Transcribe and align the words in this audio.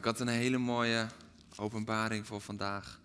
Ik 0.00 0.06
had 0.06 0.20
een 0.20 0.28
hele 0.28 0.58
mooie 0.58 1.06
openbaring 1.56 2.26
voor 2.26 2.40
vandaag. 2.40 3.00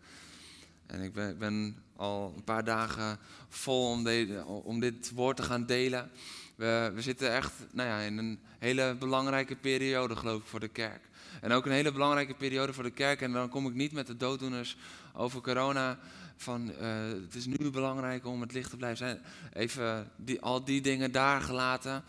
En 0.86 1.02
ik 1.02 1.14
ben, 1.14 1.38
ben 1.38 1.78
al 1.96 2.34
een 2.36 2.44
paar 2.44 2.64
dagen 2.64 3.20
vol 3.50 3.90
om, 3.90 4.08
om 4.46 4.80
dit 4.80 5.12
woord 5.14 5.38
te 5.38 5.44
gaan 5.44 5.66
delen. 5.66 6.12
We, 6.56 6.92
we 6.94 7.02
zitten 7.02 7.34
echt 7.34 7.52
nou 7.72 7.90
ja, 7.90 8.00
in 8.00 8.18
een 8.18 8.40
hele 8.60 8.96
belangrijke 9.00 9.56
periode, 9.56 10.16
geloof 10.16 10.42
ik, 10.42 10.48
voor 10.48 10.60
de 10.60 10.68
kerk. 10.68 11.02
En 11.42 11.52
ook 11.52 11.66
een 11.66 11.72
hele 11.72 11.92
belangrijke 11.92 12.34
periode 12.34 12.74
voor 12.74 12.84
de 12.84 12.92
kerk. 12.92 13.22
En 13.22 13.32
dan 13.32 13.50
kom 13.50 13.68
ik 13.68 13.74
niet 13.74 13.92
met 13.92 14.08
de 14.08 14.18
dooddoeners 14.18 14.78
over 15.14 15.42
corona. 15.42 16.00
Van 16.38 16.74
eh, 16.74 17.08
het 17.08 17.36
is 17.36 17.46
nu 17.46 17.70
belangrijk 17.70 18.26
om 18.26 18.42
het 18.42 18.54
licht 18.54 18.70
te 18.70 18.78
blijven 18.78 18.98
zijn. 18.98 19.20
Even 19.54 20.12
al 20.40 20.66
die 20.66 20.82
dingen 20.82 21.12
daar 21.12 21.42
gelaten. 21.42 22.04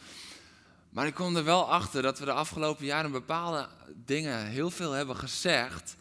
Maar 0.97 1.07
ik 1.07 1.15
kom 1.15 1.37
er 1.37 1.45
wel 1.45 1.71
achter 1.71 2.03
dat 2.03 2.19
we 2.19 2.25
de 2.25 2.33
afgelopen 2.33 2.85
jaren 2.85 3.11
bepaalde 3.13 3.69
dingen 4.05 4.47
heel 4.47 4.71
veel 4.71 4.93
hebben 4.93 5.17
gezegd. 5.17 5.97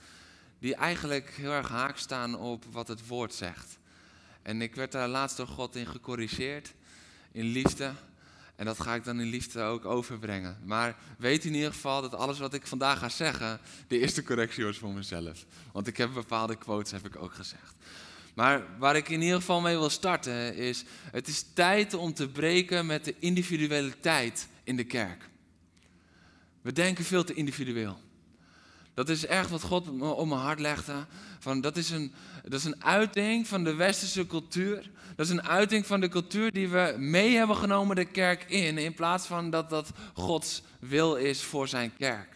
die 0.60 0.76
eigenlijk 0.76 1.30
heel 1.30 1.52
erg 1.52 1.70
haak 1.70 1.98
staan 1.98 2.38
op 2.38 2.66
wat 2.72 2.88
het 2.88 3.08
woord 3.08 3.34
zegt. 3.34 3.78
En 4.42 4.62
ik 4.62 4.76
werd 4.76 4.92
daar 4.92 5.08
laatst 5.08 5.38
door 5.38 5.48
God 5.48 5.76
in 5.76 5.86
gecorrigeerd, 5.86 6.74
in 7.32 7.46
liefde. 7.46 7.92
En 8.56 8.66
dat 8.66 8.82
ga 8.82 8.96
ik 8.96 9.04
dan 9.04 9.20
in 9.20 9.28
liefde 9.28 9.62
ook 9.62 9.86
overbrengen. 9.86 10.58
Maar 10.64 10.96
weet 11.18 11.46
in 11.46 11.54
ieder 11.54 11.72
geval 11.72 12.02
dat 12.02 12.16
alles 12.16 12.40
wat 12.40 12.54
ik 12.54 12.68
vandaag 12.68 13.00
ga 13.00 13.10
zeggen, 13.10 13.60
de 13.88 14.00
eerste 14.00 14.24
correctie 14.24 14.66
was 14.66 14.78
voor 14.78 14.94
mezelf. 14.94 15.46
Want 15.72 15.88
ik 15.88 15.98
heb 15.98 16.14
bepaalde 16.14 16.56
quotes 16.56 16.92
heb 16.92 17.06
ik 17.06 17.16
ook 17.16 17.34
gezegd. 17.34 17.74
Maar 18.36 18.64
waar 18.78 18.96
ik 18.96 19.10
in 19.10 19.22
ieder 19.22 19.40
geval 19.40 19.62
mee 19.62 19.78
wil 19.78 19.90
starten 19.90 20.56
is, 20.56 20.84
het 21.12 21.28
is 21.28 21.46
tijd 21.54 21.94
om 21.94 22.14
te 22.14 22.30
breken 22.30 22.86
met 22.86 23.06
de 23.06 23.16
individualiteit 23.20 24.48
in 24.64 24.76
de 24.76 24.84
kerk. 24.84 25.30
We 26.62 26.72
denken 26.72 27.06
veel 27.06 27.24
te 27.24 27.34
individueel. 27.34 28.00
Dat 28.94 29.10
is 29.10 29.26
echt 29.26 29.50
wat 29.50 29.62
God 29.62 29.88
op 30.02 30.28
mijn 30.28 30.40
hart 30.40 30.60
legde. 30.60 31.06
Van, 31.40 31.62
dat, 31.62 31.78
is 31.78 31.90
een, 31.90 32.14
dat 32.44 32.60
is 32.60 32.66
een 32.66 32.84
uiting 32.84 33.48
van 33.48 33.64
de 33.64 33.74
westerse 33.74 34.28
cultuur. 34.28 34.90
Dat 35.16 35.26
is 35.26 35.32
een 35.32 35.48
uiting 35.48 35.86
van 35.86 36.00
de 36.00 36.10
cultuur 36.10 36.52
die 36.52 36.70
we 36.70 36.96
mee 36.98 37.36
hebben 37.36 37.56
genomen 37.56 37.96
de 37.96 38.06
kerk 38.06 38.44
in. 38.44 38.78
In 38.78 38.94
plaats 38.94 39.26
van 39.26 39.50
dat 39.50 39.70
dat 39.70 39.92
Gods 40.14 40.64
wil 40.80 41.16
is 41.16 41.42
voor 41.42 41.68
zijn 41.68 41.92
kerk. 41.98 42.35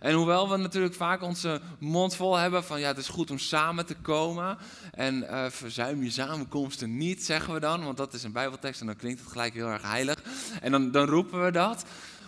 En 0.00 0.14
hoewel 0.14 0.50
we 0.50 0.56
natuurlijk 0.56 0.94
vaak 0.94 1.22
onze 1.22 1.60
mond 1.78 2.16
vol 2.16 2.36
hebben 2.36 2.64
van 2.64 2.80
ja, 2.80 2.86
het 2.86 2.98
is 2.98 3.08
goed 3.08 3.30
om 3.30 3.38
samen 3.38 3.86
te 3.86 3.94
komen. 3.94 4.58
En 4.90 5.28
eh, 5.28 5.50
verzuim 5.50 6.02
je 6.02 6.10
samenkomsten 6.10 6.96
niet, 6.96 7.24
zeggen 7.24 7.54
we 7.54 7.60
dan. 7.60 7.84
Want 7.84 7.96
dat 7.96 8.14
is 8.14 8.22
een 8.22 8.32
bijbeltekst 8.32 8.80
en 8.80 8.86
dan 8.86 8.96
klinkt 8.96 9.20
het 9.20 9.30
gelijk 9.30 9.54
heel 9.54 9.68
erg 9.68 9.82
heilig. 9.82 10.22
En 10.60 10.72
dan, 10.72 10.90
dan 10.90 11.06
roepen 11.06 11.44
we 11.44 11.50
dat. 11.50 11.84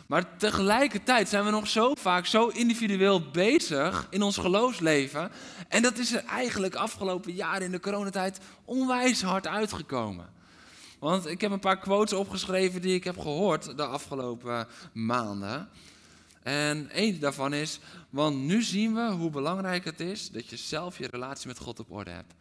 Maar 0.07 0.37
tegelijkertijd 0.37 1.29
zijn 1.29 1.45
we 1.45 1.51
nog 1.51 1.69
zo 1.69 1.95
vaak 1.95 2.27
zo 2.27 2.49
individueel 2.49 3.31
bezig 3.31 4.07
in 4.11 4.23
ons 4.23 4.37
geloofsleven. 4.37 5.31
En 5.69 5.83
dat 5.83 5.99
is 5.99 6.13
er 6.13 6.25
eigenlijk 6.25 6.75
afgelopen 6.75 7.33
jaren 7.33 7.63
in 7.63 7.71
de 7.71 7.81
coronatijd 7.81 8.41
onwijs 8.65 9.23
hard 9.23 9.47
uitgekomen. 9.47 10.27
Want 10.99 11.27
ik 11.27 11.41
heb 11.41 11.51
een 11.51 11.61
paar 11.61 11.79
quotes 11.79 12.19
opgeschreven 12.19 12.83
die 12.83 12.95
ik 12.95 13.05
heb 13.05 13.19
gehoord 13.19 13.77
de 13.77 13.85
afgelopen 13.85 14.69
maanden. 14.93 15.69
En 16.43 16.91
één 16.91 17.21
daarvan 17.21 17.55
is, 17.55 17.81
want 18.11 18.37
nu 18.37 18.63
zien 18.63 18.95
we 18.95 19.11
hoe 19.11 19.31
belangrijk 19.31 19.85
het 19.85 20.01
is 20.01 20.31
dat 20.31 20.49
je 20.49 20.57
zelf 20.57 20.99
je 20.99 21.07
relatie 21.07 21.47
met 21.47 21.59
God 21.59 21.81
op 21.81 21.91
orde 21.91 22.11
hebt. 22.11 22.35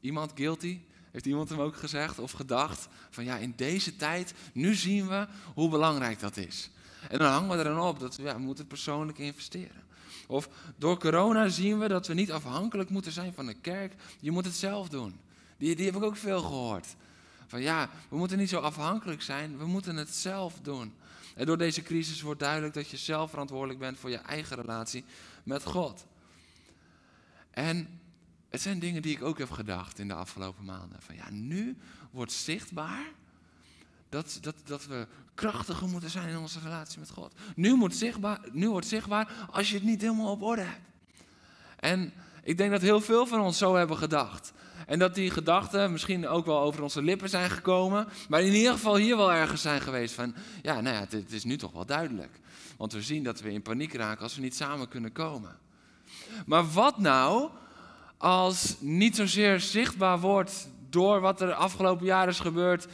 Iemand 0.00 0.32
guilty? 0.34 0.80
Heeft 1.10 1.26
iemand 1.26 1.48
hem 1.48 1.60
ook 1.60 1.76
gezegd 1.76 2.18
of 2.18 2.32
gedacht 2.32 2.88
van 3.10 3.24
ja, 3.24 3.36
in 3.36 3.52
deze 3.56 3.96
tijd, 3.96 4.34
nu 4.52 4.74
zien 4.74 5.08
we 5.08 5.26
hoe 5.54 5.68
belangrijk 5.68 6.20
dat 6.20 6.36
is. 6.36 6.70
En 7.08 7.18
dan 7.18 7.30
hangen 7.30 7.50
we 7.50 7.56
er 7.56 7.64
dan 7.64 7.80
op 7.80 8.00
dat 8.00 8.16
we, 8.16 8.22
ja, 8.22 8.34
we 8.34 8.40
moeten 8.40 8.66
persoonlijk 8.66 9.18
investeren. 9.18 9.82
Of 10.26 10.48
door 10.76 10.98
corona 10.98 11.48
zien 11.48 11.78
we 11.78 11.88
dat 11.88 12.06
we 12.06 12.14
niet 12.14 12.32
afhankelijk 12.32 12.90
moeten 12.90 13.12
zijn 13.12 13.34
van 13.34 13.46
de 13.46 13.54
kerk. 13.54 13.94
Je 14.20 14.30
moet 14.30 14.44
het 14.44 14.54
zelf 14.54 14.88
doen. 14.88 15.20
Die, 15.58 15.76
die 15.76 15.86
heb 15.86 15.96
ik 15.96 16.02
ook 16.02 16.16
veel 16.16 16.40
gehoord. 16.40 16.86
Van 17.46 17.62
ja, 17.62 17.90
we 18.08 18.16
moeten 18.16 18.38
niet 18.38 18.48
zo 18.48 18.60
afhankelijk 18.60 19.22
zijn, 19.22 19.58
we 19.58 19.66
moeten 19.66 19.96
het 19.96 20.14
zelf 20.14 20.54
doen. 20.62 20.92
En 21.34 21.46
door 21.46 21.58
deze 21.58 21.82
crisis 21.82 22.20
wordt 22.20 22.40
duidelijk 22.40 22.74
dat 22.74 22.88
je 22.88 22.96
zelf 22.96 23.30
verantwoordelijk 23.30 23.78
bent 23.78 23.98
voor 23.98 24.10
je 24.10 24.16
eigen 24.16 24.56
relatie 24.56 25.04
met 25.42 25.64
God. 25.64 26.06
En 27.50 28.00
het 28.48 28.60
zijn 28.60 28.78
dingen 28.78 29.02
die 29.02 29.16
ik 29.16 29.22
ook 29.22 29.38
heb 29.38 29.50
gedacht 29.50 29.98
in 29.98 30.08
de 30.08 30.14
afgelopen 30.14 30.64
maanden. 30.64 31.02
Van 31.02 31.14
ja, 31.14 31.30
nu 31.30 31.76
wordt 32.10 32.32
zichtbaar 32.32 33.06
dat, 34.08 34.38
dat, 34.40 34.56
dat 34.64 34.86
we 34.86 35.06
krachtiger 35.34 35.88
moeten 35.88 36.10
zijn 36.10 36.28
in 36.28 36.38
onze 36.38 36.60
relatie 36.60 36.98
met 36.98 37.10
God. 37.10 37.34
Nu, 37.56 37.74
moet 37.74 37.94
zichtbaar, 37.94 38.40
nu 38.52 38.68
wordt 38.68 38.86
zichtbaar 38.86 39.48
als 39.50 39.68
je 39.68 39.74
het 39.74 39.84
niet 39.84 40.00
helemaal 40.00 40.30
op 40.30 40.42
orde 40.42 40.62
hebt. 40.62 40.80
En 41.76 42.12
ik 42.42 42.56
denk 42.56 42.70
dat 42.70 42.80
heel 42.80 43.00
veel 43.00 43.26
van 43.26 43.40
ons 43.40 43.58
zo 43.58 43.74
hebben 43.74 43.96
gedacht. 43.96 44.52
En 44.86 44.98
dat 44.98 45.14
die 45.14 45.30
gedachten 45.30 45.92
misschien 45.92 46.28
ook 46.28 46.46
wel 46.46 46.60
over 46.60 46.82
onze 46.82 47.02
lippen 47.02 47.28
zijn 47.28 47.50
gekomen. 47.50 48.08
Maar 48.28 48.42
in 48.42 48.52
ieder 48.52 48.72
geval 48.72 48.96
hier 48.96 49.16
wel 49.16 49.32
ergens 49.32 49.62
zijn 49.62 49.80
geweest 49.80 50.14
van... 50.14 50.34
Ja, 50.62 50.80
nou 50.80 50.94
ja, 50.94 51.00
het, 51.00 51.32
is 51.32 51.44
nu 51.44 51.56
toch 51.56 51.72
wel 51.72 51.86
duidelijk. 51.86 52.40
Want 52.76 52.92
we 52.92 53.02
zien 53.02 53.22
dat 53.22 53.40
we 53.40 53.52
in 53.52 53.62
paniek 53.62 53.94
raken 53.94 54.22
als 54.22 54.34
we 54.34 54.40
niet 54.40 54.56
samen 54.56 54.88
kunnen 54.88 55.12
komen. 55.12 55.56
Maar 56.46 56.70
wat 56.72 56.98
nou 56.98 57.50
als 58.18 58.76
niet 58.80 59.16
zozeer 59.16 59.60
zichtbaar 59.60 60.20
wordt 60.20 60.68
door 60.90 61.20
wat 61.20 61.40
er 61.40 61.46
de 61.46 61.54
afgelopen 61.54 62.06
jaren 62.06 62.28
is 62.28 62.40
gebeurd... 62.40 62.86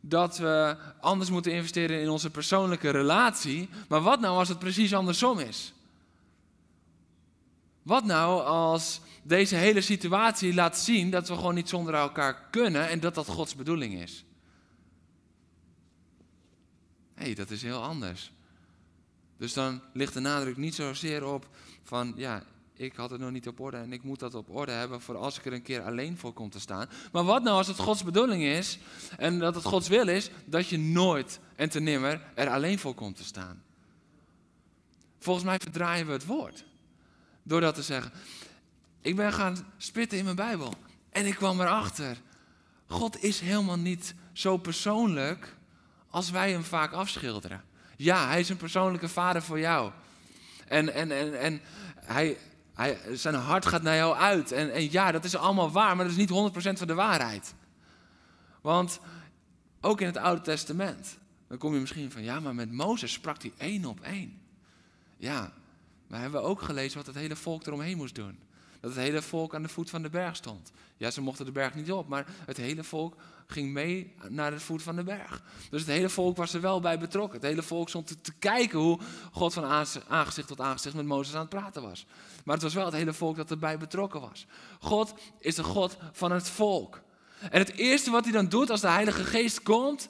dat 0.00 0.38
we 0.38 0.76
anders 1.00 1.30
moeten 1.30 1.52
investeren 1.52 2.00
in 2.00 2.08
onze 2.08 2.30
persoonlijke 2.30 2.90
relatie. 2.90 3.68
Maar 3.88 4.00
wat 4.00 4.20
nou 4.20 4.38
als 4.38 4.48
het 4.48 4.58
precies 4.58 4.94
andersom 4.94 5.38
is? 5.38 5.72
Wat 7.82 8.04
nou 8.04 8.44
als 8.44 9.00
deze 9.22 9.56
hele 9.56 9.80
situatie 9.80 10.54
laat 10.54 10.78
zien 10.78 11.10
dat 11.10 11.28
we 11.28 11.34
gewoon 11.34 11.54
niet 11.54 11.68
zonder 11.68 11.94
elkaar 11.94 12.48
kunnen 12.50 12.88
en 12.88 13.00
dat 13.00 13.14
dat 13.14 13.26
Gods 13.26 13.54
bedoeling 13.54 13.94
is? 13.94 14.24
Hé, 17.14 17.24
hey, 17.24 17.34
dat 17.34 17.50
is 17.50 17.62
heel 17.62 17.82
anders. 17.82 18.32
Dus 19.36 19.52
dan 19.52 19.82
ligt 19.92 20.14
de 20.14 20.20
nadruk 20.20 20.56
niet 20.56 20.74
zozeer 20.74 21.24
op 21.26 21.48
van 21.82 22.12
ja, 22.16 22.42
ik 22.74 22.96
had 22.96 23.10
het 23.10 23.20
nog 23.20 23.30
niet 23.30 23.48
op 23.48 23.60
orde 23.60 23.76
en 23.76 23.92
ik 23.92 24.02
moet 24.02 24.18
dat 24.18 24.34
op 24.34 24.50
orde 24.50 24.72
hebben 24.72 25.00
voor 25.00 25.16
als 25.16 25.38
ik 25.38 25.44
er 25.44 25.52
een 25.52 25.62
keer 25.62 25.82
alleen 25.82 26.18
voor 26.18 26.32
kom 26.32 26.50
te 26.50 26.60
staan. 26.60 26.88
Maar 27.12 27.24
wat 27.24 27.42
nou 27.42 27.56
als 27.56 27.66
het 27.66 27.78
Gods 27.78 28.04
bedoeling 28.04 28.42
is 28.42 28.78
en 29.16 29.38
dat 29.38 29.54
het 29.54 29.64
Gods 29.64 29.88
wil 29.88 30.08
is 30.08 30.30
dat 30.44 30.68
je 30.68 30.78
nooit 30.78 31.40
en 31.56 31.68
te 31.68 31.80
nimmer 31.80 32.20
er 32.34 32.48
alleen 32.48 32.78
voor 32.78 32.94
komt 32.94 33.16
te 33.16 33.24
staan? 33.24 33.62
Volgens 35.18 35.44
mij 35.44 35.58
verdraaien 35.58 36.06
we 36.06 36.12
het 36.12 36.26
woord. 36.26 36.64
Door 37.42 37.60
dat 37.60 37.74
te 37.74 37.82
zeggen. 37.82 38.12
Ik 39.00 39.16
ben 39.16 39.32
gaan 39.32 39.56
spitten 39.76 40.18
in 40.18 40.24
mijn 40.24 40.36
Bijbel. 40.36 40.74
En 41.10 41.26
ik 41.26 41.34
kwam 41.34 41.60
erachter. 41.60 42.16
God 42.86 43.22
is 43.22 43.40
helemaal 43.40 43.78
niet 43.78 44.14
zo 44.32 44.56
persoonlijk 44.56 45.56
als 46.10 46.30
wij 46.30 46.50
hem 46.50 46.64
vaak 46.64 46.92
afschilderen. 46.92 47.64
Ja, 47.96 48.26
hij 48.26 48.40
is 48.40 48.48
een 48.48 48.56
persoonlijke 48.56 49.08
vader 49.08 49.42
voor 49.42 49.58
jou. 49.58 49.92
En, 50.66 50.94
en, 50.94 51.10
en, 51.10 51.40
en 51.40 51.60
hij, 51.94 52.38
hij, 52.74 52.98
zijn 53.12 53.34
hart 53.34 53.66
gaat 53.66 53.82
naar 53.82 53.96
jou 53.96 54.16
uit. 54.16 54.52
En, 54.52 54.72
en 54.72 54.92
ja, 54.92 55.12
dat 55.12 55.24
is 55.24 55.36
allemaal 55.36 55.70
waar, 55.70 55.96
maar 55.96 56.04
dat 56.04 56.16
is 56.16 56.28
niet 56.30 56.52
100% 56.74 56.78
van 56.78 56.86
de 56.86 56.94
waarheid. 56.94 57.54
Want 58.60 59.00
ook 59.80 60.00
in 60.00 60.06
het 60.06 60.16
Oude 60.16 60.40
Testament, 60.40 61.18
dan 61.48 61.58
kom 61.58 61.74
je 61.74 61.80
misschien 61.80 62.10
van, 62.10 62.22
ja, 62.22 62.40
maar 62.40 62.54
met 62.54 62.72
Mozes 62.72 63.12
sprak 63.12 63.42
hij 63.42 63.52
één 63.56 63.84
op 63.84 64.00
één. 64.00 64.40
Ja, 65.16 65.52
maar 66.12 66.20
hebben 66.20 66.40
we 66.40 66.46
ook 66.46 66.62
gelezen 66.62 66.96
wat 66.96 67.06
het 67.06 67.14
hele 67.14 67.36
volk 67.36 67.66
eromheen 67.66 67.96
moest 67.96 68.14
doen. 68.14 68.38
Dat 68.80 68.90
het 68.90 69.00
hele 69.00 69.22
volk 69.22 69.54
aan 69.54 69.62
de 69.62 69.68
voet 69.68 69.90
van 69.90 70.02
de 70.02 70.10
berg 70.10 70.36
stond. 70.36 70.72
Ja, 70.96 71.10
ze 71.10 71.20
mochten 71.20 71.44
de 71.44 71.52
berg 71.52 71.74
niet 71.74 71.92
op, 71.92 72.08
maar 72.08 72.26
het 72.46 72.56
hele 72.56 72.84
volk 72.84 73.16
ging 73.46 73.72
mee 73.72 74.14
naar 74.28 74.50
de 74.50 74.60
voet 74.60 74.82
van 74.82 74.96
de 74.96 75.02
berg. 75.02 75.42
Dus 75.70 75.80
het 75.80 75.90
hele 75.90 76.08
volk 76.08 76.36
was 76.36 76.54
er 76.54 76.60
wel 76.60 76.80
bij 76.80 76.98
betrokken. 76.98 77.40
Het 77.40 77.48
hele 77.48 77.62
volk 77.62 77.88
stond 77.88 78.06
te, 78.06 78.20
te 78.20 78.32
kijken 78.32 78.78
hoe 78.78 78.98
God 79.32 79.52
van 79.52 79.64
aangezicht 80.08 80.48
tot 80.48 80.60
aangezicht 80.60 80.94
met 80.94 81.06
Mozes 81.06 81.34
aan 81.34 81.40
het 81.40 81.48
praten 81.48 81.82
was. 81.82 82.06
Maar 82.44 82.54
het 82.54 82.64
was 82.64 82.74
wel 82.74 82.84
het 82.84 82.94
hele 82.94 83.12
volk 83.12 83.36
dat 83.36 83.50
erbij 83.50 83.78
betrokken 83.78 84.20
was. 84.20 84.46
God 84.80 85.14
is 85.38 85.54
de 85.54 85.64
God 85.64 85.96
van 86.12 86.32
het 86.32 86.48
volk. 86.48 87.00
En 87.50 87.58
het 87.58 87.72
eerste 87.72 88.10
wat 88.10 88.24
hij 88.24 88.32
dan 88.32 88.48
doet 88.48 88.70
als 88.70 88.80
de 88.80 88.88
Heilige 88.88 89.24
Geest 89.24 89.62
komt, 89.62 90.08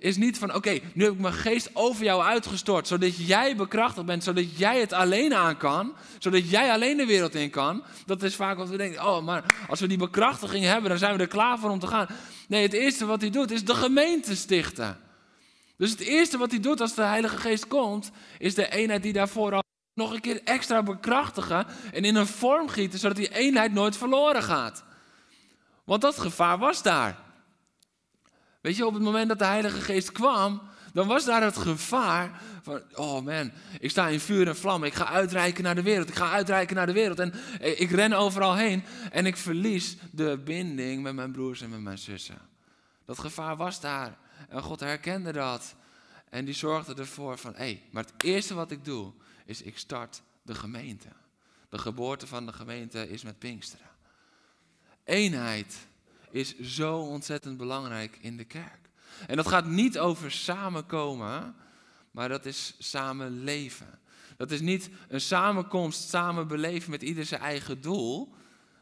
is 0.00 0.16
niet 0.16 0.38
van, 0.38 0.54
oké, 0.54 0.78
nu 0.92 1.04
heb 1.04 1.12
ik 1.12 1.20
mijn 1.20 1.34
geest 1.34 1.70
over 1.72 2.04
jou 2.04 2.22
uitgestort, 2.22 2.86
zodat 2.86 3.26
jij 3.26 3.56
bekrachtigd 3.56 4.06
bent, 4.06 4.24
zodat 4.24 4.58
jij 4.58 4.80
het 4.80 4.92
alleen 4.92 5.34
aan 5.34 5.56
kan, 5.56 5.92
zodat 6.18 6.50
jij 6.50 6.72
alleen 6.72 6.96
de 6.96 7.06
wereld 7.06 7.34
in 7.34 7.50
kan. 7.50 7.82
Dat 8.06 8.22
is 8.22 8.34
vaak 8.34 8.56
wat 8.56 8.68
we 8.68 8.76
denken, 8.76 9.06
oh, 9.06 9.24
maar 9.24 9.44
als 9.68 9.80
we 9.80 9.86
die 9.86 9.98
bekrachtiging 9.98 10.64
hebben, 10.64 10.90
dan 10.90 10.98
zijn 10.98 11.16
we 11.16 11.22
er 11.22 11.28
klaar 11.28 11.58
voor 11.58 11.70
om 11.70 11.78
te 11.78 11.86
gaan. 11.86 12.06
Nee, 12.48 12.62
het 12.62 12.72
eerste 12.72 13.06
wat 13.06 13.20
hij 13.20 13.30
doet, 13.30 13.50
is 13.50 13.64
de 13.64 13.74
gemeente 13.74 14.36
stichten. 14.36 14.98
Dus 15.76 15.90
het 15.90 16.00
eerste 16.00 16.38
wat 16.38 16.50
hij 16.50 16.60
doet 16.60 16.80
als 16.80 16.94
de 16.94 17.02
Heilige 17.02 17.36
Geest 17.36 17.66
komt, 17.66 18.10
is 18.38 18.54
de 18.54 18.70
eenheid 18.70 19.02
die 19.02 19.12
daarvoor 19.12 19.54
al 19.54 19.62
nog 19.94 20.12
een 20.12 20.20
keer 20.20 20.40
extra 20.44 20.82
bekrachtigen 20.82 21.66
en 21.92 22.04
in 22.04 22.16
een 22.16 22.26
vorm 22.26 22.68
gieten, 22.68 22.98
zodat 22.98 23.16
die 23.16 23.34
eenheid 23.34 23.72
nooit 23.72 23.96
verloren 23.96 24.42
gaat. 24.42 24.84
Want 25.84 26.02
dat 26.02 26.18
gevaar 26.18 26.58
was 26.58 26.82
daar. 26.82 27.28
Weet 28.60 28.76
je, 28.76 28.86
op 28.86 28.94
het 28.94 29.02
moment 29.02 29.28
dat 29.28 29.38
de 29.38 29.44
Heilige 29.44 29.80
Geest 29.80 30.12
kwam, 30.12 30.62
dan 30.92 31.06
was 31.06 31.24
daar 31.24 31.42
het 31.42 31.56
gevaar 31.56 32.42
van, 32.62 32.82
oh 32.94 33.24
man, 33.24 33.52
ik 33.80 33.90
sta 33.90 34.08
in 34.08 34.20
vuur 34.20 34.48
en 34.48 34.56
vlam, 34.56 34.84
ik 34.84 34.94
ga 34.94 35.06
uitreiken 35.06 35.64
naar 35.64 35.74
de 35.74 35.82
wereld, 35.82 36.08
ik 36.08 36.14
ga 36.14 36.30
uitreiken 36.30 36.76
naar 36.76 36.86
de 36.86 36.92
wereld 36.92 37.18
en 37.18 37.34
ik 37.60 37.90
ren 37.90 38.12
overal 38.12 38.56
heen 38.56 38.84
en 39.10 39.26
ik 39.26 39.36
verlies 39.36 39.96
de 40.12 40.38
binding 40.44 41.02
met 41.02 41.14
mijn 41.14 41.32
broers 41.32 41.60
en 41.60 41.70
met 41.70 41.80
mijn 41.80 41.98
zussen. 41.98 42.38
Dat 43.04 43.18
gevaar 43.18 43.56
was 43.56 43.80
daar 43.80 44.18
en 44.48 44.62
God 44.62 44.80
herkende 44.80 45.32
dat 45.32 45.74
en 46.28 46.44
die 46.44 46.54
zorgde 46.54 46.94
ervoor 46.94 47.38
van, 47.38 47.52
hé, 47.52 47.58
hey, 47.58 47.82
maar 47.90 48.04
het 48.04 48.24
eerste 48.24 48.54
wat 48.54 48.70
ik 48.70 48.84
doe 48.84 49.12
is 49.44 49.62
ik 49.62 49.78
start 49.78 50.22
de 50.42 50.54
gemeente. 50.54 51.08
De 51.68 51.78
geboorte 51.78 52.26
van 52.26 52.46
de 52.46 52.52
gemeente 52.52 53.10
is 53.10 53.22
met 53.22 53.38
Pinksteren. 53.38 53.90
Eenheid 55.04 55.76
is 56.30 56.58
zo 56.58 56.98
ontzettend 56.98 57.56
belangrijk 57.56 58.18
in 58.20 58.36
de 58.36 58.44
kerk. 58.44 58.90
En 59.26 59.36
dat 59.36 59.48
gaat 59.48 59.66
niet 59.66 59.98
over 59.98 60.30
samenkomen, 60.30 61.54
maar 62.10 62.28
dat 62.28 62.46
is 62.46 62.74
samen 62.78 63.44
leven. 63.44 63.98
Dat 64.36 64.50
is 64.50 64.60
niet 64.60 64.90
een 65.08 65.20
samenkomst, 65.20 66.08
samen 66.08 66.48
beleven 66.48 66.90
met 66.90 67.02
ieder 67.02 67.24
zijn 67.24 67.40
eigen 67.40 67.80
doel. 67.80 68.34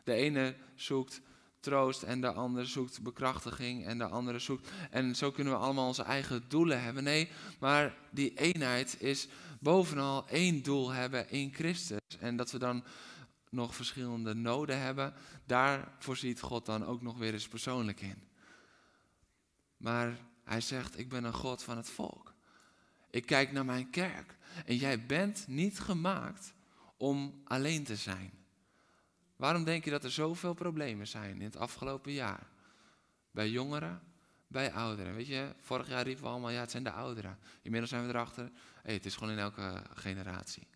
De 0.05 0.13
ene 0.13 0.55
zoekt 0.75 1.21
troost 1.61 2.03
en 2.03 2.21
de 2.21 2.33
andere 2.33 2.67
zoekt 2.67 3.03
bekrachtiging 3.03 3.87
en 3.87 3.99
de 3.99 4.07
andere 4.07 4.39
zoekt. 4.39 4.69
En 4.91 5.17
zo 5.17 5.31
kunnen 5.31 5.53
we 5.53 5.59
allemaal 5.59 5.87
onze 5.87 6.03
eigen 6.03 6.45
doelen 6.49 6.83
hebben. 6.83 7.05
Nee, 7.05 7.29
maar 7.59 7.95
die 8.11 8.35
eenheid 8.35 8.97
is 9.01 9.29
bovenal 9.61 10.29
één 10.29 10.63
doel 10.63 10.91
hebben 10.91 11.31
in 11.31 11.55
Christus. 11.55 11.99
En 12.19 12.37
dat 12.37 12.51
we 12.51 12.59
dan 12.59 12.85
nog 13.51 13.75
verschillende 13.75 14.35
noden 14.35 14.81
hebben, 14.81 15.15
daar 15.47 15.93
voorziet 15.99 16.41
God 16.41 16.67
dan 16.67 16.85
ook 16.85 17.03
nog 17.03 17.19
weer 17.19 17.33
eens 17.33 17.49
persoonlijk 17.49 18.01
in. 18.01 18.29
Maar 19.77 20.19
hij 20.45 20.61
zegt, 20.61 20.99
ik 20.99 21.09
ben 21.09 21.25
een 21.25 21.33
God 21.33 21.63
van 21.63 21.77
het 21.77 21.91
volk. 21.91 22.35
Ik 23.11 23.27
kijk 23.27 23.53
naar 23.53 23.65
mijn 23.65 23.91
kerk. 23.91 24.37
En 24.65 24.77
jij 24.77 25.07
bent 25.07 25.45
niet 25.47 25.81
gemaakt 25.81 26.55
om 26.97 27.43
alleen 27.45 27.85
te 27.85 27.97
zijn. 27.97 28.33
Waarom 29.37 29.65
denk 29.65 29.85
je 29.85 29.91
dat 29.91 30.05
er 30.05 30.11
zoveel 30.11 30.55
problemen 30.55 31.07
zijn 31.07 31.35
in 31.35 31.45
het 31.45 31.57
afgelopen 31.57 32.13
jaar? 32.13 32.47
Bij 33.31 33.51
jongeren, 33.51 34.03
bij 34.47 34.73
ouderen. 34.73 35.15
Weet 35.15 35.27
je, 35.27 35.55
vorig 35.61 35.89
jaar 35.89 36.05
riepen 36.05 36.25
we 36.25 36.31
allemaal, 36.31 36.51
ja, 36.51 36.61
het 36.61 36.71
zijn 36.71 36.83
de 36.83 36.93
ouderen. 36.93 37.39
Inmiddels 37.63 37.91
zijn 37.91 38.07
we 38.07 38.09
erachter, 38.09 38.51
het 38.83 39.07
is 39.07 39.17
gewoon 39.17 39.33
in 39.33 39.39
elke 39.39 39.83
generatie. 39.95 40.67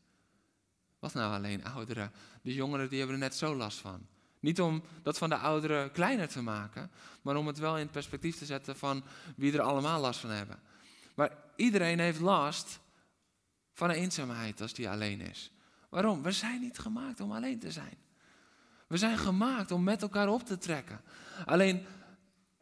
Wat 1.03 1.15
nou 1.15 1.35
alleen 1.35 1.65
ouderen? 1.65 2.13
De 2.43 2.55
jongeren 2.55 2.89
die 2.89 2.99
hebben 2.99 3.17
er 3.17 3.23
net 3.23 3.35
zo 3.35 3.55
last 3.55 3.79
van. 3.79 4.07
Niet 4.41 4.61
om 4.61 4.83
dat 5.03 5.19
van 5.19 5.29
de 5.29 5.37
ouderen 5.37 5.93
kleiner 5.93 6.29
te 6.29 6.43
maken, 6.43 6.91
maar 7.23 7.37
om 7.37 7.47
het 7.47 7.59
wel 7.59 7.75
in 7.75 7.83
het 7.83 7.91
perspectief 7.91 8.37
te 8.37 8.45
zetten 8.45 8.77
van 8.77 9.05
wie 9.37 9.53
er 9.53 9.61
allemaal 9.61 10.01
last 10.01 10.21
van 10.21 10.31
hebben. 10.31 10.61
Maar 11.15 11.37
iedereen 11.57 11.99
heeft 11.99 12.21
last 12.21 12.81
van 13.73 13.91
een 13.91 13.97
eenzaamheid 13.97 14.61
als 14.61 14.73
die 14.73 14.89
alleen 14.89 15.21
is. 15.21 15.53
Waarom? 15.89 16.23
We 16.23 16.33
zijn 16.33 16.61
niet 16.61 16.79
gemaakt 16.79 17.21
om 17.21 17.33
alleen 17.33 17.59
te 17.59 17.73
zijn. 17.73 17.97
We 18.87 18.97
zijn 18.97 19.19
gemaakt 19.19 19.71
om 19.71 19.83
met 19.83 20.03
elkaar 20.03 20.29
op 20.29 20.43
te 20.43 20.59
trekken. 20.59 21.01
Alleen, 21.45 21.87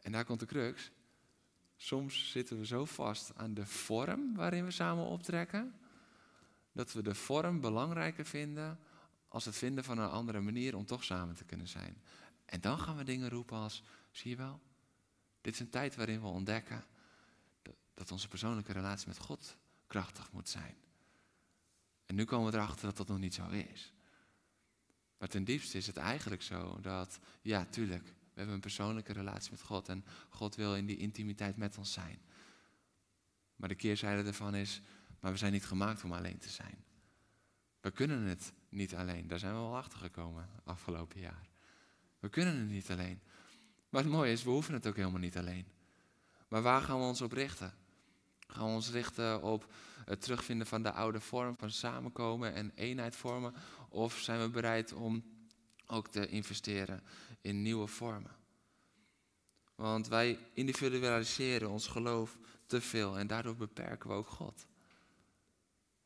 en 0.01 0.11
daar 0.11 0.25
komt 0.25 0.39
de 0.39 0.45
crux, 0.45 0.91
soms 1.77 2.31
zitten 2.31 2.57
we 2.57 2.65
zo 2.65 2.85
vast 2.85 3.31
aan 3.35 3.53
de 3.53 3.65
vorm 3.65 4.35
waarin 4.35 4.65
we 4.65 4.71
samen 4.71 5.05
optrekken, 5.05 5.80
dat 6.71 6.93
we 6.93 7.01
de 7.01 7.15
vorm 7.15 7.59
belangrijker 7.59 8.25
vinden 8.25 8.79
als 9.27 9.45
het 9.45 9.55
vinden 9.55 9.83
van 9.83 9.97
een 9.97 10.09
andere 10.09 10.39
manier 10.39 10.75
om 10.75 10.85
toch 10.85 11.03
samen 11.03 11.35
te 11.35 11.43
kunnen 11.43 11.67
zijn. 11.67 12.01
En 12.45 12.61
dan 12.61 12.79
gaan 12.79 12.97
we 12.97 13.03
dingen 13.03 13.29
roepen 13.29 13.57
als, 13.57 13.83
zie 14.11 14.29
je 14.29 14.37
wel, 14.37 14.61
dit 15.41 15.53
is 15.53 15.59
een 15.59 15.69
tijd 15.69 15.95
waarin 15.95 16.21
we 16.21 16.27
ontdekken 16.27 16.83
dat 17.93 18.11
onze 18.11 18.27
persoonlijke 18.27 18.71
relatie 18.71 19.07
met 19.07 19.17
God 19.17 19.57
krachtig 19.87 20.31
moet 20.31 20.49
zijn. 20.49 20.75
En 22.05 22.15
nu 22.15 22.25
komen 22.25 22.51
we 22.51 22.57
erachter 22.57 22.85
dat 22.85 22.97
dat 22.97 23.07
nog 23.07 23.19
niet 23.19 23.33
zo 23.33 23.49
is. 23.49 23.93
Maar 25.17 25.27
ten 25.27 25.43
diepste 25.43 25.77
is 25.77 25.87
het 25.87 25.97
eigenlijk 25.97 26.41
zo 26.41 26.79
dat, 26.81 27.19
ja, 27.41 27.65
tuurlijk, 27.65 28.03
we 28.03 28.37
hebben 28.37 28.55
een 28.55 28.61
persoonlijke 28.61 29.13
relatie 29.13 29.51
met 29.51 29.61
God 29.61 29.89
en 29.89 30.05
God 30.29 30.55
wil 30.55 30.75
in 30.75 30.85
die 30.85 30.97
intimiteit 30.97 31.57
met 31.57 31.77
ons 31.77 31.93
zijn. 31.93 32.21
Maar 33.55 33.69
de 33.69 33.75
keerzijde 33.75 34.27
ervan 34.27 34.55
is, 34.55 34.81
maar 35.21 35.31
we 35.31 35.37
zijn 35.37 35.51
niet 35.51 35.65
gemaakt 35.65 36.03
om 36.03 36.13
alleen 36.13 36.37
te 36.37 36.49
zijn. 36.49 36.83
We 37.81 37.91
kunnen 37.91 38.21
het 38.21 38.53
niet 38.69 38.95
alleen. 38.95 39.27
Daar 39.27 39.39
zijn 39.39 39.53
we 39.53 39.59
wel 39.59 39.77
achter 39.77 39.99
gekomen 39.99 40.49
afgelopen 40.63 41.19
jaar. 41.19 41.49
We 42.19 42.29
kunnen 42.29 42.57
het 42.57 42.69
niet 42.69 42.91
alleen. 42.91 43.21
Maar 43.89 44.01
het 44.01 44.11
mooie 44.11 44.31
is, 44.31 44.43
we 44.43 44.49
hoeven 44.49 44.73
het 44.73 44.87
ook 44.87 44.95
helemaal 44.95 45.19
niet 45.19 45.37
alleen. 45.37 45.65
Maar 46.47 46.61
waar 46.61 46.81
gaan 46.81 46.99
we 46.99 47.05
ons 47.05 47.21
op 47.21 47.31
richten? 47.31 47.73
Gaan 48.47 48.67
we 48.67 48.73
ons 48.73 48.89
richten 48.89 49.41
op 49.41 49.73
het 50.05 50.21
terugvinden 50.21 50.67
van 50.67 50.83
de 50.83 50.91
oude 50.91 51.19
vorm 51.19 51.57
van 51.57 51.71
samenkomen 51.71 52.53
en 52.53 52.71
eenheid 52.75 53.15
vormen? 53.15 53.53
Of 53.89 54.19
zijn 54.19 54.41
we 54.41 54.49
bereid 54.49 54.93
om 54.93 55.23
ook 55.85 56.07
te 56.07 56.27
investeren 56.27 57.03
in 57.41 57.61
nieuwe 57.61 57.87
vormen? 57.87 58.35
Want 59.75 60.07
wij 60.07 60.39
individualiseren 60.53 61.69
ons 61.69 61.87
geloof 61.87 62.37
te 62.65 62.81
veel 62.81 63.17
en 63.17 63.27
daardoor 63.27 63.55
beperken 63.55 64.09
we 64.09 64.15
ook 64.15 64.27
God. 64.27 64.65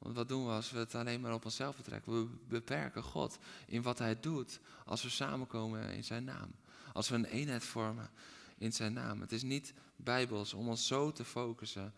Want 0.06 0.18
wat 0.18 0.28
doen 0.28 0.46
we 0.46 0.52
als 0.52 0.72
we 0.72 0.78
het 0.78 0.96
alleen 0.96 1.22
maar 1.22 1.34
op 1.34 1.46
onszelf 1.46 1.76
betrekken? 1.76 2.14
We 2.14 2.30
beperken 2.48 3.04
God 3.04 3.38
in 3.66 3.82
wat 3.82 4.00
Hij 4.00 4.20
doet 4.20 4.60
als 4.86 5.04
we 5.04 5.10
samenkomen 5.10 5.90
in 5.90 6.04
Zijn 6.04 6.24
naam. 6.24 6.56
Als 6.94 7.10
we 7.10 7.16
een 7.16 7.26
eenheid 7.26 7.64
vormen 7.64 8.10
in 8.58 8.74
Zijn 8.74 8.94
naam. 8.94 9.22
Het 9.22 9.32
is 9.32 9.42
niet 9.42 9.74
bijbels 9.96 10.54
om 10.54 10.68
ons 10.68 10.88
zo 10.88 11.12
te 11.12 11.24
focussen 11.24 11.94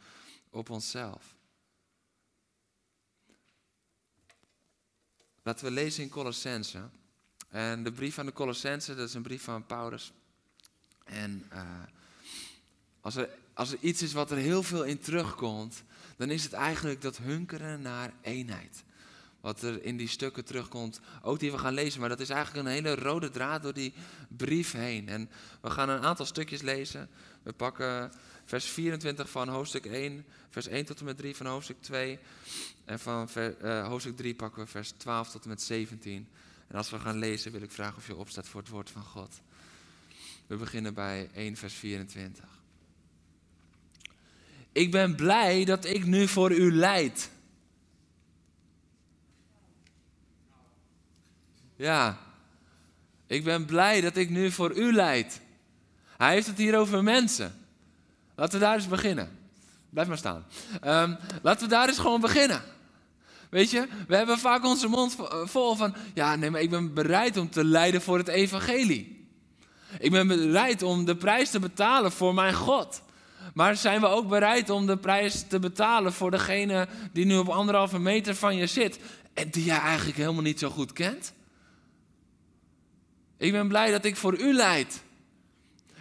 op 0.49 0.69
onszelf. 0.69 1.35
Laten 5.43 5.65
we 5.65 5.71
lezen 5.71 6.03
in 6.03 6.09
Colossense. 6.09 6.89
En 7.49 7.83
de 7.83 7.91
brief 7.91 8.19
aan 8.19 8.25
de 8.25 8.33
Colossense, 8.33 8.95
dat 8.95 9.07
is 9.07 9.13
een 9.13 9.21
brief 9.21 9.43
van 9.43 9.65
Paulus. 9.65 10.11
En 11.03 11.45
er, 13.01 13.29
als 13.53 13.71
er 13.71 13.79
iets 13.79 14.01
is 14.01 14.13
wat 14.13 14.31
er 14.31 14.37
heel 14.37 14.63
veel 14.63 14.83
in 14.83 14.99
terugkomt, 14.99 15.83
dan 16.17 16.29
is 16.29 16.43
het 16.43 16.53
eigenlijk 16.53 17.01
dat 17.01 17.17
hunkeren 17.17 17.81
naar 17.81 18.13
eenheid. 18.21 18.83
Wat 19.41 19.61
er 19.61 19.83
in 19.83 19.97
die 19.97 20.07
stukken 20.07 20.45
terugkomt, 20.45 20.99
ook 21.21 21.39
die 21.39 21.51
we 21.51 21.57
gaan 21.57 21.73
lezen. 21.73 21.99
Maar 21.99 22.09
dat 22.09 22.19
is 22.19 22.29
eigenlijk 22.29 22.65
een 22.65 22.73
hele 22.73 22.95
rode 22.95 23.29
draad 23.29 23.63
door 23.63 23.73
die 23.73 23.93
brief 24.27 24.71
heen. 24.71 25.09
En 25.09 25.29
we 25.61 25.69
gaan 25.69 25.89
een 25.89 26.01
aantal 26.01 26.25
stukjes 26.25 26.61
lezen. 26.61 27.09
We 27.43 27.53
pakken 27.53 28.11
vers 28.45 28.65
24 28.65 29.29
van 29.29 29.47
hoofdstuk 29.47 29.85
1, 29.85 30.25
vers 30.49 30.67
1 30.67 30.85
tot 30.85 30.99
en 30.99 31.05
met 31.05 31.17
3 31.17 31.35
van 31.35 31.45
hoofdstuk 31.45 31.81
2. 31.81 32.19
En 32.85 32.99
van 32.99 33.29
uh, 33.35 33.87
hoofdstuk 33.87 34.17
3 34.17 34.35
pakken 34.35 34.63
we 34.63 34.69
vers 34.69 34.91
12 34.91 35.29
tot 35.31 35.43
en 35.43 35.49
met 35.49 35.61
17. 35.61 36.27
En 36.67 36.75
als 36.75 36.89
we 36.89 36.99
gaan 36.99 37.17
lezen 37.17 37.51
wil 37.51 37.61
ik 37.61 37.71
vragen 37.71 37.97
of 37.97 38.07
je 38.07 38.15
opstaat 38.15 38.47
voor 38.47 38.61
het 38.61 38.69
woord 38.69 38.89
van 38.89 39.03
God. 39.03 39.41
We 40.47 40.55
beginnen 40.55 40.93
bij 40.93 41.29
1 41.33 41.55
vers 41.55 41.73
24. 41.73 42.56
Ik 44.77 44.91
ben 44.91 45.15
blij 45.15 45.65
dat 45.65 45.85
ik 45.85 46.05
nu 46.05 46.27
voor 46.27 46.51
u 46.51 46.73
leid. 46.73 47.29
Ja, 51.75 52.17
ik 53.27 53.43
ben 53.43 53.65
blij 53.65 54.01
dat 54.01 54.15
ik 54.15 54.29
nu 54.29 54.51
voor 54.51 54.75
u 54.75 54.93
leid. 54.93 55.41
Hij 56.17 56.33
heeft 56.33 56.47
het 56.47 56.57
hier 56.57 56.77
over 56.77 57.03
mensen. 57.03 57.55
Laten 58.35 58.59
we 58.59 58.65
daar 58.65 58.75
eens 58.75 58.87
beginnen. 58.87 59.37
Blijf 59.89 60.07
maar 60.07 60.17
staan. 60.17 60.45
Um, 60.85 61.17
laten 61.41 61.63
we 61.63 61.73
daar 61.73 61.87
eens 61.87 61.99
gewoon 61.99 62.21
beginnen. 62.21 62.63
Weet 63.49 63.71
je, 63.71 63.87
we 64.07 64.15
hebben 64.15 64.39
vaak 64.39 64.65
onze 64.65 64.87
mond 64.87 65.15
vol 65.43 65.75
van, 65.75 65.95
ja, 66.13 66.35
nee, 66.35 66.49
maar 66.49 66.61
ik 66.61 66.69
ben 66.69 66.93
bereid 66.93 67.37
om 67.37 67.49
te 67.49 67.63
lijden 67.63 68.01
voor 68.01 68.17
het 68.17 68.27
evangelie. 68.27 69.27
Ik 69.99 70.11
ben 70.11 70.27
bereid 70.27 70.81
om 70.81 71.05
de 71.05 71.15
prijs 71.15 71.49
te 71.49 71.59
betalen 71.59 72.11
voor 72.11 72.33
mijn 72.33 72.53
God. 72.53 73.05
Maar 73.53 73.75
zijn 73.75 74.01
we 74.01 74.07
ook 74.07 74.27
bereid 74.27 74.69
om 74.69 74.85
de 74.85 74.97
prijs 74.97 75.47
te 75.47 75.59
betalen 75.59 76.13
voor 76.13 76.31
degene 76.31 76.87
die 77.13 77.25
nu 77.25 77.37
op 77.37 77.49
anderhalve 77.49 77.99
meter 77.99 78.35
van 78.35 78.55
je 78.55 78.67
zit 78.67 78.99
en 79.33 79.49
die 79.49 79.63
jij 79.63 79.79
eigenlijk 79.79 80.17
helemaal 80.17 80.41
niet 80.41 80.59
zo 80.59 80.69
goed 80.69 80.93
kent? 80.93 81.33
Ik 83.37 83.51
ben 83.51 83.67
blij 83.67 83.91
dat 83.91 84.05
ik 84.05 84.15
voor 84.15 84.39
u 84.39 84.53
leid. 84.53 85.03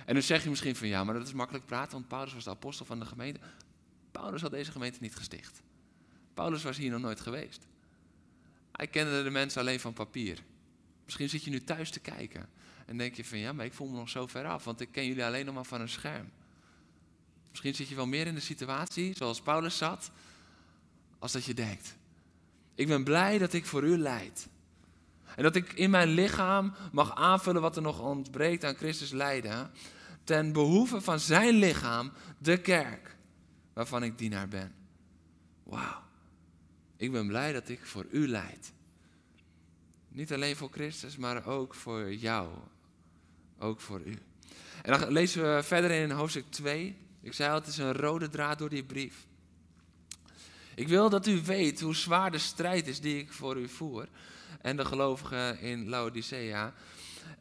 En 0.05 0.15
dan 0.15 0.23
zeg 0.23 0.43
je 0.43 0.49
misschien 0.49 0.77
van 0.77 0.89
ja, 0.89 1.05
maar 1.05 1.15
dat 1.15 1.27
is 1.27 1.33
makkelijk 1.33 1.67
praten, 1.67 1.93
want 1.93 2.09
Paulus 2.09 2.35
was 2.35 2.45
de 2.45 2.51
apostel 2.51 2.87
van 2.87 2.99
de 2.99 3.07
gemeente. 3.07 3.41
Paulus 4.11 4.43
had 4.43 4.51
deze 4.51 4.73
gemeente 4.73 4.99
niet 5.01 5.17
gesticht. 5.17 5.63
Paulus 6.35 6.63
was 6.63 6.77
hier 6.77 6.91
nog 6.91 7.01
nooit 7.01 7.21
geweest. 7.21 7.67
Hij 8.73 8.87
kende 8.87 9.23
de 9.23 9.31
mensen 9.31 9.61
alleen 9.61 9.81
van 9.81 9.93
papier. 9.93 10.39
Misschien 11.05 11.29
zit 11.29 11.45
je 11.45 11.51
nu 11.51 11.65
thuis 11.65 11.91
te 11.91 12.01
kijken 12.01 12.49
en 12.87 12.97
denk 12.97 13.15
je 13.15 13.25
van 13.25 13.39
ja, 13.39 13.53
maar 13.53 13.65
ik 13.65 13.73
voel 13.73 13.89
me 13.89 13.97
nog 13.97 14.09
zo 14.09 14.27
ver 14.27 14.47
af, 14.47 14.65
want 14.65 14.81
ik 14.81 14.93
ken 14.93 15.07
jullie 15.07 15.25
alleen 15.25 15.45
nog 15.45 15.55
maar 15.55 15.65
van 15.65 15.81
een 15.81 15.89
scherm. 15.89 16.31
Misschien 17.57 17.75
zit 17.75 17.89
je 17.89 17.95
wel 17.95 18.07
meer 18.07 18.27
in 18.27 18.35
de 18.35 18.41
situatie 18.41 19.17
zoals 19.17 19.41
Paulus 19.41 19.77
zat, 19.77 20.11
als 21.19 21.33
dat 21.33 21.45
je 21.45 21.55
denkt. 21.55 21.97
Ik 22.75 22.87
ben 22.87 23.05
blij 23.05 23.39
dat 23.39 23.53
ik 23.53 23.67
voor 23.67 23.83
u 23.83 23.99
leid. 23.99 24.49
En 25.37 25.43
dat 25.43 25.57
ik 25.57 25.73
in 25.73 25.91
mijn 25.91 26.09
lichaam 26.09 26.75
mag 26.93 27.15
aanvullen 27.15 27.63
wat 27.63 27.77
er 27.77 27.83
nog 27.83 28.01
ontbreekt 28.01 28.65
aan 28.65 28.75
Christus 28.75 29.11
lijden. 29.11 29.71
Ten 30.25 30.53
behoeve 30.53 31.01
van 31.01 31.21
zijn 31.21 31.55
lichaam, 31.55 32.13
de 32.39 32.61
kerk, 32.61 33.17
waarvan 33.73 34.03
ik 34.03 34.19
dienaar 34.19 34.49
ben. 34.49 34.75
Wauw. 35.63 36.03
Ik 36.97 37.13
ben 37.13 37.27
blij 37.27 37.53
dat 37.53 37.69
ik 37.69 37.87
voor 37.87 38.07
u 38.11 38.29
leid. 38.29 38.73
Niet 40.09 40.33
alleen 40.33 40.57
voor 40.57 40.71
Christus, 40.71 41.17
maar 41.17 41.47
ook 41.47 41.75
voor 41.75 42.15
jou. 42.15 42.49
Ook 43.59 43.81
voor 43.81 44.01
u. 44.01 44.19
En 44.83 45.01
dan 45.01 45.13
lezen 45.13 45.57
we 45.57 45.63
verder 45.63 45.91
in 45.91 46.11
hoofdstuk 46.11 46.51
2. 46.51 47.05
Ik 47.27 47.33
zei 47.33 47.51
al, 47.51 47.59
het 47.59 47.67
is 47.67 47.79
een 47.79 47.93
rode 47.93 48.29
draad 48.29 48.59
door 48.59 48.69
die 48.69 48.85
brief. 48.85 49.27
Ik 50.75 50.89
wil 50.89 51.11
dat 51.11 51.27
u 51.27 51.43
weet 51.43 51.81
hoe 51.81 51.95
zwaar 51.95 52.31
de 52.31 52.39
strijd 52.39 52.87
is 52.87 53.01
die 53.01 53.19
ik 53.19 53.33
voor 53.33 53.57
u 53.57 53.69
voer. 53.69 54.09
En 54.61 54.77
de 54.77 54.85
gelovigen 54.85 55.61
in 55.61 55.89
Laodicea. 55.89 56.75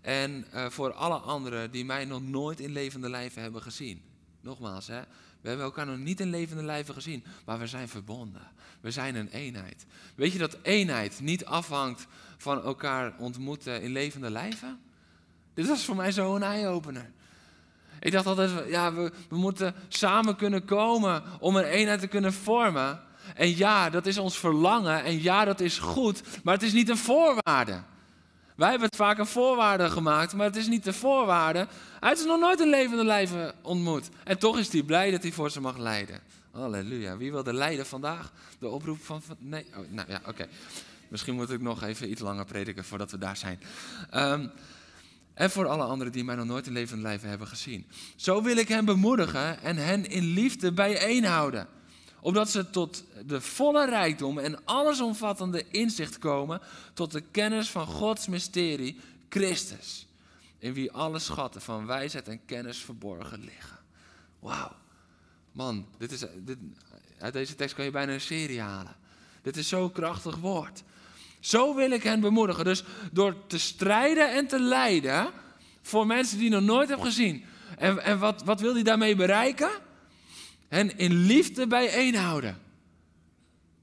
En 0.01 0.45
uh, 0.53 0.69
voor 0.69 0.93
alle 0.93 1.17
anderen 1.17 1.71
die 1.71 1.85
mij 1.85 2.05
nog 2.05 2.21
nooit 2.21 2.59
in 2.59 2.71
levende 2.71 3.09
lijven 3.09 3.41
hebben 3.41 3.61
gezien. 3.61 4.01
Nogmaals, 4.41 4.87
hè, 4.87 5.01
we 5.41 5.47
hebben 5.47 5.65
elkaar 5.65 5.85
nog 5.85 5.97
niet 5.97 6.19
in 6.19 6.29
levende 6.29 6.63
lijven 6.63 6.93
gezien, 6.93 7.23
maar 7.45 7.59
we 7.59 7.67
zijn 7.67 7.89
verbonden. 7.89 8.51
We 8.81 8.91
zijn 8.91 9.15
een 9.15 9.29
eenheid. 9.29 9.85
Weet 10.15 10.31
je 10.31 10.37
dat 10.37 10.57
eenheid 10.61 11.19
niet 11.19 11.45
afhangt 11.45 12.07
van 12.37 12.63
elkaar 12.63 13.17
ontmoeten 13.17 13.81
in 13.81 13.91
levende 13.91 14.29
lijven? 14.29 14.79
Dit 15.53 15.67
was 15.67 15.85
voor 15.85 15.95
mij 15.95 16.11
zo'n 16.11 16.43
eye-opener. 16.43 17.11
Ik 18.05 18.11
dacht 18.11 18.25
altijd, 18.25 18.51
ja, 18.67 18.93
we, 18.93 19.11
we 19.29 19.37
moeten 19.37 19.75
samen 19.87 20.35
kunnen 20.35 20.65
komen 20.65 21.23
om 21.39 21.55
een 21.55 21.63
eenheid 21.63 21.99
te 21.99 22.07
kunnen 22.07 22.33
vormen. 22.33 22.99
En 23.35 23.57
ja, 23.57 23.89
dat 23.89 24.05
is 24.05 24.17
ons 24.17 24.37
verlangen. 24.37 25.03
En 25.03 25.21
ja, 25.21 25.45
dat 25.45 25.59
is 25.59 25.79
goed. 25.79 26.21
Maar 26.43 26.53
het 26.53 26.63
is 26.63 26.73
niet 26.73 26.89
een 26.89 26.97
voorwaarde. 26.97 27.81
Wij 28.55 28.69
hebben 28.69 28.87
het 28.87 28.95
vaak 28.95 29.17
een 29.17 29.25
voorwaarde 29.25 29.89
gemaakt, 29.89 30.33
maar 30.33 30.45
het 30.45 30.55
is 30.55 30.67
niet 30.67 30.83
de 30.83 30.93
voorwaarde. 30.93 31.67
Hij 31.99 32.11
is 32.11 32.25
nog 32.25 32.39
nooit 32.39 32.59
een 32.59 32.69
levende 32.69 33.05
lijven 33.05 33.53
ontmoet. 33.61 34.09
En 34.23 34.37
toch 34.37 34.57
is 34.57 34.71
hij 34.71 34.83
blij 34.83 35.11
dat 35.11 35.21
hij 35.21 35.31
voor 35.31 35.51
ze 35.51 35.61
mag 35.61 35.77
leiden. 35.77 36.19
Halleluja. 36.51 37.17
Wie 37.17 37.31
wil 37.31 37.45
er 37.45 37.53
leiden 37.53 37.85
vandaag? 37.85 38.31
De 38.59 38.67
oproep 38.67 39.03
van. 39.03 39.21
Nee, 39.37 39.65
oh, 39.77 39.85
nou 39.89 40.09
ja, 40.09 40.21
oké. 40.27 40.47
Misschien 41.07 41.35
moet 41.35 41.51
ik 41.51 41.61
nog 41.61 41.83
even 41.83 42.09
iets 42.09 42.21
langer 42.21 42.45
prediken 42.45 42.85
voordat 42.85 43.11
we 43.11 43.17
daar 43.17 43.37
zijn. 43.37 43.59
Um, 44.13 44.51
en 45.35 45.51
voor 45.51 45.67
alle 45.67 45.83
anderen 45.83 46.13
die 46.13 46.23
mij 46.23 46.35
nog 46.35 46.45
nooit 46.45 46.67
in 46.67 46.73
levende 46.73 47.01
lijven 47.01 47.29
hebben 47.29 47.47
gezien. 47.47 47.85
Zo 48.15 48.41
wil 48.43 48.57
ik 48.57 48.67
hen 48.67 48.85
bemoedigen 48.85 49.61
en 49.61 49.77
hen 49.77 50.09
in 50.09 50.23
liefde 50.23 50.71
bijeenhouden. 50.71 51.67
Opdat 52.21 52.49
ze 52.49 52.69
tot 52.69 53.03
de 53.25 53.41
volle 53.41 53.85
rijkdom 53.85 54.37
en 54.37 54.65
allesomvattende 54.65 55.69
inzicht 55.69 56.17
komen. 56.17 56.61
Tot 56.93 57.11
de 57.11 57.21
kennis 57.21 57.69
van 57.69 57.87
Gods 57.87 58.27
mysterie, 58.27 58.99
Christus. 59.29 60.07
In 60.57 60.73
wie 60.73 60.91
alle 60.91 61.19
schatten 61.19 61.61
van 61.61 61.85
wijsheid 61.85 62.27
en 62.27 62.45
kennis 62.45 62.77
verborgen 62.77 63.43
liggen. 63.43 63.77
Wauw. 64.39 64.75
Man, 65.51 65.87
dit 65.97 66.11
is, 66.11 66.25
dit, 66.37 66.57
uit 67.19 67.33
deze 67.33 67.55
tekst 67.55 67.75
kan 67.75 67.85
je 67.85 67.91
bijna 67.91 68.13
een 68.13 68.21
serie 68.21 68.61
halen. 68.61 68.95
Dit 69.41 69.57
is 69.57 69.67
zo'n 69.67 69.91
krachtig 69.91 70.35
woord. 70.35 70.83
Zo 71.45 71.75
wil 71.75 71.91
ik 71.91 72.03
hen 72.03 72.19
bemoedigen. 72.19 72.65
Dus 72.65 72.83
door 73.11 73.47
te 73.47 73.57
strijden 73.57 74.33
en 74.33 74.47
te 74.47 74.59
lijden 74.59 75.31
voor 75.81 76.07
mensen 76.07 76.37
die 76.37 76.49
nog 76.49 76.61
nooit 76.61 76.87
hebben 76.87 77.05
gezien. 77.05 77.45
En, 77.77 78.03
en 78.03 78.19
wat, 78.19 78.43
wat 78.43 78.59
wil 78.59 78.73
hij 78.73 78.83
daarmee 78.83 79.15
bereiken? 79.15 79.69
Hen 80.67 80.97
in 80.97 81.13
liefde 81.13 81.67
bijeenhouden. 81.67 82.57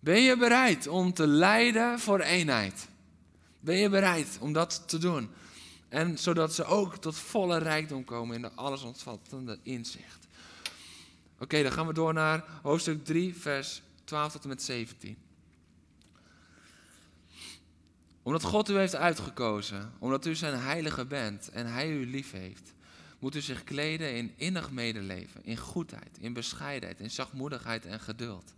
Ben 0.01 0.21
je 0.21 0.37
bereid 0.37 0.87
om 0.87 1.13
te 1.13 1.27
lijden 1.27 1.99
voor 1.99 2.21
eenheid? 2.21 2.89
Ben 3.61 3.77
je 3.77 3.89
bereid 3.89 4.39
om 4.41 4.53
dat 4.53 4.83
te 4.87 4.99
doen? 4.99 5.31
En 5.89 6.19
zodat 6.19 6.55
ze 6.55 6.65
ook 6.65 6.97
tot 6.97 7.17
volle 7.17 7.59
rijkdom 7.59 8.05
komen 8.05 8.37
in 8.37 8.43
de 8.43 8.53
allesomvattende 8.55 9.59
inzicht. 9.63 10.27
Oké, 11.39 11.63
dan 11.63 11.73
gaan 11.73 11.87
we 11.87 11.93
door 11.93 12.13
naar 12.13 12.45
hoofdstuk 12.63 13.05
3, 13.05 13.35
vers 13.37 13.83
12 14.05 14.33
tot 14.33 14.43
en 14.43 14.49
met 14.49 14.63
17 14.63 15.17
omdat 18.23 18.43
God 18.43 18.69
u 18.69 18.77
heeft 18.77 18.97
uitgekozen, 18.97 19.93
omdat 19.99 20.27
u 20.27 20.35
zijn 20.35 20.59
heilige 20.59 21.05
bent 21.05 21.49
en 21.49 21.67
hij 21.67 21.91
u 21.91 22.07
lief 22.07 22.31
heeft, 22.31 22.73
moet 23.19 23.35
u 23.35 23.41
zich 23.41 23.65
kleden 23.65 24.15
in 24.15 24.33
innig 24.37 24.71
medeleven, 24.71 25.45
in 25.45 25.57
goedheid, 25.57 26.19
in 26.21 26.33
bescheidenheid, 26.33 27.01
in 27.01 27.11
zachtmoedigheid 27.11 27.87
en 27.87 28.01
geduld. 28.01 28.55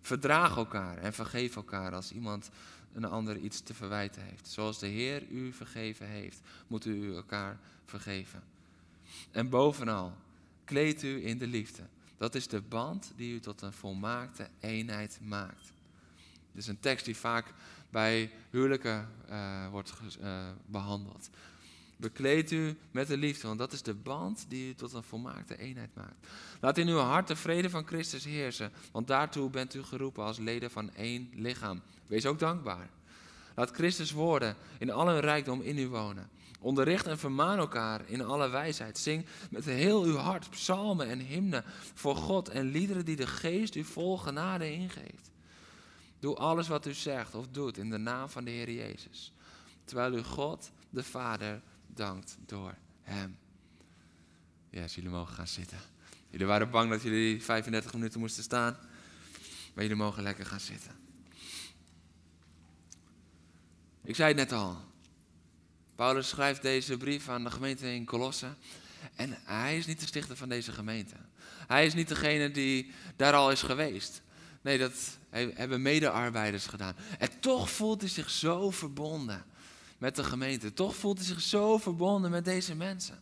Verdraag 0.00 0.56
elkaar 0.56 0.98
en 0.98 1.12
vergeef 1.12 1.56
elkaar 1.56 1.94
als 1.94 2.12
iemand 2.12 2.50
een 2.92 3.04
ander 3.04 3.36
iets 3.36 3.60
te 3.60 3.74
verwijten 3.74 4.22
heeft. 4.22 4.48
Zoals 4.48 4.78
de 4.78 4.86
Heer 4.86 5.22
u 5.28 5.52
vergeven 5.52 6.06
heeft, 6.06 6.40
moet 6.66 6.84
u 6.84 7.14
elkaar 7.14 7.58
vergeven. 7.84 8.42
En 9.30 9.48
bovenal, 9.48 10.16
kleed 10.64 11.02
u 11.02 11.26
in 11.26 11.38
de 11.38 11.46
liefde. 11.46 11.82
Dat 12.16 12.34
is 12.34 12.48
de 12.48 12.60
band 12.60 13.12
die 13.16 13.34
u 13.34 13.40
tot 13.40 13.62
een 13.62 13.72
volmaakte 13.72 14.48
eenheid 14.60 15.18
maakt. 15.22 15.72
Dit 16.52 16.62
is 16.62 16.66
een 16.66 16.80
tekst 16.80 17.04
die 17.04 17.16
vaak 17.16 17.54
bij 17.90 18.30
huwelijken 18.50 19.08
uh, 19.30 19.68
wordt 19.68 19.92
uh, 20.20 20.48
behandeld. 20.66 21.30
Bekleed 21.96 22.50
u 22.50 22.76
met 22.90 23.06
de 23.06 23.16
liefde, 23.16 23.46
want 23.46 23.58
dat 23.58 23.72
is 23.72 23.82
de 23.82 23.94
band 23.94 24.44
die 24.48 24.68
u 24.68 24.74
tot 24.74 24.92
een 24.92 25.02
volmaakte 25.02 25.58
eenheid 25.58 25.94
maakt. 25.94 26.26
Laat 26.60 26.78
in 26.78 26.88
uw 26.88 26.98
hart 26.98 27.28
de 27.28 27.36
vrede 27.36 27.70
van 27.70 27.86
Christus 27.86 28.24
heersen, 28.24 28.72
want 28.92 29.06
daartoe 29.06 29.50
bent 29.50 29.74
u 29.74 29.82
geroepen 29.82 30.24
als 30.24 30.38
leden 30.38 30.70
van 30.70 30.94
één 30.94 31.30
lichaam. 31.34 31.80
Wees 32.06 32.26
ook 32.26 32.38
dankbaar. 32.38 32.88
Laat 33.54 33.70
Christus 33.70 34.10
woorden 34.10 34.56
in 34.78 34.90
alle 34.90 35.18
rijkdom 35.18 35.60
in 35.60 35.78
u 35.78 35.88
wonen. 35.88 36.28
Onderricht 36.60 37.06
en 37.06 37.18
vermaan 37.18 37.58
elkaar 37.58 38.00
in 38.06 38.24
alle 38.24 38.48
wijsheid. 38.48 38.98
Zing 38.98 39.26
met 39.50 39.64
heel 39.64 40.02
uw 40.02 40.16
hart 40.16 40.50
psalmen 40.50 41.08
en 41.08 41.18
hymnen 41.18 41.64
voor 41.94 42.16
God 42.16 42.48
en 42.48 42.70
liederen 42.70 43.04
die 43.04 43.16
de 43.16 43.26
geest 43.26 43.74
u 43.74 43.84
vol 43.84 44.18
genade 44.18 44.72
ingeeft. 44.72 45.30
Doe 46.20 46.34
alles 46.36 46.68
wat 46.68 46.86
u 46.86 46.92
zegt 46.92 47.34
of 47.34 47.48
doet 47.48 47.78
in 47.78 47.90
de 47.90 47.98
naam 47.98 48.28
van 48.28 48.44
de 48.44 48.50
Heer 48.50 48.70
Jezus. 48.70 49.32
Terwijl 49.84 50.12
u 50.12 50.22
God, 50.22 50.70
de 50.90 51.02
Vader, 51.02 51.62
dankt 51.86 52.36
door 52.46 52.74
Hem. 53.02 53.38
Ja, 54.70 54.84
jullie 54.84 55.10
mogen 55.10 55.34
gaan 55.34 55.48
zitten. 55.48 55.78
Jullie 56.30 56.46
waren 56.46 56.70
bang 56.70 56.90
dat 56.90 57.02
jullie 57.02 57.42
35 57.42 57.92
minuten 57.92 58.20
moesten 58.20 58.42
staan. 58.42 58.76
Maar 59.74 59.82
jullie 59.82 59.98
mogen 59.98 60.22
lekker 60.22 60.46
gaan 60.46 60.60
zitten. 60.60 60.92
Ik 64.04 64.14
zei 64.14 64.28
het 64.28 64.36
net 64.36 64.52
al. 64.52 64.76
Paulus 65.94 66.28
schrijft 66.28 66.62
deze 66.62 66.96
brief 66.96 67.28
aan 67.28 67.44
de 67.44 67.50
gemeente 67.50 67.94
in 67.94 68.04
Colosse. 68.04 68.54
En 69.14 69.38
hij 69.44 69.78
is 69.78 69.86
niet 69.86 70.00
de 70.00 70.06
stichter 70.06 70.36
van 70.36 70.48
deze 70.48 70.72
gemeente. 70.72 71.14
Hij 71.66 71.86
is 71.86 71.94
niet 71.94 72.08
degene 72.08 72.50
die 72.50 72.92
daar 73.16 73.34
al 73.34 73.50
is 73.50 73.62
geweest. 73.62 74.22
Nee, 74.60 74.78
dat 74.78 74.92
hebben 75.54 75.82
medearbeiders 75.82 76.66
gedaan. 76.66 76.94
En 77.18 77.28
toch 77.40 77.70
voelt 77.70 78.00
hij 78.00 78.10
zich 78.10 78.30
zo 78.30 78.70
verbonden 78.70 79.44
met 79.98 80.16
de 80.16 80.24
gemeente. 80.24 80.72
Toch 80.72 80.96
voelt 80.96 81.18
hij 81.18 81.26
zich 81.26 81.40
zo 81.40 81.78
verbonden 81.78 82.30
met 82.30 82.44
deze 82.44 82.74
mensen. 82.74 83.20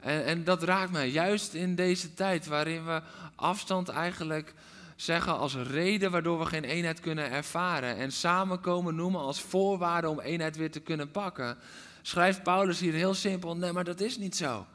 En, 0.00 0.24
en 0.24 0.44
dat 0.44 0.62
raakt 0.62 0.92
mij, 0.92 1.10
juist 1.10 1.54
in 1.54 1.74
deze 1.74 2.14
tijd 2.14 2.46
waarin 2.46 2.84
we 2.84 3.02
afstand 3.34 3.88
eigenlijk 3.88 4.54
zeggen 4.96 5.38
als 5.38 5.54
reden 5.54 6.10
waardoor 6.10 6.38
we 6.38 6.46
geen 6.46 6.64
eenheid 6.64 7.00
kunnen 7.00 7.30
ervaren. 7.30 7.96
En 7.96 8.12
samenkomen 8.12 8.94
noemen 8.94 9.20
als 9.20 9.40
voorwaarde 9.40 10.08
om 10.08 10.20
eenheid 10.20 10.56
weer 10.56 10.70
te 10.70 10.80
kunnen 10.80 11.10
pakken. 11.10 11.58
Schrijft 12.02 12.42
Paulus 12.42 12.80
hier 12.80 12.92
heel 12.92 13.14
simpel, 13.14 13.56
nee 13.56 13.72
maar 13.72 13.84
dat 13.84 14.00
is 14.00 14.18
niet 14.18 14.36
zo. 14.36 14.66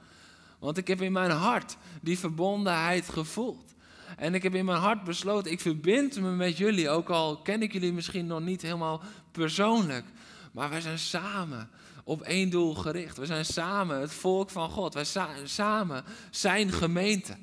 Want 0.59 0.77
ik 0.77 0.87
heb 0.87 1.01
in 1.01 1.11
mijn 1.11 1.31
hart 1.31 1.77
die 2.01 2.19
verbondenheid 2.19 3.09
gevoeld. 3.09 3.75
En 4.17 4.33
ik 4.33 4.43
heb 4.43 4.55
in 4.55 4.65
mijn 4.65 4.79
hart 4.79 5.03
besloten, 5.03 5.51
ik 5.51 5.59
verbind 5.59 6.19
me 6.19 6.29
met 6.29 6.57
jullie, 6.57 6.89
ook 6.89 7.09
al 7.09 7.41
ken 7.41 7.61
ik 7.61 7.73
jullie 7.73 7.93
misschien 7.93 8.27
nog 8.27 8.41
niet 8.41 8.61
helemaal 8.61 9.01
persoonlijk. 9.31 10.05
Maar 10.51 10.69
wij 10.69 10.81
zijn 10.81 10.99
samen 10.99 11.69
op 12.03 12.21
één 12.21 12.49
doel 12.49 12.75
gericht. 12.75 13.17
We 13.17 13.25
zijn 13.25 13.45
samen 13.45 13.99
het 13.99 14.13
volk 14.13 14.49
van 14.49 14.69
God. 14.69 14.93
Wij 14.93 15.03
zijn 15.03 15.49
samen 15.49 16.03
zijn 16.29 16.71
gemeente. 16.71 17.37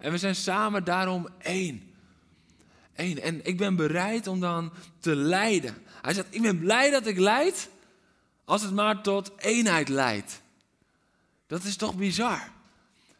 En 0.00 0.10
we 0.10 0.18
zijn 0.18 0.34
samen 0.34 0.84
daarom 0.84 1.28
één. 1.38 1.82
Eén. 2.94 3.20
En 3.20 3.46
ik 3.46 3.56
ben 3.56 3.76
bereid 3.76 4.26
om 4.26 4.40
dan 4.40 4.72
te 4.98 5.16
leiden. 5.16 5.74
Hij 6.02 6.14
zegt, 6.14 6.26
ik 6.30 6.42
ben 6.42 6.58
blij 6.58 6.90
dat 6.90 7.06
ik 7.06 7.18
leid, 7.18 7.70
als 8.44 8.62
het 8.62 8.74
maar 8.74 9.02
tot 9.02 9.32
eenheid 9.36 9.88
leidt. 9.88 10.42
Dat 11.46 11.64
is 11.64 11.76
toch 11.76 11.96
bizar? 11.96 12.56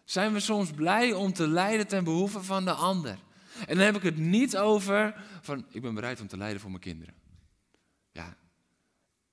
Zijn 0.08 0.32
we 0.32 0.40
soms 0.40 0.70
blij 0.70 1.12
om 1.12 1.32
te 1.32 1.48
lijden 1.48 1.86
ten 1.86 2.04
behoeve 2.04 2.42
van 2.42 2.64
de 2.64 2.72
ander? 2.72 3.18
En 3.66 3.76
dan 3.76 3.84
heb 3.84 3.96
ik 3.96 4.02
het 4.02 4.16
niet 4.16 4.56
over 4.56 5.24
van 5.40 5.66
ik 5.70 5.82
ben 5.82 5.94
bereid 5.94 6.20
om 6.20 6.26
te 6.26 6.36
lijden 6.36 6.60
voor 6.60 6.70
mijn 6.70 6.82
kinderen. 6.82 7.14
Ja, 8.12 8.36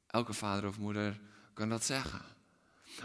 elke 0.07 0.33
vader 0.33 0.69
of 0.69 0.77
moeder 0.77 1.19
kan 1.53 1.69
dat 1.69 1.85
zeggen. 1.85 2.21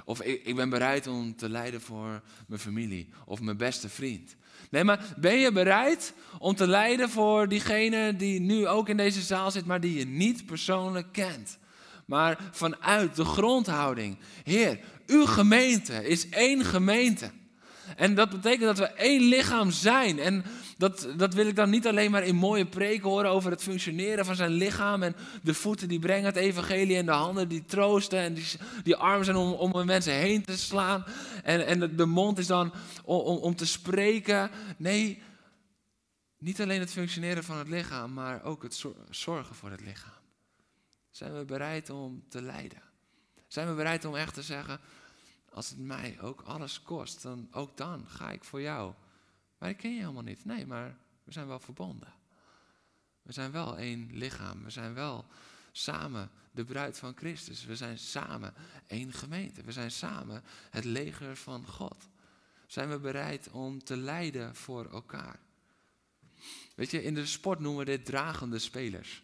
Of 0.05 0.23
ik, 0.23 0.45
ik 0.45 0.57
ben 0.57 0.71
bereid 0.71 1.07
om 1.07 1.37
te 1.37 1.49
lijden 1.49 1.81
voor 1.81 2.23
mijn 2.47 2.61
familie 2.61 3.09
of 3.25 3.41
mijn 3.41 3.57
beste 3.57 3.89
vriend. 3.89 4.37
Nee, 4.71 4.85
maar 4.85 5.15
ben 5.17 5.39
je 5.39 5.53
bereid 5.53 6.15
om 6.39 6.55
te 6.55 6.67
lijden 6.67 7.11
voor 7.11 7.49
diegene 7.49 8.17
die 8.17 8.41
nu 8.41 8.67
ook 8.67 8.89
in 8.89 8.97
deze 8.97 9.23
zaal 9.23 9.51
zit, 9.51 9.67
maar 9.67 9.81
die 9.81 9.99
je 9.99 10.07
niet 10.07 10.47
persoonlijk 10.47 11.13
kent? 11.13 11.59
Maar 12.07 12.39
vanuit 12.51 13.17
de 13.17 13.25
grondhouding. 13.25 14.19
Heer, 14.43 14.81
uw 15.07 15.27
gemeente 15.27 16.09
is 16.09 16.29
één 16.29 16.65
gemeente. 16.65 17.39
En 17.97 18.15
dat 18.15 18.31
betekent 18.31 18.77
dat 18.77 18.79
we 18.79 18.85
één 18.95 19.21
lichaam 19.21 19.71
zijn. 19.71 20.19
En 20.19 20.45
dat, 20.77 21.09
dat 21.17 21.35
wil 21.35 21.47
ik 21.47 21.57
dan 21.57 21.71
niet 21.71 21.87
alleen 21.87 22.11
maar 22.11 22.25
in 22.25 22.35
mooie 22.35 22.67
preken 22.67 23.09
horen 23.09 23.31
over 23.31 23.51
het 23.51 23.63
functioneren 23.63 24.25
van 24.25 24.37
zijn 24.37 24.51
lichaam. 24.51 25.03
En 25.03 25.17
de 25.43 25.55
voeten 25.55 25.89
die 25.89 25.99
brengen 25.99 26.25
het 26.25 26.37
evangelie 26.37 26.97
en 26.97 27.07
de 27.07 27.13
handen 27.13 27.49
die 27.49 27.65
troosten. 27.65 28.19
En 28.19 28.35
die, 28.35 28.47
die 28.83 28.97
armen 28.97 29.25
zijn 29.25 29.37
om, 29.37 29.53
om 29.53 29.87
mensen 29.87 30.13
heen 30.13 30.45
te 30.45 30.59
slaan. 30.59 31.05
En, 31.45 31.67
en 31.67 31.97
de, 31.97 32.07
mond 32.07 32.39
is 32.39 32.47
dan 32.47 32.73
om, 33.05 33.19
om, 33.19 33.37
om 33.37 33.55
te 33.55 33.67
spreken. 33.67 34.51
Nee, 34.77 35.23
niet 36.39 36.61
alleen 36.61 36.81
het 36.81 36.93
functioneren 36.93 37.45
van 37.45 37.59
het 37.59 37.69
lichaam, 37.69 38.13
maar 38.13 38.43
ook 38.43 38.63
het 38.63 38.85
zorgen 39.11 39.55
voor 39.55 39.71
het 39.71 39.81
lichaam. 39.81 40.19
Zijn 41.11 41.39
we 41.39 41.45
bereid 41.45 41.91
om 41.91 42.23
te 42.29 42.43
lijden? 42.43 42.83
Zijn 43.49 43.69
we 43.69 43.75
bereid 43.75 44.05
om 44.05 44.17
echt 44.17 44.35
te 44.35 44.43
zeggen, 44.43 44.81
als 45.51 45.69
het 45.69 45.79
mij 45.79 46.21
ook 46.21 46.41
alles 46.41 46.83
kost, 46.83 47.23
dan 47.23 47.49
ook 47.51 47.77
dan 47.77 48.09
ga 48.09 48.31
ik 48.31 48.45
voor 48.45 48.61
jou. 48.61 48.95
Maar 49.59 49.69
ik 49.69 49.77
ken 49.77 49.95
je 49.95 50.01
helemaal 50.01 50.23
niet. 50.23 50.45
Nee, 50.45 50.67
maar 50.67 50.97
we 51.25 51.33
zijn 51.33 51.47
wel 51.47 51.61
verbonden. 51.61 52.13
We 53.23 53.33
zijn 53.33 53.51
wel 53.51 53.79
één 53.79 54.09
lichaam. 54.13 54.65
We 54.65 54.71
zijn 54.71 54.95
wel 54.95 55.27
samen 55.73 56.31
de 56.51 56.65
bruid 56.65 56.99
van 56.99 57.17
Christus. 57.17 57.65
We 57.65 57.77
zijn 57.77 57.99
samen 57.99 58.55
één 58.87 59.13
gemeente. 59.13 59.63
We 59.63 59.73
zijn 59.73 59.91
samen 59.91 60.43
het 60.71 60.85
leger 60.85 61.37
van 61.37 61.67
God. 61.67 62.09
Zijn 62.67 62.89
we 62.89 62.99
bereid 62.99 63.51
om 63.51 63.85
te 63.85 63.97
lijden 63.97 64.55
voor 64.55 64.91
elkaar? 64.91 65.41
Weet 66.75 66.91
je, 66.91 67.03
in 67.03 67.15
de 67.15 67.27
sport 67.27 67.59
noemen 67.61 67.85
we 67.85 67.91
dit 67.91 68.05
dragende 68.05 68.59
spelers. 68.59 69.23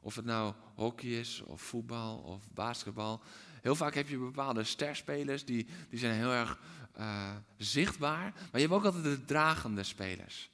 Of 0.00 0.14
het 0.14 0.24
nou 0.24 0.54
hockey 0.74 1.08
is, 1.08 1.40
of 1.40 1.62
voetbal, 1.62 2.18
of 2.18 2.50
basketbal. 2.50 3.22
Heel 3.64 3.74
vaak 3.74 3.94
heb 3.94 4.08
je 4.08 4.16
bepaalde 4.16 4.64
sterspelers 4.64 5.44
die, 5.44 5.66
die 5.90 5.98
zijn 5.98 6.14
heel 6.14 6.32
erg 6.32 6.58
uh, 6.98 7.30
zichtbaar. 7.56 8.32
Maar 8.34 8.60
je 8.60 8.60
hebt 8.60 8.72
ook 8.72 8.84
altijd 8.84 9.04
de 9.04 9.24
dragende 9.24 9.82
spelers. 9.82 10.50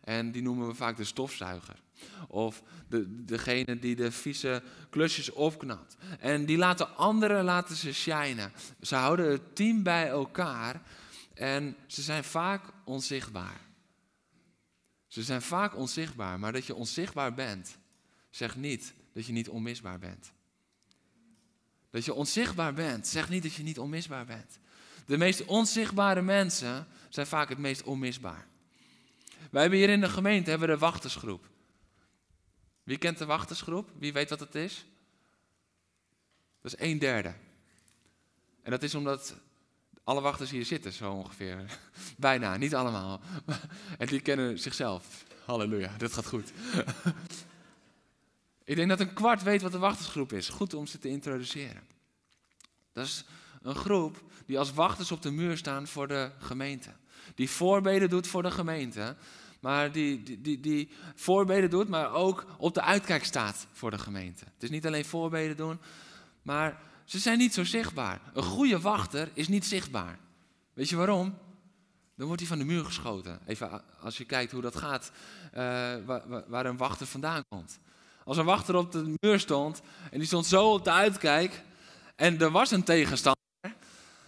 En 0.00 0.32
die 0.32 0.42
noemen 0.42 0.66
we 0.66 0.74
vaak 0.74 0.96
de 0.96 1.04
stofzuiger. 1.04 1.82
Of 2.28 2.62
de, 2.88 3.24
degene 3.24 3.78
die 3.78 3.96
de 3.96 4.12
vieze 4.12 4.62
klusjes 4.90 5.32
opknapt. 5.32 5.96
En 6.20 6.46
die 6.46 6.56
laten 6.56 6.96
anderen 6.96 7.44
laten 7.44 7.76
ze 7.76 7.92
shinen. 7.92 8.52
Ze 8.80 8.94
houden 8.94 9.30
het 9.30 9.56
team 9.56 9.82
bij 9.82 10.08
elkaar. 10.08 10.82
En 11.34 11.76
ze 11.86 12.02
zijn 12.02 12.24
vaak 12.24 12.62
onzichtbaar. 12.84 13.60
Ze 15.06 15.22
zijn 15.22 15.42
vaak 15.42 15.76
onzichtbaar. 15.76 16.38
Maar 16.38 16.52
dat 16.52 16.66
je 16.66 16.74
onzichtbaar 16.74 17.34
bent, 17.34 17.78
zegt 18.30 18.56
niet 18.56 18.94
dat 19.12 19.26
je 19.26 19.32
niet 19.32 19.48
onmisbaar 19.48 19.98
bent. 19.98 20.34
Dat 21.96 22.04
je 22.04 22.14
onzichtbaar 22.14 22.74
bent, 22.74 23.06
zegt 23.06 23.28
niet 23.28 23.42
dat 23.42 23.54
je 23.54 23.62
niet 23.62 23.78
onmisbaar 23.78 24.24
bent. 24.24 24.58
De 25.06 25.16
meest 25.16 25.44
onzichtbare 25.44 26.22
mensen 26.22 26.86
zijn 27.08 27.26
vaak 27.26 27.48
het 27.48 27.58
meest 27.58 27.82
onmisbaar. 27.82 28.46
Wij 29.50 29.60
hebben 29.60 29.78
hier 29.78 29.88
in 29.88 30.00
de 30.00 30.08
gemeente 30.08 30.50
hebben 30.50 30.68
de 30.68 30.78
wachtersgroep. 30.78 31.48
Wie 32.82 32.98
kent 32.98 33.18
de 33.18 33.24
wachtersgroep? 33.24 33.90
Wie 33.98 34.12
weet 34.12 34.30
wat 34.30 34.40
het 34.40 34.54
is? 34.54 34.86
Dat 36.60 36.72
is 36.72 36.86
een 36.86 36.98
derde. 36.98 37.34
En 38.62 38.70
dat 38.70 38.82
is 38.82 38.94
omdat 38.94 39.36
alle 40.04 40.20
wachters 40.20 40.50
hier 40.50 40.64
zitten, 40.64 40.92
zo 40.92 41.12
ongeveer. 41.12 41.78
Bijna, 42.16 42.56
niet 42.56 42.74
allemaal. 42.74 43.20
En 43.98 44.06
die 44.06 44.20
kennen 44.20 44.58
zichzelf. 44.58 45.24
Halleluja, 45.44 45.96
dat 45.96 46.12
gaat 46.12 46.26
goed. 46.26 46.52
Ik 48.66 48.76
denk 48.76 48.88
dat 48.88 49.00
een 49.00 49.12
kwart 49.12 49.42
weet 49.42 49.62
wat 49.62 49.72
de 49.72 49.78
wachtersgroep 49.78 50.32
is. 50.32 50.48
Goed 50.48 50.74
om 50.74 50.86
ze 50.86 50.98
te 50.98 51.08
introduceren. 51.08 51.82
Dat 52.92 53.06
is 53.06 53.24
een 53.62 53.74
groep 53.74 54.22
die 54.46 54.58
als 54.58 54.72
wachters 54.72 55.12
op 55.12 55.22
de 55.22 55.30
muur 55.30 55.56
staan 55.56 55.86
voor 55.86 56.08
de 56.08 56.30
gemeente. 56.38 56.90
Die 57.34 57.50
voorbeden 57.50 58.10
doet 58.10 58.26
voor 58.26 58.42
de 58.42 58.50
gemeente. 58.50 59.16
Maar 59.60 59.92
die, 59.92 60.40
die, 60.40 60.60
die, 60.60 60.90
voorbeden 61.14 61.70
doet, 61.70 61.88
maar 61.88 62.12
ook 62.12 62.46
op 62.58 62.74
de 62.74 62.82
uitkijk 62.82 63.24
staat 63.24 63.66
voor 63.72 63.90
de 63.90 63.98
gemeente. 63.98 64.44
Het 64.44 64.62
is 64.62 64.70
niet 64.70 64.86
alleen 64.86 65.04
voorbeden 65.04 65.56
doen, 65.56 65.80
maar 66.42 66.80
ze 67.04 67.18
zijn 67.18 67.38
niet 67.38 67.54
zo 67.54 67.64
zichtbaar. 67.64 68.20
Een 68.34 68.42
goede 68.42 68.80
wachter 68.80 69.30
is 69.32 69.48
niet 69.48 69.64
zichtbaar. 69.64 70.18
Weet 70.72 70.88
je 70.88 70.96
waarom? 70.96 71.38
Dan 72.14 72.26
wordt 72.26 72.40
hij 72.40 72.50
van 72.50 72.58
de 72.58 72.64
muur 72.64 72.84
geschoten. 72.84 73.40
Even 73.46 73.82
als 74.00 74.18
je 74.18 74.24
kijkt 74.24 74.52
hoe 74.52 74.62
dat 74.62 74.76
gaat, 74.76 75.12
uh, 75.46 75.60
waar, 76.04 76.48
waar 76.48 76.66
een 76.66 76.76
wachter 76.76 77.06
vandaan 77.06 77.44
komt. 77.48 77.78
Als 78.26 78.36
een 78.36 78.44
wachter 78.44 78.74
op 78.74 78.92
de 78.92 79.14
muur 79.20 79.40
stond 79.40 79.80
en 80.10 80.18
die 80.18 80.26
stond 80.26 80.46
zo 80.46 80.72
op 80.72 80.84
de 80.84 80.90
uitkijk 80.90 81.62
en 82.16 82.40
er 82.40 82.50
was 82.50 82.70
een 82.70 82.82
tegenstander, 82.82 83.42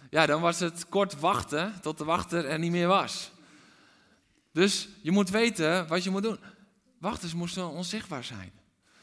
ja, 0.09 0.25
dan 0.25 0.41
was 0.41 0.59
het 0.59 0.89
kort 0.89 1.19
wachten 1.19 1.73
tot 1.81 1.97
de 1.97 2.03
wachter 2.03 2.45
er 2.45 2.59
niet 2.59 2.71
meer 2.71 2.87
was. 2.87 3.31
Dus 4.51 4.89
je 5.01 5.11
moet 5.11 5.29
weten 5.29 5.87
wat 5.87 6.03
je 6.03 6.09
moet 6.09 6.23
doen. 6.23 6.39
Wachters 6.99 7.33
moesten 7.33 7.69
onzichtbaar 7.69 8.23
zijn. 8.23 8.51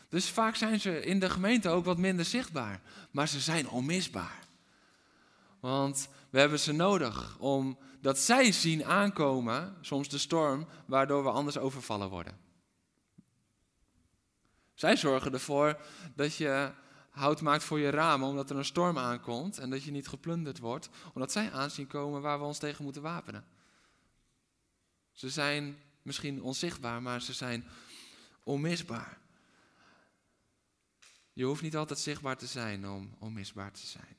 Dus 0.09 0.29
vaak 0.31 0.57
zijn 0.57 0.81
ze 0.81 1.01
in 1.01 1.21
de 1.21 1.31
gemeente 1.31 1.69
ook 1.69 1.85
wat 1.85 1.99
minder 1.99 2.25
zichtbaar, 2.25 2.81
maar 3.11 3.29
ze 3.29 3.41
zijn 3.41 3.69
onmisbaar. 3.69 4.39
Want 5.61 6.09
we 6.31 6.39
hebben 6.39 6.61
ze 6.61 6.73
nodig 6.73 7.37
omdat 7.39 8.19
zij 8.19 8.53
zien 8.53 8.85
aankomen, 8.85 9.77
soms 9.81 10.09
de 10.09 10.19
storm, 10.19 10.67
waardoor 10.87 11.23
we 11.23 11.31
anders 11.31 11.59
overvallen 11.59 12.09
worden. 12.09 12.46
Zij 14.77 14.97
zorgen 14.97 15.33
ervoor 15.33 15.81
dat 16.15 16.37
je 16.37 16.73
hout 17.11 17.41
maakt 17.41 17.65
voor 17.65 17.79
je 17.79 17.91
ramen 17.91 18.29
omdat 18.29 18.51
er 18.51 18.57
een 18.57 18.65
storm 18.65 18.99
aankomt 18.99 19.59
en 19.59 19.71
dat 19.71 19.83
je 19.83 19.91
niet 19.91 20.09
geplunderd 20.09 20.59
wordt, 20.59 20.89
omdat 21.15 21.33
zij 21.33 21.53
aanzien 21.53 21.87
komen 21.87 22.23
waar 22.23 22.39
we 22.39 22.45
ons 22.45 22.59
tegen 22.59 22.85
moeten 22.85 23.03
wapenen. 23.03 23.45
Ze 25.13 25.31
zijn 25.31 25.77
misschien 26.03 26.43
onzichtbaar, 26.43 27.03
maar 27.03 27.23
ze 27.23 27.33
zijn 27.33 27.67
onmisbaar. 28.43 29.19
Je 31.33 31.45
hoeft 31.45 31.63
niet 31.63 31.77
altijd 31.77 31.99
zichtbaar 31.99 32.37
te 32.37 32.47
zijn 32.47 32.89
om 32.89 33.15
onmisbaar 33.19 33.73
te 33.73 33.87
zijn. 33.87 34.17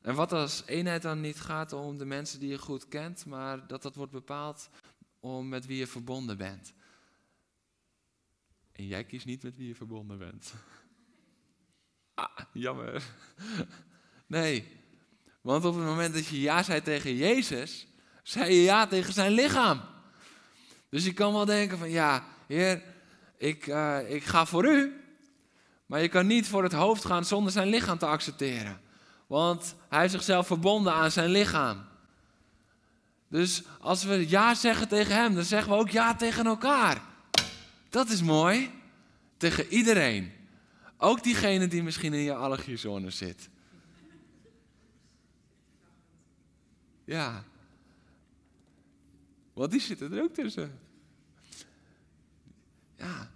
En 0.00 0.14
wat 0.14 0.32
als 0.32 0.62
eenheid 0.66 1.02
dan 1.02 1.20
niet 1.20 1.40
gaat 1.40 1.72
om 1.72 1.98
de 1.98 2.04
mensen 2.04 2.40
die 2.40 2.48
je 2.48 2.58
goed 2.58 2.88
kent, 2.88 3.26
maar 3.26 3.66
dat 3.66 3.82
dat 3.82 3.94
wordt 3.94 4.12
bepaald 4.12 4.68
om 5.20 5.48
met 5.48 5.66
wie 5.66 5.78
je 5.78 5.86
verbonden 5.86 6.36
bent. 6.36 6.72
En 8.76 8.86
jij 8.86 9.04
kiest 9.04 9.26
niet 9.26 9.42
met 9.42 9.56
wie 9.56 9.68
je 9.68 9.74
verbonden 9.74 10.18
bent. 10.18 10.52
Ah, 12.14 12.38
jammer. 12.52 13.02
Nee, 14.26 14.68
want 15.40 15.64
op 15.64 15.74
het 15.74 15.84
moment 15.84 16.14
dat 16.14 16.26
je 16.26 16.40
ja 16.40 16.62
zei 16.62 16.82
tegen 16.82 17.16
Jezus, 17.16 17.86
zei 18.22 18.54
je 18.54 18.62
ja 18.62 18.86
tegen 18.86 19.12
zijn 19.12 19.32
lichaam. 19.32 19.80
Dus 20.88 21.04
je 21.04 21.12
kan 21.12 21.32
wel 21.32 21.44
denken 21.44 21.78
van 21.78 21.90
ja, 21.90 22.24
Heer, 22.46 22.82
ik, 23.36 23.66
uh, 23.66 24.10
ik 24.10 24.24
ga 24.24 24.46
voor 24.46 24.66
u. 24.66 25.00
Maar 25.86 26.02
je 26.02 26.08
kan 26.08 26.26
niet 26.26 26.48
voor 26.48 26.62
het 26.62 26.72
hoofd 26.72 27.04
gaan 27.04 27.24
zonder 27.24 27.52
zijn 27.52 27.68
lichaam 27.68 27.98
te 27.98 28.06
accepteren. 28.06 28.80
Want 29.26 29.74
hij 29.88 30.00
heeft 30.00 30.12
zichzelf 30.12 30.46
verbonden 30.46 30.92
aan 30.92 31.10
zijn 31.10 31.30
lichaam. 31.30 31.84
Dus 33.28 33.62
als 33.80 34.04
we 34.04 34.28
ja 34.28 34.54
zeggen 34.54 34.88
tegen 34.88 35.14
hem, 35.14 35.34
dan 35.34 35.44
zeggen 35.44 35.72
we 35.72 35.78
ook 35.78 35.90
ja 35.90 36.14
tegen 36.14 36.46
elkaar. 36.46 37.00
Dat 37.96 38.10
is 38.10 38.22
mooi. 38.22 38.70
Tegen 39.36 39.66
iedereen. 39.66 40.32
Ook 40.96 41.22
diegene 41.22 41.68
die 41.68 41.82
misschien 41.82 42.12
in 42.12 42.20
je 42.20 42.34
allergiezone 42.34 43.10
zit. 43.10 43.48
Ja. 47.04 47.44
Want 49.52 49.70
die 49.70 49.80
zitten 49.80 50.12
er 50.12 50.22
ook 50.22 50.34
tussen. 50.34 50.78
Ja. 52.96 53.30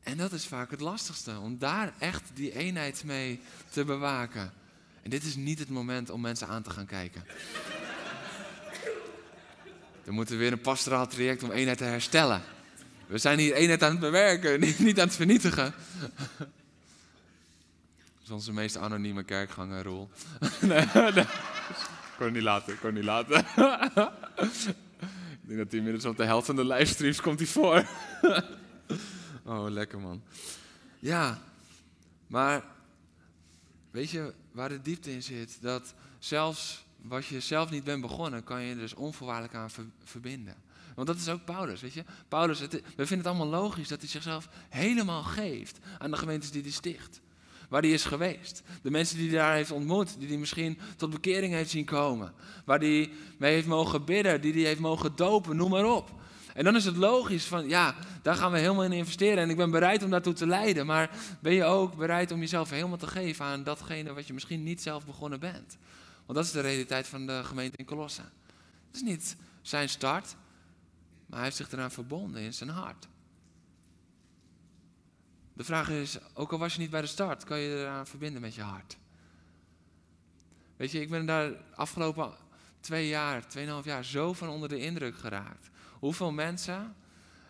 En 0.00 0.16
dat 0.16 0.32
is 0.32 0.46
vaak 0.46 0.70
het 0.70 0.80
lastigste, 0.80 1.38
om 1.38 1.58
daar 1.58 1.94
echt 1.98 2.30
die 2.34 2.52
eenheid 2.52 3.04
mee 3.04 3.40
te 3.70 3.84
bewaken. 3.84 4.52
En 5.02 5.10
dit 5.10 5.24
is 5.24 5.34
niet 5.34 5.58
het 5.58 5.68
moment 5.68 6.10
om 6.10 6.20
mensen 6.20 6.48
aan 6.48 6.62
te 6.62 6.70
gaan 6.70 6.86
kijken. 6.86 7.24
Dan 10.04 10.14
moeten 10.14 10.34
we 10.34 10.40
weer 10.40 10.52
een 10.52 10.60
pastoraal 10.60 11.06
traject 11.06 11.42
om 11.42 11.50
eenheid 11.50 11.78
te 11.78 11.84
herstellen. 11.84 12.42
We 13.06 13.18
zijn 13.18 13.38
hier 13.38 13.54
eenheid 13.54 13.82
aan 13.82 13.90
het 13.90 14.00
bewerken, 14.00 14.60
niet 14.78 15.00
aan 15.00 15.06
het 15.06 15.16
vernietigen. 15.16 15.74
Dat 16.38 16.48
is 18.22 18.30
onze 18.30 18.52
meest 18.52 18.76
anonieme 18.76 19.24
kerkganger, 19.24 19.82
Roel. 19.82 20.10
nee, 20.60 20.86
nee. 20.94 21.24
kon 22.18 22.32
niet 22.32 22.42
laten, 22.42 22.78
kon 22.78 22.94
niet 22.94 23.04
laten. 23.04 23.38
ik 23.38 23.46
denk 25.40 25.58
dat 25.58 25.70
hij 25.70 25.78
inmiddels 25.78 26.04
op 26.04 26.16
de 26.16 26.24
helft 26.24 26.46
van 26.46 26.56
de 26.56 26.64
livestreams 26.64 27.20
komt 27.20 27.38
hij 27.38 27.48
voor. 27.48 27.86
oh, 29.52 29.68
lekker 29.68 30.00
man. 30.00 30.22
Ja, 30.98 31.38
maar 32.26 32.64
weet 33.90 34.10
je 34.10 34.32
waar 34.52 34.68
de 34.68 34.82
diepte 34.82 35.12
in 35.12 35.22
zit? 35.22 35.58
Dat 35.60 35.94
zelfs 36.18 36.84
wat 37.02 37.26
je 37.26 37.40
zelf 37.40 37.70
niet 37.70 37.84
bent 37.84 38.00
begonnen, 38.00 38.44
kan 38.44 38.62
je 38.62 38.76
dus 38.76 38.94
onvoorwaardelijk 38.94 39.54
aan 39.54 39.70
verbinden. 40.04 40.54
Want 40.94 41.06
dat 41.06 41.16
is 41.16 41.28
ook 41.28 41.44
Paulus, 41.44 41.80
weet 41.80 41.92
je. 41.92 42.04
Paulus, 42.28 42.60
we 42.60 42.82
vinden 42.96 43.18
het 43.18 43.26
allemaal 43.26 43.60
logisch 43.60 43.88
dat 43.88 44.00
hij 44.00 44.08
zichzelf 44.08 44.48
helemaal 44.68 45.22
geeft 45.22 45.78
aan 45.98 46.10
de 46.10 46.16
gemeentes 46.16 46.50
die 46.50 46.62
hij 46.62 46.70
sticht. 46.70 47.20
Waar 47.68 47.82
hij 47.82 47.90
is 47.90 48.04
geweest. 48.04 48.62
De 48.82 48.90
mensen 48.90 49.16
die 49.16 49.28
hij 49.28 49.38
daar 49.38 49.54
heeft 49.54 49.70
ontmoet, 49.70 50.18
die 50.18 50.28
hij 50.28 50.36
misschien 50.36 50.78
tot 50.96 51.10
bekering 51.10 51.52
heeft 51.52 51.70
zien 51.70 51.84
komen. 51.84 52.32
Waar 52.64 52.78
hij 52.78 53.10
mee 53.38 53.52
heeft 53.52 53.66
mogen 53.66 54.04
bidden, 54.04 54.40
die 54.40 54.52
hij 54.52 54.62
heeft 54.62 54.80
mogen 54.80 55.16
dopen, 55.16 55.56
noem 55.56 55.70
maar 55.70 55.84
op. 55.84 56.10
En 56.54 56.64
dan 56.64 56.76
is 56.76 56.84
het 56.84 56.96
logisch 56.96 57.44
van, 57.44 57.68
ja, 57.68 57.94
daar 58.22 58.34
gaan 58.34 58.52
we 58.52 58.58
helemaal 58.58 58.84
in 58.84 58.92
investeren 58.92 59.38
en 59.38 59.50
ik 59.50 59.56
ben 59.56 59.70
bereid 59.70 60.02
om 60.02 60.10
daartoe 60.10 60.32
te 60.32 60.46
leiden. 60.46 60.86
Maar 60.86 61.10
ben 61.40 61.52
je 61.52 61.64
ook 61.64 61.96
bereid 61.96 62.30
om 62.30 62.40
jezelf 62.40 62.70
helemaal 62.70 62.96
te 62.96 63.06
geven 63.06 63.44
aan 63.44 63.62
datgene 63.62 64.12
wat 64.12 64.26
je 64.26 64.32
misschien 64.32 64.62
niet 64.62 64.82
zelf 64.82 65.06
begonnen 65.06 65.40
bent? 65.40 65.76
Want 66.26 66.38
dat 66.38 66.44
is 66.44 66.52
de 66.52 66.60
realiteit 66.60 67.06
van 67.06 67.26
de 67.26 67.44
gemeente 67.44 67.76
in 67.76 67.84
Colosse. 67.84 68.22
Het 68.86 68.96
is 68.96 69.02
niet 69.02 69.36
zijn 69.62 69.88
start, 69.88 70.36
maar 71.34 71.42
hij 71.42 71.52
heeft 71.52 71.62
zich 71.64 71.78
eraan 71.78 71.90
verbonden 71.90 72.42
in 72.42 72.54
zijn 72.54 72.70
hart. 72.70 73.08
De 75.52 75.64
vraag 75.64 75.90
is, 75.90 76.18
ook 76.34 76.52
al 76.52 76.58
was 76.58 76.74
je 76.74 76.80
niet 76.80 76.90
bij 76.90 77.00
de 77.00 77.06
start, 77.06 77.44
kan 77.44 77.58
je 77.58 77.78
eraan 77.78 78.06
verbinden 78.06 78.40
met 78.40 78.54
je 78.54 78.62
hart. 78.62 78.96
Weet 80.76 80.90
je, 80.90 81.00
ik 81.00 81.10
ben 81.10 81.26
daar 81.26 81.52
afgelopen 81.74 82.32
twee 82.80 83.08
jaar, 83.08 83.48
tweeënhalf 83.48 83.84
jaar 83.84 84.04
zo 84.04 84.32
van 84.32 84.48
onder 84.48 84.68
de 84.68 84.78
indruk 84.78 85.18
geraakt. 85.18 85.70
Hoeveel 85.98 86.32
mensen 86.32 86.94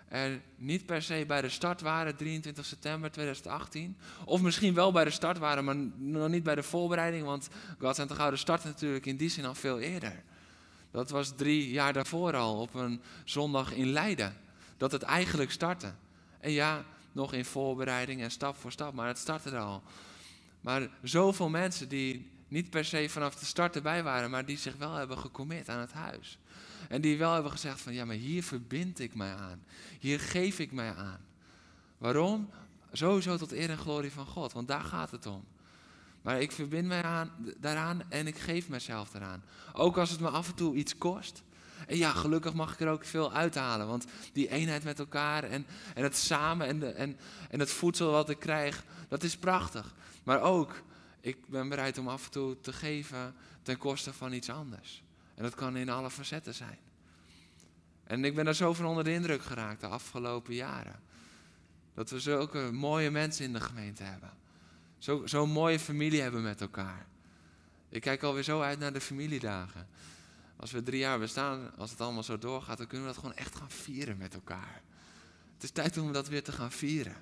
er 0.08 0.40
niet 0.56 0.86
per 0.86 1.02
se 1.02 1.24
bij 1.26 1.40
de 1.40 1.48
start 1.48 1.80
waren, 1.80 2.16
23 2.16 2.64
september 2.64 3.10
2018. 3.10 3.96
Of 4.24 4.42
misschien 4.42 4.74
wel 4.74 4.92
bij 4.92 5.04
de 5.04 5.10
start 5.10 5.38
waren, 5.38 5.64
maar 5.64 5.76
nog 5.96 6.28
niet 6.28 6.42
bij 6.42 6.54
de 6.54 6.62
voorbereiding. 6.62 7.24
Want 7.24 7.48
God 7.78 7.98
en 7.98 8.06
de 8.06 8.14
Gouden 8.14 8.38
start 8.38 8.64
natuurlijk 8.64 9.06
in 9.06 9.16
die 9.16 9.28
zin 9.28 9.44
al 9.44 9.54
veel 9.54 9.80
eerder. 9.80 10.22
Dat 10.94 11.10
was 11.10 11.32
drie 11.36 11.70
jaar 11.70 11.92
daarvoor 11.92 12.36
al, 12.36 12.60
op 12.60 12.74
een 12.74 13.00
zondag 13.24 13.72
in 13.72 13.88
Leiden. 13.88 14.36
Dat 14.76 14.92
het 14.92 15.02
eigenlijk 15.02 15.50
startte. 15.50 15.92
En 16.40 16.50
ja, 16.50 16.84
nog 17.12 17.32
in 17.32 17.44
voorbereiding 17.44 18.22
en 18.22 18.30
stap 18.30 18.56
voor 18.56 18.72
stap, 18.72 18.94
maar 18.94 19.06
het 19.06 19.18
startte 19.18 19.50
er 19.50 19.58
al. 19.58 19.82
Maar 20.60 20.88
zoveel 21.02 21.48
mensen 21.48 21.88
die 21.88 22.30
niet 22.48 22.70
per 22.70 22.84
se 22.84 23.08
vanaf 23.08 23.34
de 23.34 23.44
start 23.44 23.76
erbij 23.76 24.02
waren, 24.02 24.30
maar 24.30 24.44
die 24.44 24.58
zich 24.58 24.76
wel 24.76 24.94
hebben 24.94 25.18
gecommit 25.18 25.68
aan 25.68 25.80
het 25.80 25.92
huis. 25.92 26.38
En 26.88 27.00
die 27.00 27.18
wel 27.18 27.32
hebben 27.32 27.52
gezegd 27.52 27.80
van 27.80 27.94
ja, 27.94 28.04
maar 28.04 28.16
hier 28.16 28.42
verbind 28.42 28.98
ik 28.98 29.14
mij 29.14 29.34
aan. 29.34 29.64
Hier 30.00 30.20
geef 30.20 30.58
ik 30.58 30.72
mij 30.72 30.94
aan. 30.94 31.20
Waarom? 31.98 32.50
Sowieso 32.92 33.36
tot 33.36 33.52
eer 33.52 33.70
en 33.70 33.78
glorie 33.78 34.12
van 34.12 34.26
God, 34.26 34.52
want 34.52 34.68
daar 34.68 34.84
gaat 34.84 35.10
het 35.10 35.26
om. 35.26 35.44
Maar 36.24 36.40
ik 36.40 36.52
verbind 36.52 36.86
mij 36.86 37.02
aan, 37.02 37.30
daaraan 37.58 38.02
en 38.08 38.26
ik 38.26 38.38
geef 38.38 38.68
mezelf 38.68 39.14
eraan. 39.14 39.44
Ook 39.72 39.96
als 39.96 40.10
het 40.10 40.20
me 40.20 40.28
af 40.28 40.48
en 40.48 40.54
toe 40.54 40.74
iets 40.74 40.98
kost. 40.98 41.42
En 41.86 41.96
ja, 41.96 42.12
gelukkig 42.12 42.54
mag 42.54 42.72
ik 42.72 42.80
er 42.80 42.88
ook 42.88 43.04
veel 43.04 43.32
uithalen. 43.32 43.86
Want 43.86 44.04
die 44.32 44.48
eenheid 44.48 44.84
met 44.84 44.98
elkaar 44.98 45.44
en, 45.44 45.66
en 45.94 46.02
het 46.02 46.16
samen 46.16 46.66
en, 46.66 46.96
en, 46.96 47.18
en 47.50 47.60
het 47.60 47.70
voedsel 47.70 48.10
wat 48.10 48.30
ik 48.30 48.38
krijg, 48.38 48.84
dat 49.08 49.22
is 49.22 49.36
prachtig. 49.36 49.94
Maar 50.22 50.40
ook, 50.40 50.82
ik 51.20 51.48
ben 51.48 51.68
bereid 51.68 51.98
om 51.98 52.08
af 52.08 52.24
en 52.24 52.30
toe 52.30 52.60
te 52.60 52.72
geven 52.72 53.34
ten 53.62 53.78
koste 53.78 54.12
van 54.12 54.32
iets 54.32 54.50
anders. 54.50 55.02
En 55.34 55.42
dat 55.42 55.54
kan 55.54 55.76
in 55.76 55.88
alle 55.88 56.10
facetten 56.10 56.54
zijn. 56.54 56.78
En 58.04 58.24
ik 58.24 58.34
ben 58.34 58.44
daar 58.44 58.54
zo 58.54 58.74
van 58.74 58.86
onder 58.86 59.04
de 59.04 59.12
indruk 59.12 59.42
geraakt 59.42 59.80
de 59.80 59.86
afgelopen 59.86 60.54
jaren. 60.54 61.00
Dat 61.94 62.10
we 62.10 62.20
zulke 62.20 62.58
mooie 62.72 63.10
mensen 63.10 63.44
in 63.44 63.52
de 63.52 63.60
gemeente 63.60 64.02
hebben. 64.02 64.42
Zo'n 65.04 65.28
zo 65.28 65.46
mooie 65.46 65.78
familie 65.78 66.20
hebben 66.20 66.42
met 66.42 66.60
elkaar. 66.60 67.06
Ik 67.88 68.00
kijk 68.00 68.22
alweer 68.22 68.42
zo 68.42 68.60
uit 68.60 68.78
naar 68.78 68.92
de 68.92 69.00
familiedagen. 69.00 69.86
Als 70.56 70.72
we 70.72 70.82
drie 70.82 70.98
jaar 70.98 71.18
bestaan, 71.18 71.76
als 71.76 71.90
het 71.90 72.00
allemaal 72.00 72.22
zo 72.22 72.38
doorgaat, 72.38 72.78
dan 72.78 72.86
kunnen 72.86 73.06
we 73.06 73.12
dat 73.12 73.22
gewoon 73.22 73.36
echt 73.36 73.54
gaan 73.54 73.70
vieren 73.70 74.16
met 74.16 74.34
elkaar. 74.34 74.82
Het 75.54 75.62
is 75.62 75.70
tijd 75.70 75.98
om 75.98 76.12
dat 76.12 76.28
weer 76.28 76.42
te 76.42 76.52
gaan 76.52 76.72
vieren. 76.72 77.16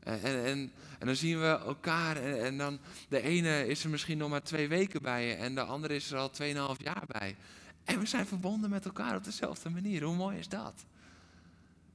En, 0.00 0.22
en, 0.22 0.72
en, 0.98 1.06
dan 1.06 1.16
zien 1.16 1.40
we 1.40 1.46
elkaar 1.46 2.16
en, 2.16 2.58
dan 2.58 2.78
de 3.08 3.20
ene 3.20 3.66
is 3.66 3.84
er 3.84 3.90
misschien 3.90 4.18
nog 4.18 4.30
maar 4.30 4.42
twee 4.42 4.68
weken 4.68 5.02
bij 5.02 5.36
en 5.36 5.54
de 5.54 5.62
andere 5.62 5.94
is 5.94 6.10
er 6.10 6.18
al 6.18 6.30
tweeënhalf 6.30 6.82
jaar 6.82 7.04
bij. 7.06 7.36
En 7.84 7.98
we 7.98 8.06
zijn 8.06 8.26
verbonden 8.26 8.70
met 8.70 8.84
elkaar 8.84 9.16
op 9.16 9.24
dezelfde 9.24 9.70
manier. 9.70 10.02
Hoe 10.02 10.16
mooi 10.16 10.38
is 10.38 10.48
dat? 10.48 10.84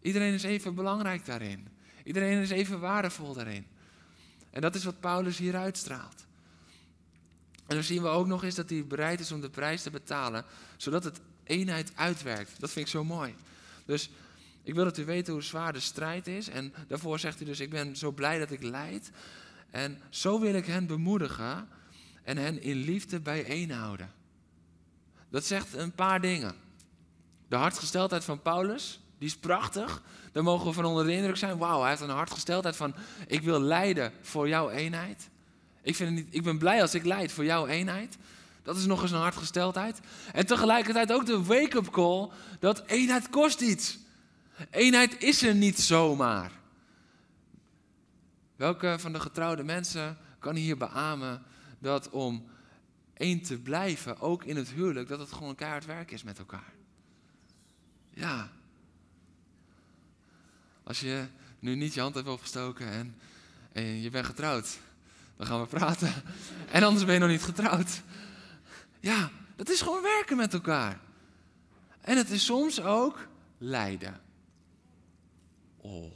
Iedereen 0.01 0.33
is 0.33 0.43
even 0.43 0.75
belangrijk 0.75 1.25
daarin. 1.25 1.67
Iedereen 2.03 2.41
is 2.41 2.49
even 2.49 2.79
waardevol 2.79 3.33
daarin. 3.33 3.73
En 4.55 4.61
dat 4.61 4.75
is 4.75 4.83
wat 4.83 4.99
Paulus 4.99 5.37
hier 5.37 5.55
uitstraalt. 5.55 6.25
En 7.67 7.75
dan 7.75 7.83
zien 7.83 8.01
we 8.01 8.07
ook 8.07 8.27
nog 8.27 8.43
eens 8.43 8.55
dat 8.55 8.69
hij 8.69 8.85
bereid 8.87 9.19
is 9.19 9.31
om 9.31 9.41
de 9.41 9.49
prijs 9.49 9.81
te 9.81 9.89
betalen, 9.89 10.45
zodat 10.77 11.03
het 11.03 11.19
eenheid 11.43 11.91
uitwerkt. 11.95 12.59
Dat 12.59 12.71
vind 12.71 12.85
ik 12.85 12.91
zo 12.91 13.03
mooi. 13.03 13.35
Dus 13.85 14.09
ik 14.63 14.73
wil 14.73 14.83
dat 14.83 14.97
u 14.97 15.05
weet 15.05 15.27
hoe 15.27 15.41
zwaar 15.41 15.73
de 15.73 15.79
strijd 15.79 16.27
is. 16.27 16.49
En 16.49 16.73
daarvoor 16.87 17.19
zegt 17.19 17.37
hij 17.37 17.45
dus, 17.47 17.59
ik 17.59 17.69
ben 17.69 17.95
zo 17.95 18.11
blij 18.11 18.39
dat 18.39 18.51
ik 18.51 18.63
leid. 18.63 19.11
En 19.69 20.01
zo 20.09 20.39
wil 20.39 20.53
ik 20.53 20.65
hen 20.65 20.87
bemoedigen 20.87 21.67
en 22.23 22.37
hen 22.37 22.61
in 22.61 22.75
liefde 22.75 23.19
bijeenhouden. 23.19 24.11
Dat 25.29 25.45
zegt 25.45 25.73
een 25.73 25.91
paar 25.91 26.21
dingen. 26.21 26.55
De 27.47 27.55
hartgesteldheid 27.55 28.23
van 28.23 28.41
Paulus, 28.41 28.99
die 29.17 29.27
is 29.27 29.37
prachtig. 29.37 30.01
Daar 30.31 30.43
mogen 30.43 30.67
we 30.67 30.73
van 30.73 30.85
onder 30.85 31.05
de 31.05 31.13
indruk 31.13 31.37
zijn. 31.37 31.57
Wauw, 31.57 31.79
hij 31.79 31.89
heeft 31.89 32.01
een 32.01 32.09
hartgesteldheid 32.09 32.75
van, 32.75 32.95
ik 33.27 33.41
wil 33.41 33.59
lijden 33.59 34.11
voor 34.21 34.47
jouw 34.47 34.69
eenheid. 34.69 35.29
Ik, 35.81 35.95
vind 35.95 36.15
het 36.15 36.25
niet, 36.25 36.35
ik 36.35 36.43
ben 36.43 36.57
blij 36.57 36.81
als 36.81 36.93
ik 36.93 37.05
leid 37.05 37.31
voor 37.31 37.45
jouw 37.45 37.67
eenheid. 37.67 38.17
Dat 38.63 38.77
is 38.77 38.85
nog 38.85 39.01
eens 39.01 39.11
een 39.11 39.17
hartgesteldheid. 39.17 39.99
En 40.33 40.45
tegelijkertijd 40.45 41.13
ook 41.13 41.25
de 41.25 41.43
wake-up 41.43 41.91
call 41.91 42.29
dat 42.59 42.83
eenheid 42.85 43.29
kost 43.29 43.61
iets. 43.61 43.97
Eenheid 44.69 45.23
is 45.23 45.43
er 45.43 45.55
niet 45.55 45.79
zomaar. 45.79 46.51
Welke 48.55 48.95
van 48.99 49.13
de 49.13 49.19
getrouwde 49.19 49.63
mensen 49.63 50.17
kan 50.39 50.55
hier 50.55 50.77
beamen 50.77 51.43
dat 51.79 52.09
om 52.09 52.47
één 53.13 53.41
te 53.41 53.57
blijven, 53.57 54.19
ook 54.19 54.43
in 54.43 54.55
het 54.55 54.69
huwelijk, 54.69 55.07
dat 55.07 55.19
het 55.19 55.31
gewoon 55.31 55.55
keihard 55.55 55.85
werk 55.85 56.11
is 56.11 56.23
met 56.23 56.39
elkaar? 56.39 56.73
Ja. 58.09 58.51
Als 60.85 60.99
je 60.99 61.25
nu 61.59 61.75
niet 61.75 61.93
je 61.93 62.01
hand 62.01 62.15
hebt 62.15 62.27
opgestoken 62.27 62.87
en, 62.87 63.15
en 63.71 64.01
je 64.01 64.09
bent 64.09 64.25
getrouwd, 64.25 64.77
dan 65.37 65.47
gaan 65.47 65.61
we 65.61 65.67
praten. 65.67 66.13
En 66.71 66.83
anders 66.83 67.05
ben 67.05 67.13
je 67.13 67.19
nog 67.19 67.29
niet 67.29 67.43
getrouwd. 67.43 68.01
Ja, 68.99 69.31
dat 69.55 69.69
is 69.69 69.81
gewoon 69.81 70.01
werken 70.01 70.37
met 70.37 70.53
elkaar. 70.53 70.99
En 72.01 72.17
het 72.17 72.29
is 72.29 72.45
soms 72.45 72.81
ook 72.81 73.27
lijden. 73.57 74.21
Oh. 75.77 76.13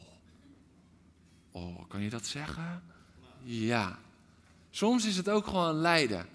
Oh, 1.51 1.87
kan 1.87 2.01
je 2.01 2.09
dat 2.09 2.25
zeggen? 2.25 2.83
Ja. 3.43 3.99
Soms 4.69 5.05
is 5.05 5.17
het 5.17 5.29
ook 5.29 5.45
gewoon 5.47 5.75
lijden. 5.75 6.25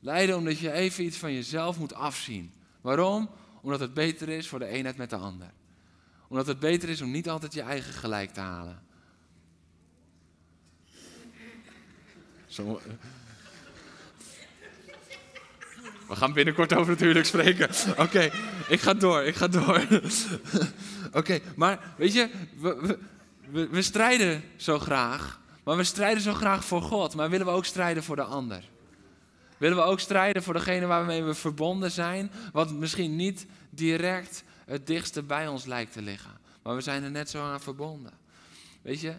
Lijden 0.00 0.36
omdat 0.36 0.58
je 0.58 0.72
even 0.72 1.04
iets 1.04 1.16
van 1.16 1.32
jezelf 1.32 1.78
moet 1.78 1.94
afzien. 1.94 2.52
Waarom? 2.80 3.30
Omdat 3.60 3.80
het 3.80 3.94
beter 3.94 4.28
is 4.28 4.48
voor 4.48 4.58
de 4.58 4.66
eenheid 4.66 4.96
met 4.96 5.10
de 5.10 5.16
ander. 5.16 5.50
Omdat 6.28 6.46
het 6.46 6.58
beter 6.58 6.88
is 6.88 7.00
om 7.00 7.10
niet 7.10 7.28
altijd 7.28 7.54
je 7.54 7.62
eigen 7.62 7.92
gelijk 7.92 8.32
te 8.32 8.40
halen. 8.40 8.82
Zo, 12.46 12.80
we 16.08 16.16
gaan 16.16 16.32
binnenkort 16.32 16.74
over 16.74 16.90
het 16.90 17.00
huwelijk 17.00 17.26
spreken. 17.26 17.68
Oké, 17.96 18.30
ik 18.68 18.80
ga 18.80 18.94
door, 18.94 19.22
ik 19.22 19.34
ga 19.34 19.48
door. 19.48 19.86
Oké, 21.12 21.40
maar 21.56 21.94
weet 21.96 22.12
je, 22.12 22.28
we, 22.56 22.98
we, 23.50 23.68
we, 23.68 23.82
strijden 23.82 24.42
zo 24.56 24.78
graag. 24.78 25.40
Maar 25.64 25.76
we 25.76 25.84
strijden 25.84 26.22
zo 26.22 26.34
graag 26.34 26.64
voor 26.64 26.82
God. 26.82 27.14
Maar 27.14 27.30
willen 27.30 27.46
we 27.46 27.52
ook 27.52 27.64
strijden 27.64 28.02
voor 28.02 28.16
de 28.16 28.22
ander? 28.22 28.68
Willen 29.58 29.76
we 29.76 29.82
ook 29.82 30.00
strijden 30.00 30.42
voor 30.42 30.54
degene 30.54 30.86
waarmee 30.86 31.22
we 31.22 31.34
verbonden 31.34 31.90
zijn? 31.90 32.30
Wat 32.52 32.72
misschien 32.72 33.16
niet 33.16 33.46
direct 33.70 34.44
het 34.68 34.86
dichtste 34.86 35.22
bij 35.22 35.48
ons 35.48 35.64
lijkt 35.64 35.92
te 35.92 36.02
liggen. 36.02 36.40
Maar 36.62 36.74
we 36.74 36.80
zijn 36.80 37.02
er 37.02 37.10
net 37.10 37.30
zo 37.30 37.42
aan 37.42 37.60
verbonden. 37.60 38.12
Weet 38.82 39.00
je, 39.00 39.14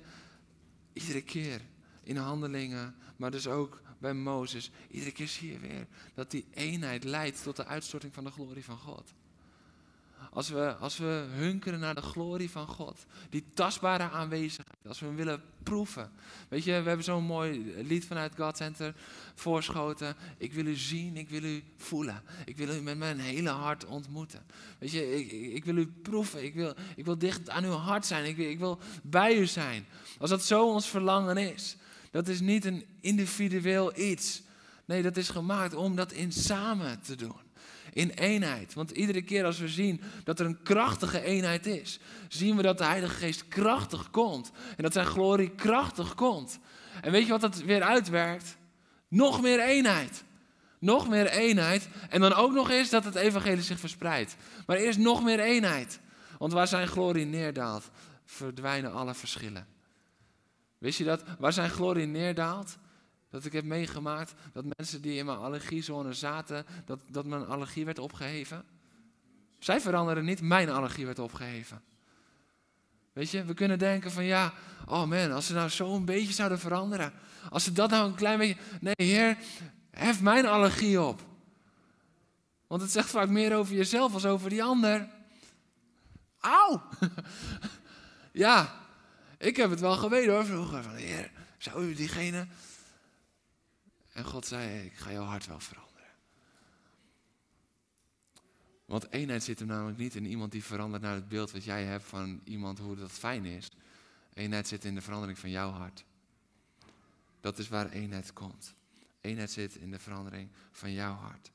iedere 0.93 1.21
keer 1.21 1.61
in 2.03 2.17
handelingen, 2.17 2.95
maar 3.15 3.31
dus 3.31 3.47
ook 3.47 3.81
bij 3.97 4.13
Mozes. 4.13 4.71
Iedere 4.91 5.11
keer 5.11 5.27
zie 5.27 5.51
je 5.51 5.59
weer 5.59 5.87
dat 6.13 6.31
die 6.31 6.45
eenheid 6.53 7.03
leidt 7.03 7.43
tot 7.43 7.55
de 7.55 7.65
uitstorting 7.65 8.13
van 8.13 8.23
de 8.23 8.31
glorie 8.31 8.65
van 8.65 8.77
God. 8.77 9.13
Als 10.39 10.49
we, 10.49 10.75
als 10.75 10.97
we 10.97 11.25
hunkeren 11.35 11.79
naar 11.79 11.95
de 11.95 12.01
glorie 12.01 12.49
van 12.49 12.67
God, 12.67 13.05
die 13.29 13.43
tastbare 13.53 14.09
aanwezigheid, 14.09 14.77
Als 14.87 14.99
we 14.99 15.05
hem 15.05 15.15
willen 15.15 15.41
proeven. 15.63 16.11
Weet 16.47 16.63
je, 16.63 16.81
we 16.81 16.87
hebben 16.87 17.03
zo'n 17.03 17.23
mooi 17.23 17.73
lied 17.83 18.05
vanuit 18.05 18.33
God 18.37 18.57
Center 18.57 18.95
voorschoten. 19.35 20.15
Ik 20.37 20.53
wil 20.53 20.65
u 20.65 20.75
zien, 20.75 21.17
ik 21.17 21.29
wil 21.29 21.43
u 21.43 21.63
voelen. 21.77 22.21
Ik 22.45 22.57
wil 22.57 22.75
u 22.75 22.81
met 22.81 22.97
mijn 22.97 23.19
hele 23.19 23.49
hart 23.49 23.85
ontmoeten. 23.85 24.45
Weet 24.77 24.91
je, 24.91 25.15
ik, 25.15 25.31
ik 25.31 25.65
wil 25.65 25.77
u 25.77 25.87
proeven. 25.87 26.43
Ik 26.43 26.53
wil, 26.53 26.73
ik 26.95 27.05
wil 27.05 27.17
dicht 27.17 27.49
aan 27.49 27.63
uw 27.63 27.71
hart 27.71 28.05
zijn. 28.05 28.25
Ik, 28.25 28.37
ik 28.37 28.59
wil 28.59 28.79
bij 29.03 29.37
u 29.37 29.45
zijn. 29.45 29.85
Als 30.19 30.29
dat 30.29 30.43
zo 30.43 30.71
ons 30.71 30.87
verlangen 30.87 31.37
is. 31.37 31.77
Dat 32.11 32.27
is 32.27 32.39
niet 32.39 32.65
een 32.65 32.85
individueel 32.99 33.99
iets. 33.99 34.41
Nee, 34.85 35.01
dat 35.01 35.17
is 35.17 35.29
gemaakt 35.29 35.73
om 35.73 35.95
dat 35.95 36.11
in 36.11 36.31
samen 36.31 37.01
te 37.01 37.15
doen 37.15 37.48
in 37.93 38.09
eenheid. 38.09 38.73
Want 38.73 38.91
iedere 38.91 39.21
keer 39.21 39.45
als 39.45 39.59
we 39.59 39.67
zien 39.67 40.01
dat 40.23 40.39
er 40.39 40.45
een 40.45 40.63
krachtige 40.63 41.23
eenheid 41.23 41.65
is, 41.65 41.99
zien 42.27 42.55
we 42.55 42.61
dat 42.61 42.77
de 42.77 42.85
Heilige 42.85 43.15
Geest 43.15 43.47
krachtig 43.47 44.09
komt. 44.09 44.51
En 44.77 44.83
dat 44.83 44.93
zijn 44.93 45.05
glorie 45.05 45.49
krachtig 45.55 46.15
komt. 46.15 46.59
En 47.01 47.11
weet 47.11 47.25
je 47.25 47.31
wat 47.31 47.41
dat 47.41 47.61
weer 47.61 47.83
uitwerkt? 47.83 48.57
Nog 49.07 49.41
meer 49.41 49.59
eenheid. 49.59 50.23
Nog 50.79 51.09
meer 51.09 51.27
eenheid. 51.27 51.87
En 52.09 52.21
dan 52.21 52.33
ook 52.33 52.51
nog 52.51 52.69
eens 52.69 52.89
dat 52.89 53.03
het 53.03 53.15
evangelie 53.15 53.63
zich 53.63 53.79
verspreidt. 53.79 54.35
Maar 54.65 54.77
eerst 54.77 54.99
nog 54.99 55.23
meer 55.23 55.39
eenheid. 55.39 55.99
Want 56.37 56.53
waar 56.53 56.67
zijn 56.67 56.87
glorie 56.87 57.25
neerdaalt, 57.25 57.89
verdwijnen 58.25 58.93
alle 58.93 59.13
verschillen. 59.13 59.67
Wist 60.77 60.97
je 60.97 61.03
dat? 61.03 61.23
Waar 61.39 61.53
zijn 61.53 61.69
glorie 61.69 62.05
neerdaalt, 62.05 62.77
dat 63.29 63.45
ik 63.45 63.53
heb 63.53 63.63
meegemaakt 63.63 64.33
dat 64.53 64.65
mensen 64.77 65.01
die 65.01 65.17
in 65.17 65.25
mijn 65.25 65.37
allergiezone 65.37 66.13
zaten, 66.13 66.65
dat, 66.85 66.99
dat 67.07 67.25
mijn 67.25 67.45
allergie 67.45 67.85
werd 67.85 67.99
opgeheven. 67.99 68.65
Zij 69.59 69.81
veranderen 69.81 70.25
niet, 70.25 70.41
mijn 70.41 70.69
allergie 70.69 71.05
werd 71.05 71.19
opgeheven. 71.19 71.81
Weet 73.13 73.31
je, 73.31 73.43
we 73.43 73.53
kunnen 73.53 73.79
denken 73.79 74.11
van 74.11 74.23
ja, 74.23 74.53
oh 74.85 75.05
man, 75.05 75.31
als 75.31 75.45
ze 75.45 75.53
nou 75.53 75.69
zo 75.69 75.95
een 75.95 76.05
beetje 76.05 76.33
zouden 76.33 76.59
veranderen. 76.59 77.13
Als 77.49 77.63
ze 77.63 77.71
dat 77.71 77.89
nou 77.89 78.07
een 78.09 78.15
klein 78.15 78.37
beetje. 78.37 78.57
Nee, 78.81 78.93
Heer, 78.95 79.37
hef 79.91 80.21
mijn 80.21 80.45
allergie 80.45 81.01
op. 81.01 81.21
Want 82.67 82.81
het 82.81 82.91
zegt 82.91 83.09
vaak 83.09 83.29
meer 83.29 83.55
over 83.55 83.75
jezelf 83.75 84.13
als 84.13 84.25
over 84.25 84.49
die 84.49 84.63
ander. 84.63 85.09
Auw! 86.39 86.81
ja, 88.31 88.75
ik 89.37 89.55
heb 89.55 89.69
het 89.69 89.79
wel 89.79 89.95
geweten 89.95 90.33
hoor 90.33 90.45
vroeger. 90.45 90.83
Van, 90.83 90.95
heer, 90.95 91.31
zou 91.57 91.85
u 91.85 91.93
diegene 91.93 92.47
en 94.19 94.25
God 94.25 94.45
zei, 94.45 94.85
ik 94.85 94.93
ga 94.93 95.11
jouw 95.11 95.23
hart 95.23 95.45
wel 95.45 95.59
veranderen. 95.59 96.07
Want 98.85 99.11
eenheid 99.11 99.43
zit 99.43 99.59
er 99.59 99.65
namelijk 99.65 99.97
niet 99.97 100.15
in 100.15 100.25
iemand 100.25 100.51
die 100.51 100.63
verandert 100.63 101.03
naar 101.03 101.15
het 101.15 101.27
beeld 101.27 101.51
wat 101.51 101.63
jij 101.63 101.83
hebt 101.83 102.03
van 102.03 102.41
iemand 102.43 102.79
hoe 102.79 102.95
dat 102.95 103.11
fijn 103.11 103.45
is. 103.45 103.71
Eenheid 104.33 104.67
zit 104.67 104.85
in 104.85 104.95
de 104.95 105.01
verandering 105.01 105.39
van 105.39 105.49
jouw 105.49 105.69
hart. 105.69 106.03
Dat 107.41 107.59
is 107.59 107.67
waar 107.67 107.89
eenheid 107.89 108.33
komt. 108.33 108.73
Eenheid 109.21 109.51
zit 109.51 109.75
in 109.75 109.91
de 109.91 109.99
verandering 109.99 110.49
van 110.71 110.93
jouw 110.93 111.13
hart. 111.13 111.51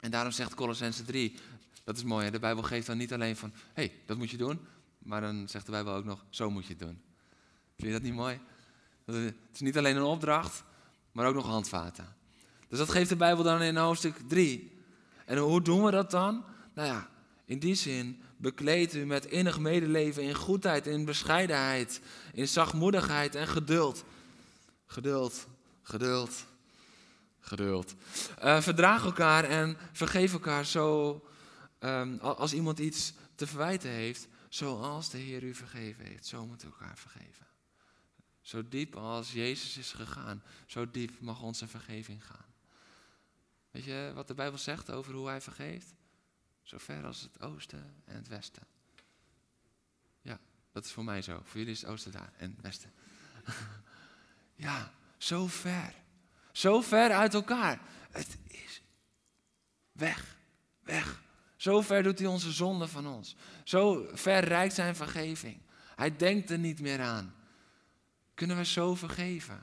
En 0.00 0.10
daarom 0.10 0.32
zegt 0.32 0.54
Colossense 0.54 1.04
3, 1.04 1.38
dat 1.84 1.96
is 1.96 2.04
mooi, 2.04 2.24
hè? 2.24 2.30
de 2.30 2.38
Bijbel 2.38 2.62
geeft 2.62 2.86
dan 2.86 2.98
niet 2.98 3.12
alleen 3.12 3.36
van, 3.36 3.52
hé, 3.54 3.60
hey, 3.72 3.92
dat 4.06 4.16
moet 4.16 4.30
je 4.30 4.36
doen, 4.36 4.60
maar 4.98 5.20
dan 5.20 5.48
zegt 5.48 5.66
de 5.66 5.72
Bijbel 5.72 5.94
ook 5.94 6.04
nog, 6.04 6.24
zo 6.30 6.50
moet 6.50 6.66
je 6.66 6.74
het 6.74 6.82
doen. 6.82 7.02
Vind 7.76 7.86
je 7.86 7.92
dat 7.92 8.02
niet 8.02 8.14
mooi? 8.14 8.40
Het 9.04 9.34
is 9.52 9.60
niet 9.60 9.78
alleen 9.78 9.96
een 9.96 10.02
opdracht, 10.02 10.64
maar 11.12 11.26
ook 11.26 11.34
nog 11.34 11.46
handvaten. 11.46 12.16
Dus 12.68 12.78
dat 12.78 12.90
geeft 12.90 13.08
de 13.08 13.16
Bijbel 13.16 13.44
dan 13.44 13.62
in 13.62 13.76
hoofdstuk 13.76 14.16
3. 14.28 14.80
En 15.24 15.38
hoe 15.38 15.62
doen 15.62 15.84
we 15.84 15.90
dat 15.90 16.10
dan? 16.10 16.44
Nou 16.74 16.88
ja, 16.88 17.08
in 17.44 17.58
die 17.58 17.74
zin 17.74 18.22
bekleed 18.36 18.94
u 18.94 19.06
met 19.06 19.26
innig 19.26 19.58
medeleven 19.58 20.22
in 20.22 20.34
goedheid, 20.34 20.86
in 20.86 21.04
bescheidenheid, 21.04 22.00
in 22.32 22.48
zachtmoedigheid 22.48 23.34
en 23.34 23.48
geduld. 23.48 24.04
Geduld, 24.86 25.46
geduld, 25.82 26.46
geduld. 27.40 27.94
Uh, 28.44 28.60
verdraag 28.60 29.04
elkaar 29.04 29.44
en 29.44 29.76
vergeef 29.92 30.32
elkaar 30.32 30.66
zo, 30.66 31.22
um, 31.80 32.18
als 32.18 32.52
iemand 32.52 32.78
iets 32.78 33.12
te 33.34 33.46
verwijten 33.46 33.90
heeft, 33.90 34.28
zoals 34.48 35.10
de 35.10 35.18
Heer 35.18 35.42
u 35.42 35.54
vergeven 35.54 36.04
heeft. 36.04 36.26
Zo 36.26 36.46
moet 36.46 36.64
u 36.64 36.66
elkaar 36.66 36.98
vergeven. 36.98 37.46
Zo 38.42 38.68
diep 38.68 38.96
als 38.96 39.32
Jezus 39.32 39.76
is 39.76 39.92
gegaan, 39.92 40.42
zo 40.66 40.90
diep 40.90 41.20
mag 41.20 41.42
onze 41.42 41.68
vergeving 41.68 42.26
gaan. 42.26 42.54
Weet 43.70 43.84
je 43.84 44.10
wat 44.14 44.26
de 44.26 44.34
Bijbel 44.34 44.58
zegt 44.58 44.90
over 44.90 45.14
hoe 45.14 45.28
hij 45.28 45.40
vergeeft? 45.40 45.94
Zo 46.62 46.78
ver 46.78 47.04
als 47.04 47.20
het 47.20 47.40
oosten 47.40 47.94
en 48.04 48.16
het 48.16 48.28
westen. 48.28 48.62
Ja, 50.20 50.40
dat 50.72 50.84
is 50.84 50.92
voor 50.92 51.04
mij 51.04 51.22
zo. 51.22 51.42
Voor 51.44 51.58
jullie 51.58 51.72
is 51.72 51.80
het 51.80 51.90
oosten 51.90 52.12
daar 52.12 52.32
en 52.36 52.50
het 52.50 52.60
westen. 52.60 52.92
ja, 54.66 54.92
zo 55.18 55.46
ver. 55.46 55.94
Zo 56.52 56.80
ver 56.80 57.10
uit 57.12 57.34
elkaar. 57.34 57.80
Het 58.10 58.38
is 58.46 58.82
weg, 59.92 60.36
weg. 60.80 61.22
Zo 61.56 61.80
ver 61.80 62.02
doet 62.02 62.18
hij 62.18 62.28
onze 62.28 62.52
zonde 62.52 62.88
van 62.88 63.06
ons. 63.06 63.36
Zo 63.64 64.08
ver 64.12 64.44
reikt 64.44 64.74
zijn 64.74 64.96
vergeving. 64.96 65.60
Hij 65.96 66.16
denkt 66.16 66.50
er 66.50 66.58
niet 66.58 66.80
meer 66.80 67.00
aan 67.00 67.34
kunnen 68.42 68.60
we 68.60 68.70
zo 68.70 68.94
vergeven. 68.94 69.62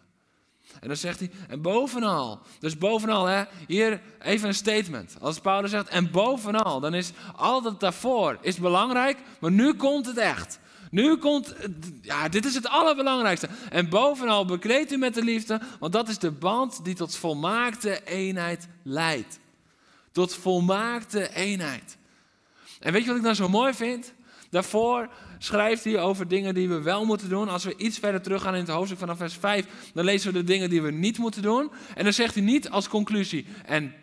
En 0.79 0.87
dan 0.87 0.97
zegt 0.97 1.19
hij, 1.19 1.31
en 1.47 1.61
bovenal, 1.61 2.41
dus 2.59 2.77
bovenal, 2.77 3.25
hè, 3.25 3.43
hier 3.67 4.01
even 4.21 4.47
een 4.47 4.53
statement. 4.53 5.17
Als 5.21 5.39
Paulus 5.39 5.71
zegt, 5.71 5.87
en 5.87 6.11
bovenal, 6.11 6.79
dan 6.79 6.93
is 6.93 7.11
al 7.35 7.61
dat 7.61 7.79
daarvoor 7.79 8.37
is 8.41 8.57
belangrijk, 8.57 9.17
maar 9.39 9.51
nu 9.51 9.73
komt 9.73 10.05
het 10.05 10.17
echt. 10.17 10.59
Nu 10.91 11.17
komt, 11.17 11.55
ja, 12.01 12.29
dit 12.29 12.45
is 12.45 12.55
het 12.55 12.67
allerbelangrijkste. 12.67 13.49
En 13.69 13.89
bovenal 13.89 14.45
bekleed 14.45 14.91
u 14.91 14.97
met 14.97 15.13
de 15.13 15.23
liefde, 15.23 15.61
want 15.79 15.93
dat 15.93 16.09
is 16.09 16.17
de 16.17 16.31
band 16.31 16.85
die 16.85 16.95
tot 16.95 17.15
volmaakte 17.15 18.03
eenheid 18.03 18.67
leidt. 18.83 19.39
Tot 20.11 20.35
volmaakte 20.35 21.33
eenheid. 21.33 21.97
En 22.79 22.93
weet 22.93 23.01
je 23.01 23.07
wat 23.07 23.17
ik 23.17 23.23
nou 23.23 23.35
zo 23.35 23.49
mooi 23.49 23.73
vind? 23.73 24.13
Daarvoor 24.49 25.09
schrijft 25.39 25.83
hij 25.83 25.99
over 25.99 26.27
dingen 26.27 26.53
die 26.53 26.69
we 26.69 26.81
wel 26.81 27.05
moeten 27.05 27.29
doen. 27.29 27.49
Als 27.49 27.63
we 27.63 27.77
iets 27.77 27.99
verder 27.99 28.21
teruggaan 28.21 28.53
in 28.53 28.59
het 28.61 28.69
hoofdstuk 28.69 28.99
vanaf 28.99 29.17
vers 29.17 29.33
5, 29.33 29.65
dan 29.93 30.05
lezen 30.05 30.33
we 30.33 30.39
de 30.39 30.45
dingen 30.45 30.69
die 30.69 30.81
we 30.81 30.91
niet 30.91 31.17
moeten 31.17 31.41
doen. 31.41 31.71
En 31.95 32.03
dan 32.03 32.13
zegt 32.13 32.35
hij 32.35 32.43
niet 32.43 32.69
als 32.69 32.87
conclusie, 32.87 33.45
en 33.65 33.93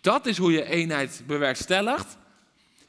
dat 0.00 0.26
is 0.26 0.38
hoe 0.38 0.52
je 0.52 0.64
eenheid 0.64 1.22
bewerkstelligt. 1.26 2.16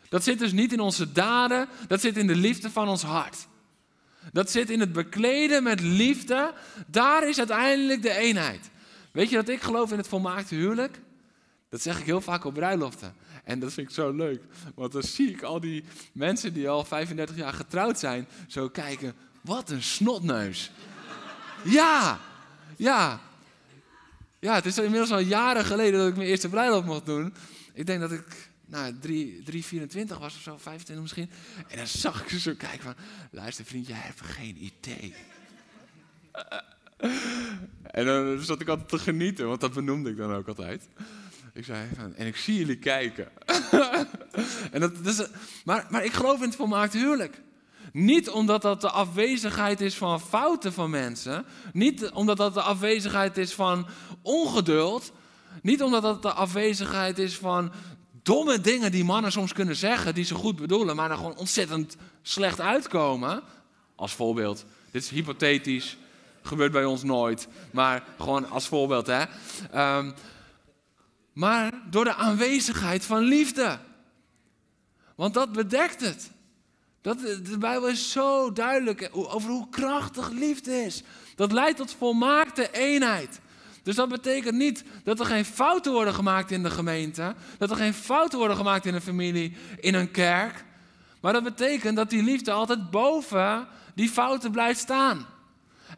Dat 0.09 0.23
zit 0.23 0.39
dus 0.39 0.51
niet 0.51 0.73
in 0.73 0.79
onze 0.79 1.11
daden, 1.11 1.67
dat 1.87 2.01
zit 2.01 2.17
in 2.17 2.27
de 2.27 2.35
liefde 2.35 2.69
van 2.69 2.87
ons 2.87 3.03
hart. 3.03 3.47
Dat 4.31 4.51
zit 4.51 4.69
in 4.69 4.79
het 4.79 4.93
bekleden 4.93 5.63
met 5.63 5.79
liefde. 5.81 6.53
Daar 6.87 7.29
is 7.29 7.37
uiteindelijk 7.37 8.01
de 8.01 8.17
eenheid. 8.17 8.69
Weet 9.11 9.29
je 9.29 9.35
dat 9.35 9.49
ik 9.49 9.61
geloof 9.61 9.91
in 9.91 9.97
het 9.97 10.07
volmaakte 10.07 10.55
huwelijk? 10.55 10.99
Dat 11.71 11.81
zeg 11.81 11.99
ik 11.99 12.05
heel 12.05 12.21
vaak 12.21 12.43
op 12.43 12.53
bruiloften. 12.53 13.13
En 13.43 13.59
dat 13.59 13.73
vind 13.73 13.87
ik 13.87 13.93
zo 13.93 14.11
leuk. 14.11 14.41
Want 14.75 14.91
dan 14.91 15.03
zie 15.03 15.29
ik 15.29 15.41
al 15.41 15.59
die 15.59 15.83
mensen 16.13 16.53
die 16.53 16.69
al 16.69 16.83
35 16.83 17.35
jaar 17.35 17.53
getrouwd 17.53 17.99
zijn, 17.99 18.27
zo 18.47 18.69
kijken. 18.69 19.13
Wat 19.41 19.69
een 19.69 19.83
snotneus. 19.83 20.71
Ja, 21.63 22.19
ja. 22.75 23.19
Ja, 24.39 24.53
het 24.53 24.65
is 24.65 24.77
inmiddels 24.77 25.11
al 25.11 25.19
jaren 25.19 25.65
geleden 25.65 25.99
dat 25.99 26.09
ik 26.09 26.15
mijn 26.15 26.27
eerste 26.27 26.49
bruiloft 26.49 26.85
mocht 26.85 27.05
doen. 27.05 27.33
Ik 27.73 27.85
denk 27.85 27.99
dat 27.99 28.11
ik 28.11 28.49
nou, 28.65 28.99
3, 28.99 29.43
3, 29.43 29.65
24 29.65 30.17
was 30.17 30.35
of 30.35 30.41
zo, 30.41 30.57
25 30.57 31.01
misschien. 31.01 31.29
En 31.67 31.77
dan 31.77 31.87
zag 31.87 32.21
ik 32.21 32.29
ze 32.29 32.39
zo 32.39 32.53
kijken 32.57 32.81
van, 32.81 32.95
luister 33.31 33.65
vriend, 33.65 33.87
jij 33.87 33.99
hebt 33.99 34.21
geen 34.21 34.57
idee. 34.63 35.13
En 37.83 38.05
dan 38.05 38.39
zat 38.41 38.61
ik 38.61 38.67
altijd 38.67 38.89
te 38.89 38.99
genieten, 38.99 39.47
want 39.47 39.61
dat 39.61 39.73
benoemde 39.73 40.09
ik 40.09 40.17
dan 40.17 40.33
ook 40.33 40.47
altijd. 40.47 40.87
Ik 41.53 41.65
zei 41.65 41.87
en 42.15 42.27
ik 42.27 42.35
zie 42.35 42.57
jullie 42.57 42.77
kijken. 42.77 43.27
en 44.71 44.79
dat, 44.79 45.03
dus, 45.03 45.27
maar, 45.65 45.87
maar 45.89 46.05
ik 46.05 46.13
geloof 46.13 46.37
in 46.37 46.47
het 46.47 46.55
volmaakt 46.55 46.93
huwelijk. 46.93 47.41
Niet 47.91 48.29
omdat 48.29 48.61
dat 48.61 48.81
de 48.81 48.89
afwezigheid 48.89 49.81
is 49.81 49.95
van 49.95 50.21
fouten 50.21 50.73
van 50.73 50.89
mensen. 50.89 51.45
Niet 51.73 52.09
omdat 52.09 52.37
dat 52.37 52.53
de 52.53 52.61
afwezigheid 52.61 53.37
is 53.37 53.53
van 53.53 53.87
ongeduld. 54.21 55.11
Niet 55.61 55.83
omdat 55.83 56.01
dat 56.01 56.21
de 56.21 56.31
afwezigheid 56.31 57.17
is 57.17 57.37
van 57.37 57.71
domme 58.23 58.61
dingen 58.61 58.91
die 58.91 59.03
mannen 59.03 59.31
soms 59.31 59.53
kunnen 59.53 59.75
zeggen, 59.75 60.13
die 60.13 60.23
ze 60.23 60.35
goed 60.35 60.55
bedoelen, 60.55 60.95
maar 60.95 61.07
dan 61.07 61.17
gewoon 61.17 61.37
ontzettend 61.37 61.95
slecht 62.21 62.59
uitkomen. 62.59 63.41
Als 63.95 64.13
voorbeeld, 64.13 64.65
dit 64.91 65.03
is 65.03 65.09
hypothetisch, 65.09 65.97
gebeurt 66.41 66.71
bij 66.71 66.85
ons 66.85 67.03
nooit, 67.03 67.47
maar 67.71 68.03
gewoon 68.19 68.49
als 68.49 68.67
voorbeeld. 68.67 69.07
Hè. 69.07 69.23
Um, 69.97 70.13
maar 71.33 71.71
door 71.89 72.03
de 72.03 72.15
aanwezigheid 72.15 73.05
van 73.05 73.23
liefde. 73.23 73.79
Want 75.15 75.33
dat 75.33 75.51
bedekt 75.51 76.01
het. 76.01 76.31
Dat, 77.01 77.19
de 77.19 77.57
Bijbel 77.57 77.87
is 77.87 78.11
zo 78.11 78.51
duidelijk 78.51 79.09
over 79.13 79.49
hoe 79.49 79.69
krachtig 79.69 80.29
liefde 80.29 80.71
is. 80.71 81.03
Dat 81.35 81.51
leidt 81.51 81.77
tot 81.77 81.95
volmaakte 81.97 82.71
eenheid. 82.71 83.39
Dus 83.83 83.95
dat 83.95 84.09
betekent 84.09 84.57
niet 84.57 84.83
dat 85.03 85.19
er 85.19 85.25
geen 85.25 85.45
fouten 85.45 85.91
worden 85.91 86.13
gemaakt 86.13 86.51
in 86.51 86.63
de 86.63 86.69
gemeente, 86.69 87.35
dat 87.57 87.69
er 87.69 87.75
geen 87.75 87.93
fouten 87.93 88.37
worden 88.37 88.57
gemaakt 88.57 88.85
in 88.85 88.93
een 88.93 89.01
familie, 89.01 89.57
in 89.79 89.93
een 89.93 90.11
kerk. 90.11 90.65
Maar 91.21 91.33
dat 91.33 91.43
betekent 91.43 91.95
dat 91.95 92.09
die 92.09 92.23
liefde 92.23 92.51
altijd 92.51 92.91
boven 92.91 93.67
die 93.95 94.09
fouten 94.09 94.51
blijft 94.51 94.79
staan. 94.79 95.25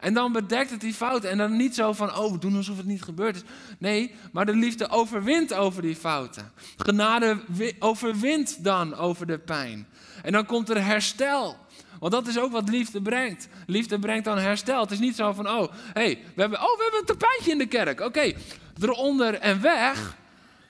En 0.00 0.14
dan 0.14 0.32
bedekt 0.32 0.70
het 0.70 0.80
die 0.80 0.94
fouten. 0.94 1.30
En 1.30 1.38
dan 1.38 1.56
niet 1.56 1.74
zo 1.74 1.92
van, 1.92 2.16
oh, 2.16 2.32
we 2.32 2.38
doen 2.38 2.56
alsof 2.56 2.76
het 2.76 2.86
niet 2.86 3.02
gebeurd 3.02 3.36
is. 3.36 3.42
Nee, 3.78 4.14
maar 4.32 4.46
de 4.46 4.56
liefde 4.56 4.88
overwint 4.88 5.54
over 5.54 5.82
die 5.82 5.96
fouten. 5.96 6.52
Genade 6.76 7.38
overwint 7.78 8.64
dan 8.64 8.94
over 8.94 9.26
de 9.26 9.38
pijn. 9.38 9.86
En 10.22 10.32
dan 10.32 10.46
komt 10.46 10.70
er 10.70 10.84
herstel. 10.84 11.56
Want 12.00 12.12
dat 12.12 12.26
is 12.26 12.38
ook 12.38 12.52
wat 12.52 12.68
liefde 12.68 13.02
brengt. 13.02 13.48
Liefde 13.66 13.98
brengt 13.98 14.24
dan 14.24 14.38
herstel. 14.38 14.80
Het 14.80 14.90
is 14.90 14.98
niet 14.98 15.16
zo 15.16 15.32
van, 15.32 15.48
oh, 15.48 15.72
hey, 15.92 16.18
we 16.34 16.40
hebben, 16.40 16.58
oh, 16.58 16.76
we 16.76 16.82
hebben 16.82 17.00
een 17.00 17.18
tapijtje 17.18 17.50
in 17.50 17.58
de 17.58 17.66
kerk. 17.66 18.00
Oké, 18.00 18.32
eronder 18.80 19.34
en 19.34 19.60
weg. 19.60 20.16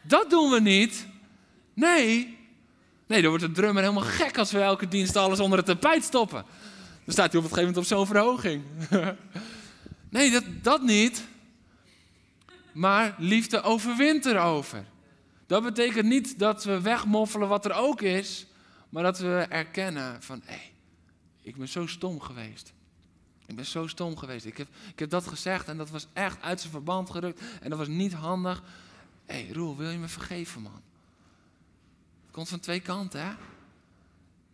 Dat 0.03 0.31
doen 0.31 0.51
we 0.51 0.61
niet. 0.61 1.07
Nee. 1.75 2.39
Nee, 3.07 3.21
dan 3.21 3.31
wordt 3.31 3.45
de 3.45 3.53
drummer 3.53 3.83
helemaal 3.83 4.05
gek 4.05 4.39
als 4.39 4.53
we 4.53 4.61
elke 4.61 4.89
dienst 4.89 5.17
alles 5.17 5.41
onder 5.41 5.59
het 5.59 5.67
tapijt 5.67 6.05
stoppen. 6.05 6.45
Dan 7.05 7.13
staat 7.13 7.33
hij 7.33 7.41
op 7.41 7.51
een 7.51 7.55
gegeven 7.55 7.75
moment 7.75 7.77
op 7.77 7.85
zo'n 7.85 8.07
verhoging. 8.07 8.65
nee, 10.09 10.31
dat, 10.31 10.45
dat 10.63 10.83
niet. 10.83 11.25
Maar 12.73 13.15
liefde 13.19 13.63
overwint 13.63 14.27
erover. 14.27 14.85
Dat 15.47 15.63
betekent 15.63 16.07
niet 16.07 16.39
dat 16.39 16.65
we 16.65 16.81
wegmoffelen 16.81 17.49
wat 17.49 17.65
er 17.65 17.73
ook 17.73 18.03
is, 18.03 18.47
maar 18.89 19.03
dat 19.03 19.19
we 19.19 19.47
erkennen 19.49 20.23
van, 20.23 20.43
hé, 20.45 20.53
hey, 20.53 20.73
ik 21.43 21.57
ben 21.57 21.69
zo 21.69 21.87
stom 21.87 22.21
geweest. 22.21 22.73
Ik 23.47 23.57
ben 23.57 23.67
zo 23.67 23.87
stom 23.87 24.17
geweest. 24.17 24.45
Ik 24.45 24.57
heb, 24.57 24.69
ik 24.93 24.99
heb 24.99 25.11
dat 25.11 25.27
gezegd 25.27 25.69
en 25.69 25.77
dat 25.77 25.91
was 25.91 26.07
echt 26.13 26.43
uit 26.43 26.61
zijn 26.61 26.73
verband 26.73 27.11
gerukt 27.11 27.41
en 27.61 27.71
dat 27.71 27.79
was 27.79 27.89
niet 27.89 28.13
handig. 28.13 28.63
Hé, 29.25 29.45
hey, 29.45 29.53
Roel, 29.53 29.77
wil 29.77 29.91
je 29.91 29.99
me 29.99 30.09
vergeven, 30.09 30.63
man? 30.63 30.83
Het 32.25 32.33
komt 32.33 32.49
van 32.49 32.61
twee 32.61 32.81
kanten, 32.81 33.27
hè? 33.27 33.33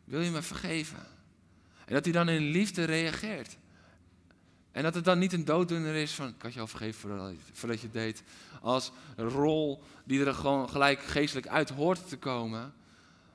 Wil 0.05 0.21
je 0.21 0.31
me 0.31 0.43
vergeven? 0.43 1.07
En 1.91 1.97
dat 1.97 2.05
hij 2.05 2.13
dan 2.15 2.29
in 2.29 2.43
liefde 2.43 2.85
reageert. 2.85 3.57
En 4.73 4.83
dat 4.83 4.95
het 4.95 5.05
dan 5.05 5.19
niet 5.19 5.33
een 5.33 5.45
dooddoener 5.45 5.95
is 5.95 6.13
van, 6.15 6.29
ik 6.29 6.43
had 6.43 6.55
je 6.55 6.61
al 6.61 6.67
vergeven 6.67 7.01
voordat, 7.53 7.81
je 7.81 7.87
het 7.87 7.93
deed. 7.93 8.23
Als 8.61 8.93
rol 9.17 9.83
die 10.05 10.25
er 10.25 10.35
gewoon 10.35 10.69
gelijk 10.69 11.01
geestelijk 11.03 11.47
uit 11.47 11.71
hoort 11.71 12.09
te 12.09 12.19
komen. 12.19 12.75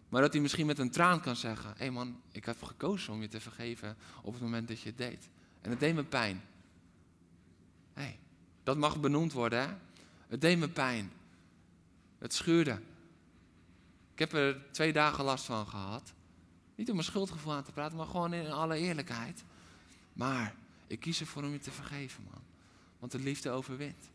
Maar 0.09 0.21
dat 0.21 0.33
hij 0.33 0.41
misschien 0.41 0.65
met 0.65 0.79
een 0.79 0.91
traan 0.91 1.21
kan 1.21 1.35
zeggen, 1.35 1.69
hé 1.69 1.75
hey 1.77 1.91
man, 1.91 2.21
ik 2.31 2.45
heb 2.45 2.63
gekozen 2.63 3.13
om 3.13 3.21
je 3.21 3.27
te 3.27 3.41
vergeven 3.41 3.97
op 4.21 4.33
het 4.33 4.41
moment 4.41 4.67
dat 4.67 4.79
je 4.79 4.89
het 4.89 4.97
deed. 4.97 5.29
En 5.61 5.69
het 5.69 5.79
deed 5.79 5.95
me 5.95 6.03
pijn. 6.03 6.41
hey, 7.93 8.19
dat 8.63 8.77
mag 8.77 8.99
benoemd 8.99 9.33
worden, 9.33 9.59
hè? 9.59 9.73
Het 10.27 10.41
deed 10.41 10.57
me 10.57 10.69
pijn. 10.69 11.11
Het 12.17 12.33
schuurde. 12.33 12.81
Ik 14.13 14.19
heb 14.19 14.33
er 14.33 14.61
twee 14.71 14.93
dagen 14.93 15.23
last 15.23 15.45
van 15.45 15.67
gehad. 15.67 16.14
Niet 16.75 16.89
om 16.89 16.95
mijn 16.95 17.07
schuldgevoel 17.07 17.53
aan 17.53 17.63
te 17.63 17.71
praten, 17.71 17.97
maar 17.97 18.07
gewoon 18.07 18.33
in 18.33 18.51
alle 18.51 18.77
eerlijkheid. 18.77 19.43
Maar 20.13 20.55
ik 20.87 20.99
kies 20.99 21.19
ervoor 21.19 21.43
om 21.43 21.51
je 21.51 21.59
te 21.59 21.71
vergeven, 21.71 22.23
man. 22.31 22.41
Want 22.99 23.11
de 23.11 23.19
liefde 23.19 23.49
overwint. 23.49 24.09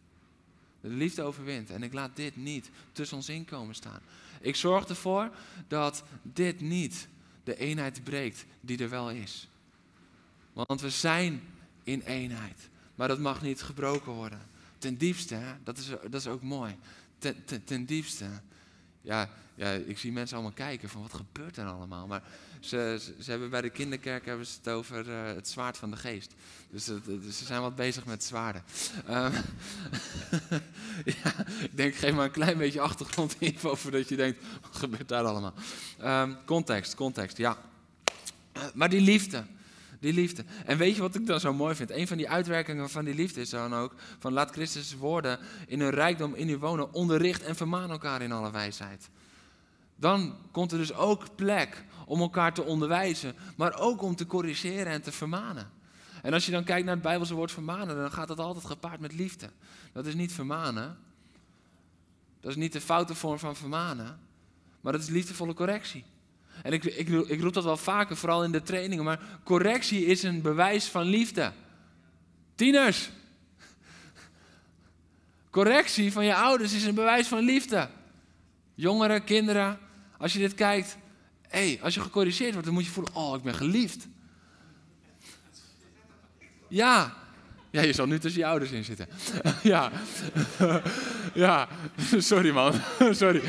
De 0.81 0.89
liefde 0.89 1.23
overwint. 1.23 1.71
En 1.71 1.83
ik 1.83 1.93
laat 1.93 2.17
dit 2.17 2.37
niet 2.37 2.71
tussen 2.93 3.17
ons 3.17 3.29
inkomen 3.29 3.75
staan. 3.75 4.01
Ik 4.41 4.57
zorg 4.57 4.89
ervoor 4.89 5.31
dat 5.69 6.05
dit 6.23 6.61
niet 6.61 7.09
de 7.45 7.57
eenheid 7.57 8.05
breekt 8.05 8.45
die 8.61 8.79
er 8.79 8.89
wel 8.89 9.11
is. 9.11 9.49
Want 10.53 10.81
we 10.81 10.91
zijn 10.91 11.43
in 11.83 12.01
eenheid. 12.01 12.69
Maar 12.95 13.09
dat 13.09 13.19
mag 13.19 13.43
niet 13.43 13.63
gebroken 13.63 14.13
worden. 14.13 14.41
Ten 14.79 14.97
diepste? 14.97 15.41
Dat, 15.65 15.79
is, 15.79 15.87
dat 15.87 16.15
is 16.21 16.27
ook 16.27 16.43
mooi. 16.43 16.77
Ten, 17.19 17.65
ten 17.65 17.85
diepste. 17.85 18.27
Ja, 19.03 19.29
ja, 19.55 19.71
ik 19.71 19.99
zie 19.99 20.13
mensen 20.13 20.37
allemaal 20.37 20.55
kijken 20.55 20.89
van 20.89 21.03
wat 21.03 21.15
gebeurt 21.15 21.57
er 21.57 21.67
allemaal. 21.67 22.07
Maar 22.07 22.23
ze, 22.61 23.01
ze, 23.21 23.31
hebben 23.31 23.51
bij 23.51 23.61
de 23.61 23.71
kinderkerk 23.71 24.27
hebben 24.27 24.47
ze 24.47 24.57
het 24.57 24.69
over 24.69 25.09
uh, 25.09 25.25
het 25.25 25.49
zwaard 25.49 25.77
van 25.77 25.91
de 25.91 25.97
geest. 25.97 26.35
Dus, 26.71 26.85
dus, 26.85 27.39
ze 27.39 27.45
zijn 27.45 27.61
wat 27.61 27.77
bezig 27.77 28.07
met 28.07 28.25
zwaarden. 28.25 28.63
Um, 29.09 29.15
ja, 31.23 31.47
ik 31.61 31.77
denk, 31.77 31.95
geef 31.95 32.15
maar 32.15 32.25
een 32.25 32.31
klein 32.31 32.59
beetje 32.59 32.81
achtergrondinfo 32.81 33.75
voordat 33.75 34.09
je 34.09 34.17
denkt, 34.17 34.45
wat 34.61 34.77
gebeurt 34.77 35.09
daar 35.09 35.25
allemaal? 35.25 35.55
Um, 36.01 36.37
context, 36.45 36.95
context, 36.95 37.37
ja. 37.37 37.59
Uh, 38.57 38.63
maar 38.75 38.89
die 38.89 39.01
liefde, 39.01 39.45
die 40.01 40.13
liefde. 40.13 40.45
En 40.65 40.79
weet 40.79 40.95
je 40.95 41.01
wat 41.01 41.15
ik 41.15 41.27
dan 41.27 41.41
zo 41.41 41.53
mooi 41.53 41.75
vind? 41.75 41.91
Een 41.91 42.07
van 42.07 42.17
die 42.17 42.31
uitwerkingen 42.31 42.91
van 42.91 43.05
die 43.05 43.15
liefde 43.15 43.41
is 43.41 43.51
dan 43.51 43.75
ook 43.75 43.95
van 44.19 44.33
laat 44.33 44.51
Christus 44.51 44.97
woorden 44.97 45.39
in 45.67 45.81
hun 45.81 45.91
rijkdom 45.91 46.35
in 46.35 46.49
u 46.49 46.59
wonen, 46.59 46.93
onderricht 46.93 47.43
en 47.43 47.57
vermaan 47.57 47.91
elkaar 47.91 48.23
in 48.23 48.33
alle 48.33 48.51
wijsheid. 48.51 49.11
Dan 49.97 50.37
komt 50.51 50.73
er 50.73 50.79
dus 50.79 50.95
ook 50.95 51.35
plek 51.35 51.85
om 52.07 52.21
elkaar 52.21 52.55
te 52.55 52.63
onderwijzen, 52.63 53.35
maar 53.57 53.79
ook 53.79 54.03
om 54.03 54.17
te 54.17 54.27
corrigeren 54.27 54.93
en 54.93 55.03
te 55.03 55.13
vermanen. 55.13 55.71
En 56.23 56.33
als 56.33 56.47
je 56.47 56.53
dan 56.53 56.65
kijkt 56.65 56.85
naar 56.85 56.95
het 56.95 57.03
Bijbelse 57.03 57.35
woord 57.35 57.53
vermanen, 57.53 57.97
dan 57.97 58.13
gaat 58.13 58.29
dat 58.29 58.39
altijd 58.39 58.65
gepaard 58.65 59.01
met 59.01 59.13
liefde. 59.13 59.51
Dat 59.93 60.07
is 60.07 60.15
niet 60.15 60.33
vermanen. 60.33 60.99
Dat 62.41 62.51
is 62.51 62.57
niet 62.57 62.73
de 62.73 62.81
foute 62.81 63.15
vorm 63.15 63.39
van 63.39 63.57
vermanen, 63.57 64.21
maar 64.81 64.93
dat 64.93 65.03
is 65.03 65.09
liefdevolle 65.09 65.55
correctie. 65.55 66.05
En 66.63 66.73
ik, 66.73 66.85
ik, 66.85 67.09
ik 67.09 67.41
roep 67.41 67.53
dat 67.53 67.65
wel 67.65 67.77
vaker, 67.77 68.17
vooral 68.17 68.45
in 68.45 68.53
de 68.53 68.63
trainingen, 68.63 69.05
maar 69.05 69.21
correctie 69.45 70.05
is 70.05 70.23
een 70.23 70.43
bewijs 70.43 70.85
van 70.85 71.05
liefde. 71.05 71.53
Tieners, 72.55 73.11
correctie 75.51 76.13
van 76.13 76.25
je 76.25 76.35
ouders 76.35 76.73
is 76.73 76.85
een 76.85 76.95
bewijs 76.95 77.27
van 77.27 77.45
liefde. 77.45 77.89
Jongeren, 78.75 79.25
kinderen, 79.25 79.79
als 80.19 80.33
je 80.33 80.39
dit 80.39 80.55
kijkt, 80.55 80.97
hey, 81.49 81.79
als 81.83 81.95
je 81.95 82.01
gecorrigeerd 82.01 82.51
wordt, 82.51 82.67
dan 82.67 82.75
moet 82.75 82.85
je 82.85 82.91
voelen, 82.91 83.15
oh, 83.15 83.37
ik 83.37 83.43
ben 83.43 83.55
geliefd. 83.55 84.09
Ja, 86.69 87.15
ja, 87.71 87.83
je 87.83 87.93
zal 87.93 88.07
nu 88.07 88.19
tussen 88.19 88.41
je 88.41 88.47
ouders 88.47 88.71
in 88.71 88.85
zitten. 88.85 89.09
ja. 89.63 89.91
ja, 91.35 91.69
sorry 92.19 92.51
man, 92.51 92.75
sorry. 93.11 93.43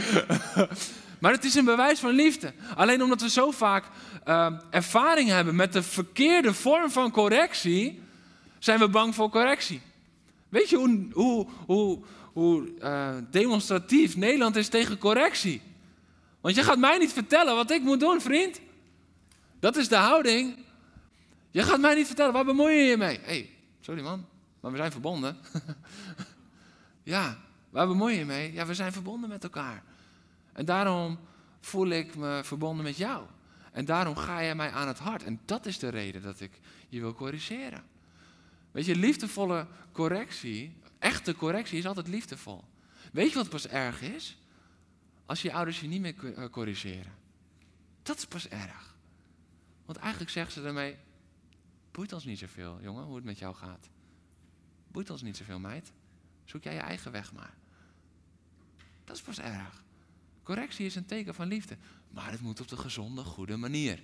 Maar 1.21 1.31
het 1.31 1.43
is 1.43 1.55
een 1.55 1.65
bewijs 1.65 1.99
van 1.99 2.11
liefde. 2.11 2.53
Alleen 2.75 3.03
omdat 3.03 3.21
we 3.21 3.29
zo 3.29 3.51
vaak 3.51 3.85
uh, 4.27 4.53
ervaring 4.69 5.29
hebben 5.29 5.55
met 5.55 5.73
de 5.73 5.83
verkeerde 5.83 6.53
vorm 6.53 6.91
van 6.91 7.11
correctie, 7.11 8.01
zijn 8.59 8.79
we 8.79 8.89
bang 8.89 9.15
voor 9.15 9.29
correctie. 9.29 9.81
Weet 10.49 10.69
je 10.69 10.75
hoe, 11.13 11.47
hoe, 11.65 11.99
hoe, 12.33 12.69
uh, 12.79 13.09
demonstratief 13.29 14.17
Nederland 14.17 14.55
is 14.55 14.67
tegen 14.67 14.97
correctie? 14.97 15.61
Want 16.41 16.55
je 16.55 16.63
gaat 16.63 16.77
mij 16.77 16.97
niet 16.97 17.13
vertellen 17.13 17.55
wat 17.55 17.71
ik 17.71 17.81
moet 17.81 17.99
doen, 17.99 18.21
vriend. 18.21 18.59
Dat 19.59 19.75
is 19.75 19.87
de 19.87 19.95
houding. 19.95 20.57
Je 21.51 21.63
gaat 21.63 21.79
mij 21.79 21.95
niet 21.95 22.07
vertellen, 22.07 22.33
waar 22.33 22.45
bemoei 22.45 22.75
je 22.75 22.83
je 22.83 22.97
mee? 22.97 23.19
Hé, 23.21 23.25
hey, 23.25 23.49
sorry 23.81 24.01
man, 24.01 24.25
maar 24.59 24.71
we 24.71 24.77
zijn 24.77 24.91
verbonden. 24.91 25.37
ja, 27.03 27.37
waar 27.69 27.87
bemoei 27.87 28.13
je 28.13 28.19
je 28.19 28.25
mee? 28.25 28.53
Ja, 28.53 28.65
we 28.65 28.73
zijn 28.73 28.91
verbonden 28.91 29.29
met 29.29 29.43
elkaar. 29.43 29.83
En 30.53 30.65
daarom 30.65 31.19
voel 31.59 31.87
ik 31.87 32.15
me 32.15 32.41
verbonden 32.43 32.83
met 32.83 32.97
jou. 32.97 33.25
En 33.71 33.85
daarom 33.85 34.15
ga 34.15 34.39
je 34.39 34.55
mij 34.55 34.71
aan 34.71 34.87
het 34.87 34.99
hart. 34.99 35.23
En 35.23 35.39
dat 35.45 35.65
is 35.65 35.79
de 35.79 35.89
reden 35.89 36.21
dat 36.21 36.39
ik 36.39 36.59
je 36.89 36.99
wil 36.99 37.13
corrigeren. 37.13 37.83
Weet 38.71 38.85
je, 38.85 38.95
liefdevolle 38.95 39.67
correctie, 39.91 40.77
echte 40.99 41.35
correctie 41.35 41.77
is 41.77 41.85
altijd 41.85 42.07
liefdevol. 42.07 42.63
Weet 43.11 43.29
je 43.29 43.35
wat 43.35 43.49
pas 43.49 43.67
erg 43.67 44.01
is? 44.01 44.37
Als 45.25 45.41
je 45.41 45.53
ouders 45.53 45.79
je 45.79 45.87
niet 45.87 46.01
meer 46.01 46.33
eh, 46.33 46.49
corrigeren. 46.49 47.13
Dat 48.03 48.17
is 48.17 48.25
pas 48.25 48.47
erg. 48.47 48.95
Want 49.85 49.97
eigenlijk 49.97 50.31
zeggen 50.31 50.53
ze 50.53 50.61
daarmee, 50.61 50.97
boeit 51.91 52.13
ons 52.13 52.25
niet 52.25 52.39
zoveel, 52.39 52.81
jongen, 52.81 53.03
hoe 53.03 53.15
het 53.15 53.25
met 53.25 53.39
jou 53.39 53.55
gaat. 53.55 53.89
Boeit 54.87 55.09
ons 55.09 55.21
niet 55.21 55.37
zoveel, 55.37 55.59
meid. 55.59 55.91
Zoek 56.45 56.63
jij 56.63 56.73
je 56.73 56.79
eigen 56.79 57.11
weg 57.11 57.33
maar. 57.33 57.53
Dat 59.03 59.15
is 59.15 59.21
pas 59.21 59.39
erg. 59.39 59.83
Correctie 60.43 60.85
is 60.85 60.95
een 60.95 61.05
teken 61.05 61.35
van 61.35 61.47
liefde. 61.47 61.77
Maar 62.09 62.31
het 62.31 62.41
moet 62.41 62.61
op 62.61 62.67
de 62.67 62.77
gezonde, 62.77 63.23
goede 63.23 63.57
manier. 63.57 63.99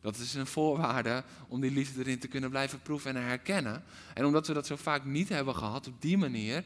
Dat 0.00 0.16
is 0.16 0.34
een 0.34 0.46
voorwaarde 0.46 1.24
om 1.48 1.60
die 1.60 1.70
liefde 1.70 2.00
erin 2.00 2.18
te 2.18 2.28
kunnen 2.28 2.50
blijven 2.50 2.82
proeven 2.82 3.16
en 3.16 3.22
herkennen. 3.22 3.84
En 4.14 4.24
omdat 4.24 4.46
we 4.46 4.52
dat 4.52 4.66
zo 4.66 4.76
vaak 4.76 5.04
niet 5.04 5.28
hebben 5.28 5.56
gehad 5.56 5.86
op 5.86 6.00
die 6.02 6.18
manier, 6.18 6.64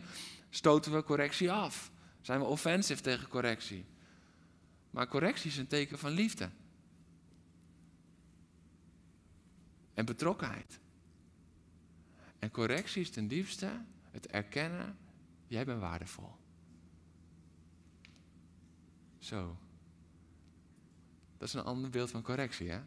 stoten 0.50 0.92
we 0.92 1.04
correctie 1.04 1.52
af. 1.52 1.90
Zijn 2.20 2.40
we 2.40 2.46
offensief 2.46 3.00
tegen 3.00 3.28
correctie? 3.28 3.84
Maar 4.90 5.08
correctie 5.08 5.50
is 5.50 5.56
een 5.56 5.66
teken 5.66 5.98
van 5.98 6.10
liefde. 6.10 6.50
En 9.94 10.04
betrokkenheid. 10.04 10.78
En 12.38 12.50
correctie 12.50 13.02
is 13.02 13.10
ten 13.10 13.28
diepste 13.28 13.70
het 14.10 14.26
erkennen, 14.26 14.98
jij 15.46 15.64
bent 15.64 15.80
waardevol. 15.80 16.36
Zo. 19.30 19.56
Dat 21.38 21.48
is 21.48 21.54
een 21.54 21.64
ander 21.64 21.90
beeld 21.90 22.10
van 22.10 22.22
correctie, 22.22 22.70
hè? 22.70 22.80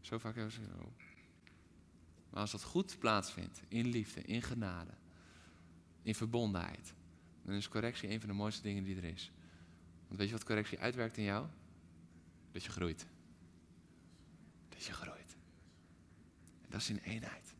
Zo 0.00 0.18
vaak 0.18 0.34
hebben 0.34 0.52
ze. 0.52 0.60
Maar 2.30 2.40
als 2.40 2.50
dat 2.50 2.62
goed 2.62 2.98
plaatsvindt, 2.98 3.62
in 3.68 3.86
liefde, 3.86 4.22
in 4.22 4.42
genade, 4.42 4.92
in 6.02 6.14
verbondenheid, 6.14 6.94
dan 7.42 7.54
is 7.54 7.68
correctie 7.68 8.10
een 8.10 8.20
van 8.20 8.28
de 8.28 8.34
mooiste 8.34 8.62
dingen 8.62 8.84
die 8.84 8.96
er 8.96 9.04
is. 9.04 9.32
Want 10.06 10.18
weet 10.18 10.28
je 10.28 10.34
wat 10.34 10.44
correctie 10.44 10.78
uitwerkt 10.78 11.16
in 11.16 11.24
jou? 11.24 11.46
Dat 12.52 12.64
je 12.64 12.70
groeit. 12.70 13.06
Dat 14.68 14.84
je 14.84 14.92
groeit. 14.92 15.36
Dat 16.68 16.80
is 16.80 16.90
in 16.90 16.98
eenheid. 16.98 17.54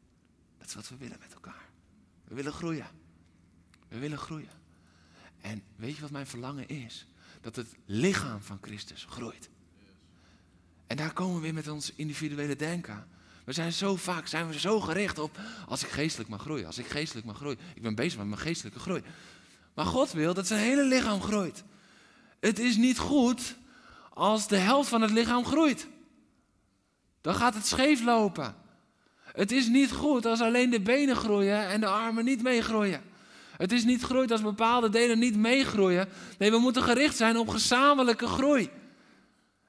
Dat 0.58 0.66
is 0.66 0.74
wat 0.74 0.88
we 0.88 0.96
willen 0.96 1.18
met 1.18 1.34
elkaar. 1.34 1.68
We 2.24 2.34
willen 2.34 2.52
groeien. 2.52 2.86
We 3.88 3.98
willen 3.98 4.18
groeien. 4.18 4.52
En 5.40 5.62
weet 5.76 5.94
je 5.94 6.00
wat 6.00 6.10
mijn 6.10 6.26
verlangen 6.26 6.68
is? 6.68 7.09
Dat 7.40 7.56
het 7.56 7.74
lichaam 7.84 8.42
van 8.42 8.58
Christus 8.60 9.06
groeit. 9.08 9.48
En 10.86 10.96
daar 10.96 11.12
komen 11.12 11.34
we 11.34 11.40
weer 11.40 11.54
met 11.54 11.68
ons 11.68 11.92
individuele 11.94 12.56
denken. 12.56 13.06
We 13.44 13.52
zijn 13.52 13.72
zo 13.72 13.96
vaak 13.96 14.26
zijn 14.26 14.48
we 14.48 14.58
zo 14.58 14.80
gericht 14.80 15.18
op 15.18 15.38
als 15.66 15.84
ik 15.84 15.90
geestelijk 15.90 16.28
mag 16.28 16.40
groeien, 16.40 16.66
als 16.66 16.78
ik 16.78 16.86
geestelijk 16.86 17.26
mag 17.26 17.36
groeien. 17.36 17.58
Ik 17.74 17.82
ben 17.82 17.94
bezig 17.94 18.18
met 18.18 18.26
mijn 18.26 18.40
geestelijke 18.40 18.78
groei. 18.78 19.02
Maar 19.74 19.84
God 19.84 20.12
wil 20.12 20.34
dat 20.34 20.46
zijn 20.46 20.60
hele 20.60 20.84
lichaam 20.84 21.20
groeit. 21.20 21.64
Het 22.40 22.58
is 22.58 22.76
niet 22.76 22.98
goed 22.98 23.56
als 24.10 24.48
de 24.48 24.56
helft 24.56 24.88
van 24.88 25.02
het 25.02 25.10
lichaam 25.10 25.44
groeit. 25.44 25.86
Dan 27.20 27.34
gaat 27.34 27.54
het 27.54 27.66
scheef 27.66 28.04
lopen. 28.04 28.56
Het 29.24 29.52
is 29.52 29.66
niet 29.68 29.92
goed 29.92 30.26
als 30.26 30.40
alleen 30.40 30.70
de 30.70 30.80
benen 30.80 31.16
groeien 31.16 31.68
en 31.68 31.80
de 31.80 31.86
armen 31.86 32.24
niet 32.24 32.42
meegroeien. 32.42 33.02
Het 33.60 33.72
is 33.72 33.84
niet 33.84 34.02
groeit 34.02 34.30
als 34.30 34.42
bepaalde 34.42 34.88
delen 34.88 35.18
niet 35.18 35.36
meegroeien. 35.36 36.08
Nee, 36.38 36.50
we 36.50 36.58
moeten 36.58 36.82
gericht 36.82 37.16
zijn 37.16 37.36
op 37.36 37.48
gezamenlijke 37.48 38.26
groei. 38.26 38.70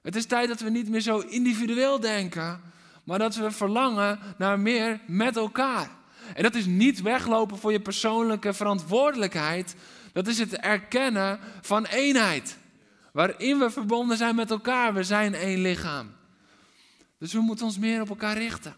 Het 0.02 0.16
is 0.16 0.26
tijd 0.26 0.48
dat 0.48 0.60
we 0.60 0.70
niet 0.70 0.90
meer 0.90 1.02
zo 1.02 1.20
individueel 1.20 2.00
denken, 2.00 2.62
maar 3.04 3.20
dat 3.20 3.36
we 3.36 3.52
verlangen 3.52 4.20
naar 4.38 4.60
meer 4.60 5.00
met 5.08 5.36
elkaar. 5.38 5.90
En 6.34 6.44
dat 6.44 6.56
is 6.56 6.66
niet 6.66 7.02
weglopen 7.02 7.58
voor 7.58 7.72
je 7.72 7.80
persoonlijke 7.80 8.54
verantwoordelijkheid. 8.54 9.76
Dat 10.14 10.28
is 10.28 10.38
het 10.38 10.54
erkennen 10.54 11.40
van 11.62 11.86
eenheid. 11.86 12.58
Waarin 13.14 13.60
we 13.60 13.70
verbonden 13.70 14.18
zijn 14.18 14.36
met 14.36 14.52
elkaar. 14.52 14.94
We 14.94 15.04
zijn 15.04 15.34
één 15.34 15.62
lichaam. 15.62 16.12
Dus 17.18 17.34
we 17.34 17.40
moeten 17.40 17.66
ons 17.66 17.78
meer 17.78 18.02
op 18.02 18.10
elkaar 18.10 18.38
richten. 18.38 18.76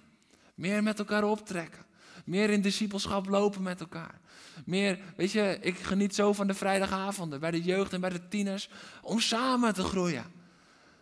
Meer 0.55 0.83
met 0.83 0.99
elkaar 0.99 1.23
optrekken. 1.23 1.85
Meer 2.23 2.49
in 2.49 2.61
discipelschap 2.61 3.27
lopen 3.27 3.63
met 3.63 3.79
elkaar. 3.79 4.19
Meer, 4.65 4.99
weet 5.15 5.31
je, 5.31 5.57
ik 5.61 5.77
geniet 5.77 6.15
zo 6.15 6.33
van 6.33 6.47
de 6.47 6.53
vrijdagavonden 6.53 7.39
bij 7.39 7.51
de 7.51 7.61
jeugd 7.61 7.93
en 7.93 8.01
bij 8.01 8.09
de 8.09 8.27
tieners. 8.27 8.69
Om 9.01 9.19
samen 9.19 9.73
te 9.73 9.83
groeien. 9.83 10.41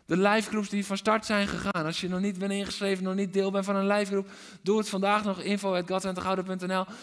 De 0.05 0.17
lijfgroeps 0.17 0.69
die 0.69 0.85
van 0.85 0.97
start 0.97 1.25
zijn 1.25 1.47
gegaan. 1.47 1.85
Als 1.85 2.01
je 2.01 2.09
nog 2.09 2.19
niet 2.19 2.37
bent 2.37 2.51
ingeschreven, 2.51 3.03
nog 3.03 3.15
niet 3.15 3.33
deel 3.33 3.51
bent 3.51 3.65
van 3.65 3.75
een 3.75 3.85
lijfgroep, 3.85 4.27
doe 4.61 4.77
het 4.77 4.89
vandaag 4.89 5.23
nog. 5.23 5.41
Info 5.41 5.83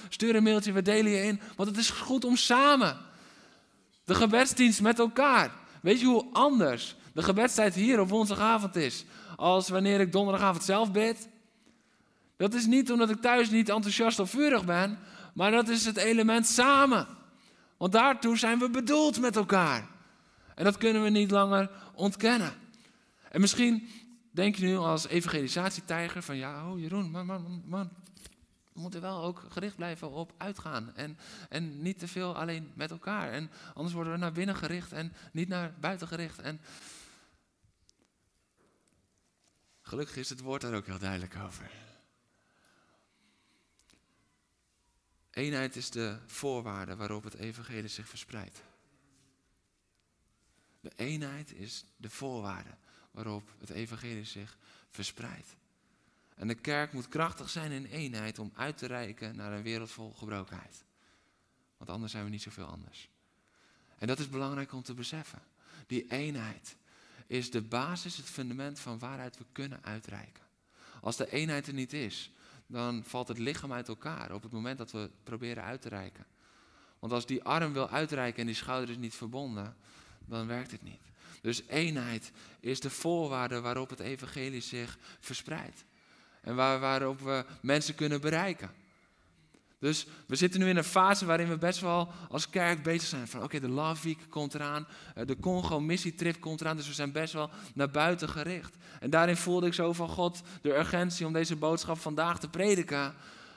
Stuur 0.08 0.36
een 0.36 0.42
mailtje, 0.42 0.72
we 0.72 0.82
delen 0.82 1.12
je 1.12 1.22
in. 1.22 1.40
Want 1.56 1.68
het 1.68 1.78
is 1.78 1.90
goed 1.90 2.24
om 2.24 2.36
samen. 2.36 2.96
De 4.04 4.14
gebedsdienst 4.14 4.80
met 4.80 4.98
elkaar. 4.98 5.52
Weet 5.82 6.00
je 6.00 6.06
hoe 6.06 6.26
anders 6.32 6.96
de 7.14 7.22
gebedstijd 7.22 7.74
hier 7.74 8.00
op 8.00 8.08
woensdagavond 8.08 8.76
is? 8.76 9.04
Als 9.36 9.68
wanneer 9.68 10.00
ik 10.00 10.12
donderdagavond 10.12 10.64
zelf 10.64 10.92
bid. 10.92 11.28
Dat 12.38 12.54
is 12.54 12.66
niet 12.66 12.92
omdat 12.92 13.10
ik 13.10 13.20
thuis 13.20 13.50
niet 13.50 13.68
enthousiast 13.68 14.18
of 14.18 14.30
vurig 14.30 14.64
ben, 14.64 14.98
maar 15.34 15.50
dat 15.50 15.68
is 15.68 15.84
het 15.84 15.96
element 15.96 16.46
samen. 16.46 17.06
Want 17.76 17.92
daartoe 17.92 18.36
zijn 18.36 18.58
we 18.58 18.70
bedoeld 18.70 19.20
met 19.20 19.36
elkaar. 19.36 19.88
En 20.54 20.64
dat 20.64 20.76
kunnen 20.76 21.02
we 21.02 21.08
niet 21.08 21.30
langer 21.30 21.70
ontkennen. 21.94 22.52
En 23.30 23.40
misschien 23.40 23.88
denk 24.30 24.54
je 24.54 24.66
nu 24.66 24.76
als 24.76 25.06
evangelisatietijger 25.06 26.22
van 26.22 26.36
ja, 26.36 26.70
oh 26.70 26.80
Jeroen, 26.80 27.10
man, 27.10 27.26
man, 27.26 27.62
man, 27.66 27.90
we 28.72 28.80
moeten 28.80 29.00
wel 29.00 29.22
ook 29.22 29.44
gericht 29.48 29.76
blijven 29.76 30.10
op 30.10 30.32
uitgaan. 30.36 30.96
En, 30.96 31.18
en 31.48 31.82
niet 31.82 31.98
te 31.98 32.08
veel 32.08 32.36
alleen 32.36 32.72
met 32.74 32.90
elkaar. 32.90 33.30
En 33.30 33.50
anders 33.74 33.94
worden 33.94 34.12
we 34.12 34.18
naar 34.18 34.32
binnen 34.32 34.56
gericht 34.56 34.92
en 34.92 35.12
niet 35.32 35.48
naar 35.48 35.74
buiten 35.80 36.08
gericht. 36.08 36.38
En 36.38 36.60
gelukkig 39.82 40.16
is 40.16 40.28
het 40.28 40.40
woord 40.40 40.60
daar 40.60 40.74
ook 40.74 40.86
heel 40.86 40.98
duidelijk 40.98 41.36
over. 41.46 41.87
Eenheid 45.38 45.76
is 45.76 45.90
de 45.90 46.18
voorwaarde 46.26 46.96
waarop 46.96 47.24
het 47.24 47.34
evangelie 47.34 47.88
zich 47.88 48.08
verspreidt. 48.08 48.62
De 50.80 50.92
eenheid 50.96 51.54
is 51.54 51.84
de 51.96 52.10
voorwaarde 52.10 52.70
waarop 53.10 53.50
het 53.58 53.70
evangelie 53.70 54.24
zich 54.24 54.58
verspreidt. 54.90 55.56
En 56.34 56.48
de 56.48 56.54
kerk 56.54 56.92
moet 56.92 57.08
krachtig 57.08 57.50
zijn 57.50 57.72
in 57.72 57.84
eenheid 57.84 58.38
om 58.38 58.52
uit 58.54 58.78
te 58.78 58.86
reiken 58.86 59.36
naar 59.36 59.52
een 59.52 59.62
wereld 59.62 59.90
vol 59.90 60.12
gebrokenheid. 60.12 60.84
Want 61.76 61.90
anders 61.90 62.12
zijn 62.12 62.24
we 62.24 62.30
niet 62.30 62.42
zoveel 62.42 62.66
anders. 62.66 63.08
En 63.98 64.06
dat 64.06 64.18
is 64.18 64.28
belangrijk 64.28 64.72
om 64.72 64.82
te 64.82 64.94
beseffen. 64.94 65.42
Die 65.86 66.10
eenheid 66.10 66.76
is 67.26 67.50
de 67.50 67.62
basis, 67.62 68.16
het 68.16 68.26
fundament 68.26 68.78
van 68.78 68.98
waaruit 68.98 69.38
we 69.38 69.44
kunnen 69.52 69.84
uitreiken. 69.84 70.44
Als 71.00 71.16
de 71.16 71.30
eenheid 71.30 71.66
er 71.66 71.74
niet 71.74 71.92
is, 71.92 72.32
dan 72.68 73.04
valt 73.04 73.28
het 73.28 73.38
lichaam 73.38 73.72
uit 73.72 73.88
elkaar 73.88 74.32
op 74.32 74.42
het 74.42 74.52
moment 74.52 74.78
dat 74.78 74.90
we 74.90 75.10
proberen 75.24 75.62
uit 75.62 75.82
te 75.82 75.88
reiken. 75.88 76.26
Want 76.98 77.12
als 77.12 77.26
die 77.26 77.42
arm 77.42 77.72
wil 77.72 77.88
uitreiken 77.88 78.40
en 78.40 78.46
die 78.46 78.54
schouder 78.54 78.90
is 78.90 78.96
niet 78.96 79.14
verbonden, 79.14 79.76
dan 80.24 80.46
werkt 80.46 80.70
het 80.70 80.82
niet. 80.82 81.02
Dus 81.40 81.62
eenheid 81.66 82.32
is 82.60 82.80
de 82.80 82.90
voorwaarde 82.90 83.60
waarop 83.60 83.90
het 83.90 84.00
evangelie 84.00 84.60
zich 84.60 84.98
verspreidt. 85.20 85.84
En 86.40 86.54
waar, 86.56 86.80
waarop 86.80 87.20
we 87.20 87.44
mensen 87.62 87.94
kunnen 87.94 88.20
bereiken. 88.20 88.70
Dus 89.78 90.06
we 90.26 90.36
zitten 90.36 90.60
nu 90.60 90.68
in 90.68 90.76
een 90.76 90.84
fase 90.84 91.26
waarin 91.26 91.48
we 91.48 91.58
best 91.58 91.80
wel 91.80 92.12
als 92.28 92.50
kerk 92.50 92.82
bezig 92.82 93.08
zijn. 93.08 93.28
Van 93.28 93.42
oké, 93.42 93.60
de 93.60 93.68
Love 93.68 94.02
Week 94.02 94.18
komt 94.28 94.54
eraan, 94.54 94.86
eh, 95.14 95.26
de 95.26 95.38
Congo 95.40 95.80
Missietrip 95.80 96.40
komt 96.40 96.60
eraan. 96.60 96.76
Dus 96.76 96.86
we 96.86 96.94
zijn 96.94 97.12
best 97.12 97.32
wel 97.32 97.50
naar 97.74 97.90
buiten 97.90 98.28
gericht. 98.28 98.76
En 99.00 99.10
daarin 99.10 99.36
voelde 99.36 99.66
ik 99.66 99.74
zo 99.74 99.92
van 99.92 100.08
God 100.08 100.42
de 100.62 100.76
urgentie 100.76 101.26
om 101.26 101.32
deze 101.32 101.56
boodschap 101.56 101.98
vandaag 101.98 102.38
te 102.38 102.48
prediken. 102.48 103.14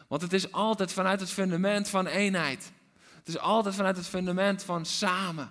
Want 0.08 0.22
het 0.22 0.34
is 0.34 0.52
altijd 0.52 0.94
vanuit 0.94 1.20
het 1.20 1.30
fundament 1.30 1.90
van 1.90 2.08
eenheid. 2.08 2.72
Het 3.18 3.28
is 3.28 3.38
altijd 3.38 3.76
vanuit 3.76 3.98
het 3.98 4.08
fundament 4.08 4.64
van 4.64 4.86
samen. 4.86 5.50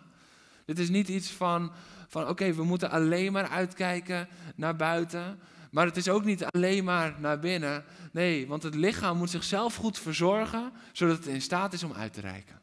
Dit 0.65 0.79
is 0.79 0.89
niet 0.89 1.09
iets 1.09 1.31
van, 1.31 1.73
van 2.09 2.29
oké, 2.29 2.53
we 2.53 2.65
moeten 2.65 2.91
alleen 2.91 3.33
maar 3.33 3.49
uitkijken 3.49 4.29
naar 4.55 4.77
buiten. 4.77 5.41
Maar 5.71 5.87
het 5.87 5.97
is 5.97 6.09
ook 6.09 6.25
niet 6.25 6.45
alleen 6.45 6.85
maar 6.85 7.15
naar 7.19 7.39
binnen. 7.39 7.85
Nee, 8.13 8.47
want 8.47 8.63
het 8.63 8.75
lichaam 8.75 9.17
moet 9.17 9.31
zichzelf 9.31 9.75
goed 9.75 9.99
verzorgen, 9.99 10.73
zodat 10.93 11.17
het 11.17 11.27
in 11.27 11.43
staat 11.43 11.73
is 11.73 11.83
om 11.83 11.93
uit 11.93 12.13
te 12.13 12.21
reiken. 12.21 12.61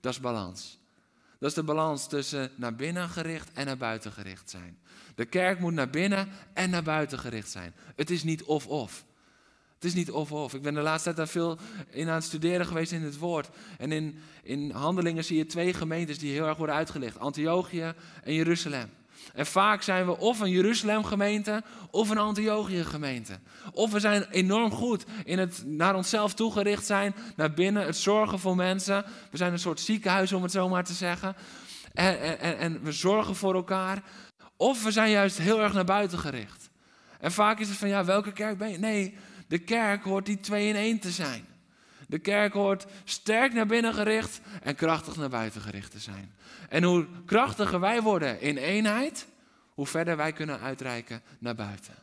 Dat 0.00 0.12
is 0.12 0.20
balans. 0.20 0.78
Dat 1.38 1.48
is 1.48 1.54
de 1.54 1.62
balans 1.62 2.08
tussen 2.08 2.50
naar 2.54 2.74
binnen 2.74 3.08
gericht 3.08 3.52
en 3.52 3.66
naar 3.66 3.76
buiten 3.76 4.12
gericht 4.12 4.50
zijn. 4.50 4.78
De 5.14 5.24
kerk 5.24 5.58
moet 5.58 5.72
naar 5.72 5.90
binnen 5.90 6.28
en 6.52 6.70
naar 6.70 6.82
buiten 6.82 7.18
gericht 7.18 7.50
zijn. 7.50 7.74
Het 7.96 8.10
is 8.10 8.22
niet 8.22 8.42
of-of. 8.42 9.04
Het 9.74 9.84
is 9.84 9.94
niet 9.94 10.10
of-of. 10.10 10.54
Ik 10.54 10.62
ben 10.62 10.74
de 10.74 10.80
laatste 10.80 11.04
tijd 11.04 11.16
daar 11.16 11.28
veel 11.28 11.58
in 11.90 12.08
aan 12.08 12.14
het 12.14 12.24
studeren 12.24 12.66
geweest 12.66 12.92
in 12.92 13.02
het 13.02 13.18
woord. 13.18 13.48
En 13.78 13.92
in, 13.92 14.18
in 14.42 14.70
handelingen 14.70 15.24
zie 15.24 15.36
je 15.36 15.46
twee 15.46 15.72
gemeentes 15.74 16.18
die 16.18 16.32
heel 16.32 16.46
erg 16.46 16.56
worden 16.56 16.76
uitgelegd. 16.76 17.18
Antiochië 17.18 17.94
en 18.22 18.34
Jeruzalem. 18.34 18.90
En 19.34 19.46
vaak 19.46 19.82
zijn 19.82 20.06
we 20.06 20.18
of 20.18 20.40
een 20.40 20.50
Jeruzalem 20.50 21.04
gemeente 21.04 21.62
of 21.90 22.10
een 22.10 22.18
Antiochië 22.18 22.84
gemeente. 22.84 23.38
Of 23.72 23.92
we 23.92 24.00
zijn 24.00 24.26
enorm 24.30 24.70
goed 24.70 25.04
in 25.24 25.38
het 25.38 25.62
naar 25.66 25.94
onszelf 25.94 26.34
toegericht 26.34 26.86
zijn, 26.86 27.14
naar 27.36 27.52
binnen, 27.52 27.86
het 27.86 27.96
zorgen 27.96 28.38
voor 28.38 28.56
mensen. 28.56 29.04
We 29.30 29.36
zijn 29.36 29.52
een 29.52 29.58
soort 29.58 29.80
ziekenhuis 29.80 30.32
om 30.32 30.42
het 30.42 30.52
zo 30.52 30.68
maar 30.68 30.84
te 30.84 30.92
zeggen. 30.92 31.36
En, 31.92 32.40
en, 32.40 32.58
en 32.58 32.82
we 32.82 32.92
zorgen 32.92 33.36
voor 33.36 33.54
elkaar. 33.54 34.02
Of 34.56 34.84
we 34.84 34.90
zijn 34.90 35.10
juist 35.10 35.38
heel 35.38 35.60
erg 35.60 35.72
naar 35.72 35.84
buiten 35.84 36.18
gericht. 36.18 36.70
En 37.20 37.32
vaak 37.32 37.58
is 37.58 37.68
het 37.68 37.78
van 37.78 37.88
ja, 37.88 38.04
welke 38.04 38.32
kerk 38.32 38.58
ben 38.58 38.70
je? 38.70 38.78
Nee, 38.78 39.16
de 39.48 39.58
kerk 39.58 40.04
hoort 40.04 40.26
die 40.26 40.40
twee 40.40 40.68
in 40.68 40.76
één 40.76 40.98
te 40.98 41.10
zijn. 41.10 41.46
De 42.08 42.18
kerk 42.18 42.52
hoort 42.52 42.86
sterk 43.04 43.52
naar 43.52 43.66
binnen 43.66 43.94
gericht 43.94 44.40
en 44.62 44.74
krachtig 44.74 45.16
naar 45.16 45.28
buiten 45.28 45.60
gericht 45.60 45.90
te 45.90 45.98
zijn. 45.98 46.34
En 46.68 46.82
hoe 46.82 47.06
krachtiger 47.26 47.80
wij 47.80 48.02
worden 48.02 48.40
in 48.40 48.56
eenheid, 48.56 49.26
hoe 49.74 49.86
verder 49.86 50.16
wij 50.16 50.32
kunnen 50.32 50.60
uitreiken 50.60 51.22
naar 51.38 51.54
buiten. 51.54 51.94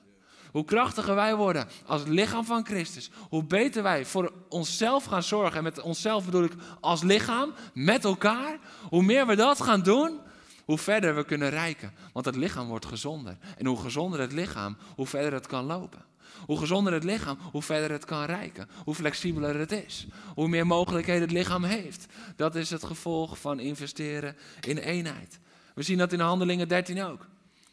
Hoe 0.51 0.65
krachtiger 0.65 1.15
wij 1.15 1.35
worden 1.35 1.67
als 1.85 2.03
lichaam 2.05 2.45
van 2.45 2.65
Christus, 2.65 3.09
hoe 3.29 3.43
beter 3.43 3.83
wij 3.83 4.05
voor 4.05 4.31
onszelf 4.49 5.03
gaan 5.03 5.23
zorgen. 5.23 5.57
En 5.57 5.63
met 5.63 5.81
onszelf 5.81 6.25
bedoel 6.25 6.43
ik 6.43 6.53
als 6.79 7.03
lichaam, 7.03 7.53
met 7.73 8.03
elkaar. 8.03 8.57
Hoe 8.89 9.03
meer 9.03 9.27
we 9.27 9.35
dat 9.35 9.61
gaan 9.61 9.81
doen, 9.81 10.19
hoe 10.65 10.77
verder 10.77 11.15
we 11.15 11.25
kunnen 11.25 11.49
reiken. 11.49 11.93
Want 12.13 12.25
het 12.25 12.35
lichaam 12.35 12.67
wordt 12.67 12.85
gezonder. 12.85 13.37
En 13.57 13.65
hoe 13.65 13.81
gezonder 13.81 14.19
het 14.19 14.31
lichaam, 14.31 14.77
hoe 14.95 15.07
verder 15.07 15.33
het 15.33 15.47
kan 15.47 15.65
lopen. 15.65 16.05
Hoe 16.45 16.57
gezonder 16.57 16.93
het 16.93 17.03
lichaam, 17.03 17.37
hoe 17.51 17.61
verder 17.61 17.91
het 17.91 18.05
kan 18.05 18.23
reiken. 18.23 18.69
Hoe 18.83 18.95
flexibeler 18.95 19.59
het 19.59 19.71
is. 19.71 20.07
Hoe 20.33 20.47
meer 20.47 20.67
mogelijkheden 20.67 21.21
het 21.21 21.31
lichaam 21.31 21.63
heeft. 21.63 22.05
Dat 22.35 22.55
is 22.55 22.69
het 22.69 22.83
gevolg 22.83 23.39
van 23.39 23.59
investeren 23.59 24.35
in 24.61 24.77
eenheid. 24.77 25.39
We 25.75 25.83
zien 25.83 25.97
dat 25.97 26.13
in 26.13 26.19
Handelingen 26.19 26.67
13 26.67 27.03
ook. 27.03 27.27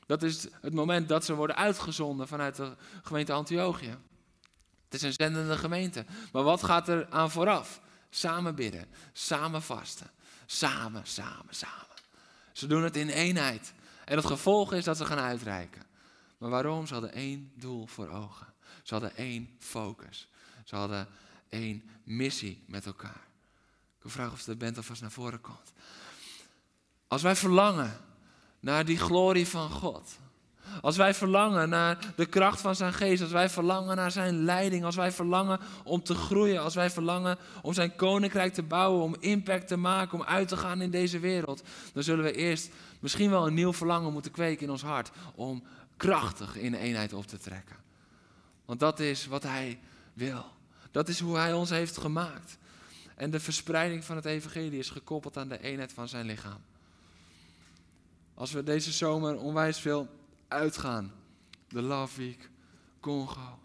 Dat 0.07 0.23
is 0.23 0.47
het 0.61 0.75
moment 0.75 1.09
dat 1.09 1.25
ze 1.25 1.35
worden 1.35 1.57
uitgezonden 1.57 2.29
vanuit 2.29 2.57
de 2.57 2.73
gemeente 3.03 3.33
Antiochië. 3.33 3.97
Het 4.85 4.95
is 4.95 5.03
een 5.03 5.13
zendende 5.13 5.57
gemeente. 5.57 6.05
Maar 6.33 6.43
wat 6.43 6.65
gaat 6.65 6.89
er 6.89 7.07
aan 7.11 7.31
vooraf? 7.31 7.81
Samen 8.11 8.55
bidden, 8.55 8.87
samen 9.13 9.63
vasten. 9.63 10.11
Samen, 10.47 11.03
samen, 11.05 11.55
samen. 11.55 11.92
Ze 12.53 12.67
doen 12.67 12.83
het 12.83 12.97
in 12.97 13.09
eenheid. 13.09 13.73
En 14.05 14.17
het 14.17 14.27
gevolg 14.27 14.73
is 14.73 14.85
dat 14.85 14.97
ze 14.97 15.07
gaan 15.07 15.19
uitreiken. 15.19 15.83
Maar 16.39 16.51
waarom? 16.51 16.87
Ze 16.87 16.93
hadden 16.93 17.13
één 17.13 17.53
doel 17.55 17.87
voor 17.87 18.09
ogen. 18.09 18.47
Ze 18.83 18.93
hadden 18.95 19.17
één 19.17 19.57
focus. 19.59 20.29
Ze 20.65 20.77
hadden 20.77 21.09
één 21.49 21.83
missie 22.05 22.65
met 22.67 22.87
elkaar. 22.87 23.27
Ik 24.03 24.11
vragen 24.11 24.33
of 24.33 24.43
de 24.43 24.57
band 24.57 24.77
alvast 24.77 25.01
naar 25.01 25.11
voren 25.11 25.41
komt. 25.41 25.73
Als 27.09 27.23
wij 27.23 27.37
verlangen 27.37 28.01
naar 28.61 28.85
die 28.85 28.99
glorie 28.99 29.49
van 29.49 29.71
God. 29.71 30.19
Als 30.81 30.97
wij 30.97 31.15
verlangen 31.15 31.69
naar 31.69 31.99
de 32.17 32.27
kracht 32.27 32.61
van 32.61 32.77
zijn 32.77 32.93
geest, 32.93 33.23
als 33.23 33.31
wij 33.31 33.49
verlangen 33.49 33.97
naar 33.97 34.11
zijn 34.11 34.45
leiding, 34.45 34.85
als 34.85 34.97
wij 34.97 35.13
verlangen 35.13 35.61
om 35.85 36.03
te 36.03 36.15
groeien, 36.15 36.63
als 36.63 36.75
wij 36.75 36.91
verlangen 36.91 37.39
om 37.63 37.73
zijn 37.73 37.97
koninkrijk 37.97 38.55
te 38.55 38.63
bouwen, 38.63 39.03
om 39.03 39.17
impact 39.21 39.69
te 39.69 39.77
maken, 39.77 40.19
om 40.19 40.25
uit 40.25 40.49
te 40.49 40.57
gaan 40.57 40.81
in 40.81 40.91
deze 40.91 41.19
wereld, 41.19 41.63
dan 41.93 42.03
zullen 42.03 42.25
we 42.25 42.33
eerst 42.33 42.71
misschien 43.01 43.31
wel 43.31 43.47
een 43.47 43.55
nieuw 43.55 43.73
verlangen 43.73 44.13
moeten 44.13 44.31
kweken 44.31 44.65
in 44.65 44.71
ons 44.71 44.83
hart 44.83 45.11
om 45.35 45.63
krachtig 45.97 46.57
in 46.57 46.75
eenheid 46.75 47.13
op 47.13 47.27
te 47.27 47.39
trekken. 47.39 47.77
Want 48.65 48.81
dat 48.81 49.01
is 49.01 49.27
wat 49.27 49.43
hij 49.43 49.79
wil. 50.13 50.45
Dat 50.91 51.09
is 51.09 51.21
hoe 51.21 51.37
hij 51.37 51.53
ons 51.53 51.71
heeft 51.71 51.97
gemaakt. 51.97 52.59
En 53.15 53.31
de 53.31 53.41
verspreiding 53.41 54.05
van 54.05 54.17
het 54.17 54.25
evangelie 54.25 54.79
is 54.79 54.91
gekoppeld 54.91 55.37
aan 55.37 55.49
de 55.49 55.63
eenheid 55.63 55.93
van 55.93 56.09
zijn 56.09 56.27
lichaam. 56.27 56.61
Als 58.35 58.53
we 58.53 58.63
deze 58.63 58.93
zomer 58.93 59.39
onwijs 59.39 59.79
veel 59.79 60.09
uitgaan, 60.53 61.13
de 61.69 61.83
Love 61.83 62.21
Week, 62.21 62.51
Congo, 63.01 63.59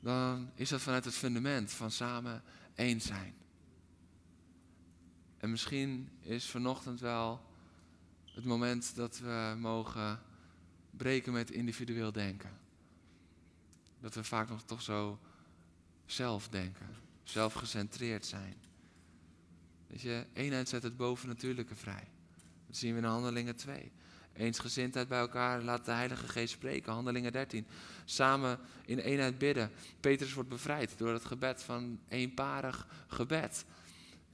dan 0.00 0.50
is 0.54 0.68
dat 0.68 0.80
vanuit 0.80 1.04
het 1.04 1.14
fundament 1.14 1.72
van 1.72 1.90
samen 1.90 2.42
één 2.74 3.00
zijn. 3.00 3.34
En 5.38 5.50
misschien 5.50 6.08
is 6.20 6.50
vanochtend 6.50 7.00
wel 7.00 7.40
het 8.24 8.44
moment 8.44 8.96
dat 8.96 9.18
we 9.18 9.54
mogen 9.58 10.20
breken 10.90 11.32
met 11.32 11.50
individueel 11.50 12.12
denken. 12.12 12.58
Dat 14.00 14.14
we 14.14 14.24
vaak 14.24 14.48
nog 14.48 14.62
toch 14.62 14.82
zo 14.82 15.18
zelf 16.06 16.48
denken, 16.48 16.86
zelfgecentreerd 17.22 18.26
zijn. 18.26 18.54
Weet 19.86 20.00
je, 20.00 20.26
eenheid 20.32 20.68
zet 20.68 20.82
het 20.82 20.96
bovennatuurlijke 20.96 21.74
vrij. 21.74 22.08
Dat 22.66 22.76
zien 22.76 22.92
we 22.92 22.98
in 22.98 23.04
Handelingen 23.04 23.56
2. 23.56 23.92
Eensgezindheid 24.38 25.08
bij 25.08 25.18
elkaar, 25.18 25.62
laat 25.62 25.84
de 25.84 25.90
Heilige 25.90 26.28
Geest 26.28 26.52
spreken. 26.52 26.92
Handelingen 26.92 27.32
13. 27.32 27.66
Samen 28.04 28.58
in 28.84 28.98
eenheid 28.98 29.38
bidden. 29.38 29.70
Petrus 30.00 30.34
wordt 30.34 30.48
bevrijd 30.48 30.94
door 30.96 31.12
het 31.12 31.24
gebed 31.24 31.62
van 31.62 31.98
eenparig 32.08 32.86
gebed. 33.06 33.64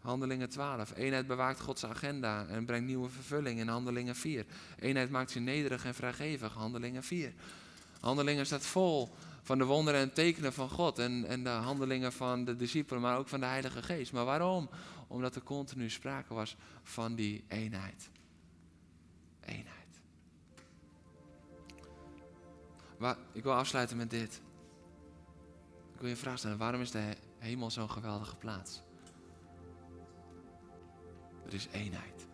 Handelingen 0.05 0.49
12. 0.49 0.97
Eenheid 0.97 1.27
bewaakt 1.27 1.61
Gods 1.61 1.85
agenda 1.85 2.47
en 2.47 2.65
brengt 2.65 2.87
nieuwe 2.87 3.09
vervulling 3.09 3.61
in 3.61 3.69
Handelingen 3.69 4.17
4. 4.17 4.47
Eenheid 4.79 5.11
maakt 5.11 5.33
je 5.33 5.41
nederig 5.41 5.85
en 5.85 5.95
vrijgevig. 5.95 6.53
Handelingen 6.53 7.03
4. 7.03 7.33
Handelingen 8.01 8.47
staat 8.47 8.67
vol 8.67 9.15
van 9.43 9.59
de 9.59 9.65
wonderen 9.65 10.01
en 10.01 10.13
tekenen 10.13 10.53
van 10.53 10.69
God 10.69 10.99
en, 10.99 11.25
en 11.27 11.45
de 11.45 11.49
handelingen 11.49 12.13
van 12.13 12.45
de 12.45 12.57
discipelen, 12.57 13.03
maar 13.03 13.19
ook 13.19 13.29
van 13.29 13.41
de 13.41 13.47
Heilige 13.47 13.83
Geest. 13.83 14.13
Maar 14.13 14.25
waarom? 14.25 14.71
Omdat 15.07 15.35
er 15.35 15.43
continu 15.43 15.91
sprake 15.91 16.35
was 16.35 16.57
van 16.83 17.15
die 17.15 17.45
eenheid. 17.49 18.11
Eenheid. 19.41 19.74
Ik 23.33 23.43
wil 23.43 23.55
afsluiten 23.55 23.97
met 23.97 24.11
dit. 24.11 24.43
Ik 25.93 26.01
wil 26.01 26.09
je 26.09 26.15
een 26.15 26.21
vraag 26.21 26.39
stellen. 26.39 26.59
Waarom 26.59 26.81
is 26.81 26.91
de 26.91 27.17
hemel 27.39 27.71
zo'n 27.71 27.91
geweldige 27.91 28.37
plaats? 28.37 28.83
Er 31.47 31.55
is 31.55 31.69
eenheid. 31.73 32.27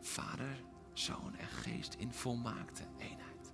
Vader, 0.00 0.62
Zoon 0.92 1.36
en 1.36 1.48
Geest 1.48 1.94
in 1.94 2.12
volmaakte 2.12 2.82
eenheid. 2.98 3.52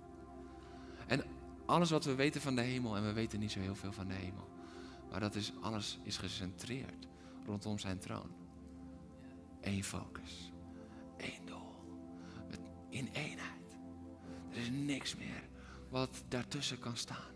En 1.07 1.23
alles 1.65 1.89
wat 1.89 2.05
we 2.05 2.15
weten 2.15 2.41
van 2.41 2.55
de 2.55 2.61
hemel, 2.61 2.95
en 2.95 3.03
we 3.03 3.13
weten 3.13 3.39
niet 3.39 3.51
zo 3.51 3.59
heel 3.59 3.75
veel 3.75 3.91
van 3.91 4.07
de 4.07 4.13
hemel, 4.13 4.49
maar 5.09 5.19
dat 5.19 5.35
is, 5.35 5.53
alles 5.61 5.99
is 6.03 6.17
gecentreerd 6.17 7.07
rondom 7.45 7.79
zijn 7.79 7.99
troon. 7.99 8.31
Eén 9.61 9.83
focus, 9.83 10.51
één 11.17 11.45
doel, 11.45 11.75
in 12.89 13.09
eenheid. 13.13 13.56
Er 14.57 14.63
is 14.63 14.69
niks 14.71 15.15
meer 15.15 15.43
wat 15.89 16.09
daartussen 16.27 16.79
kan 16.79 16.97
staan. 16.97 17.35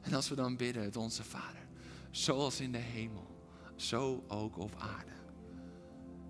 En 0.00 0.14
als 0.14 0.28
we 0.28 0.34
dan 0.34 0.56
bidden, 0.56 0.82
het 0.82 0.96
onze 0.96 1.24
Vader, 1.24 1.66
zoals 2.10 2.60
in 2.60 2.72
de 2.72 2.78
hemel, 2.78 3.26
zo 3.76 4.24
ook 4.28 4.58
op 4.58 4.72
aarde. 4.78 5.10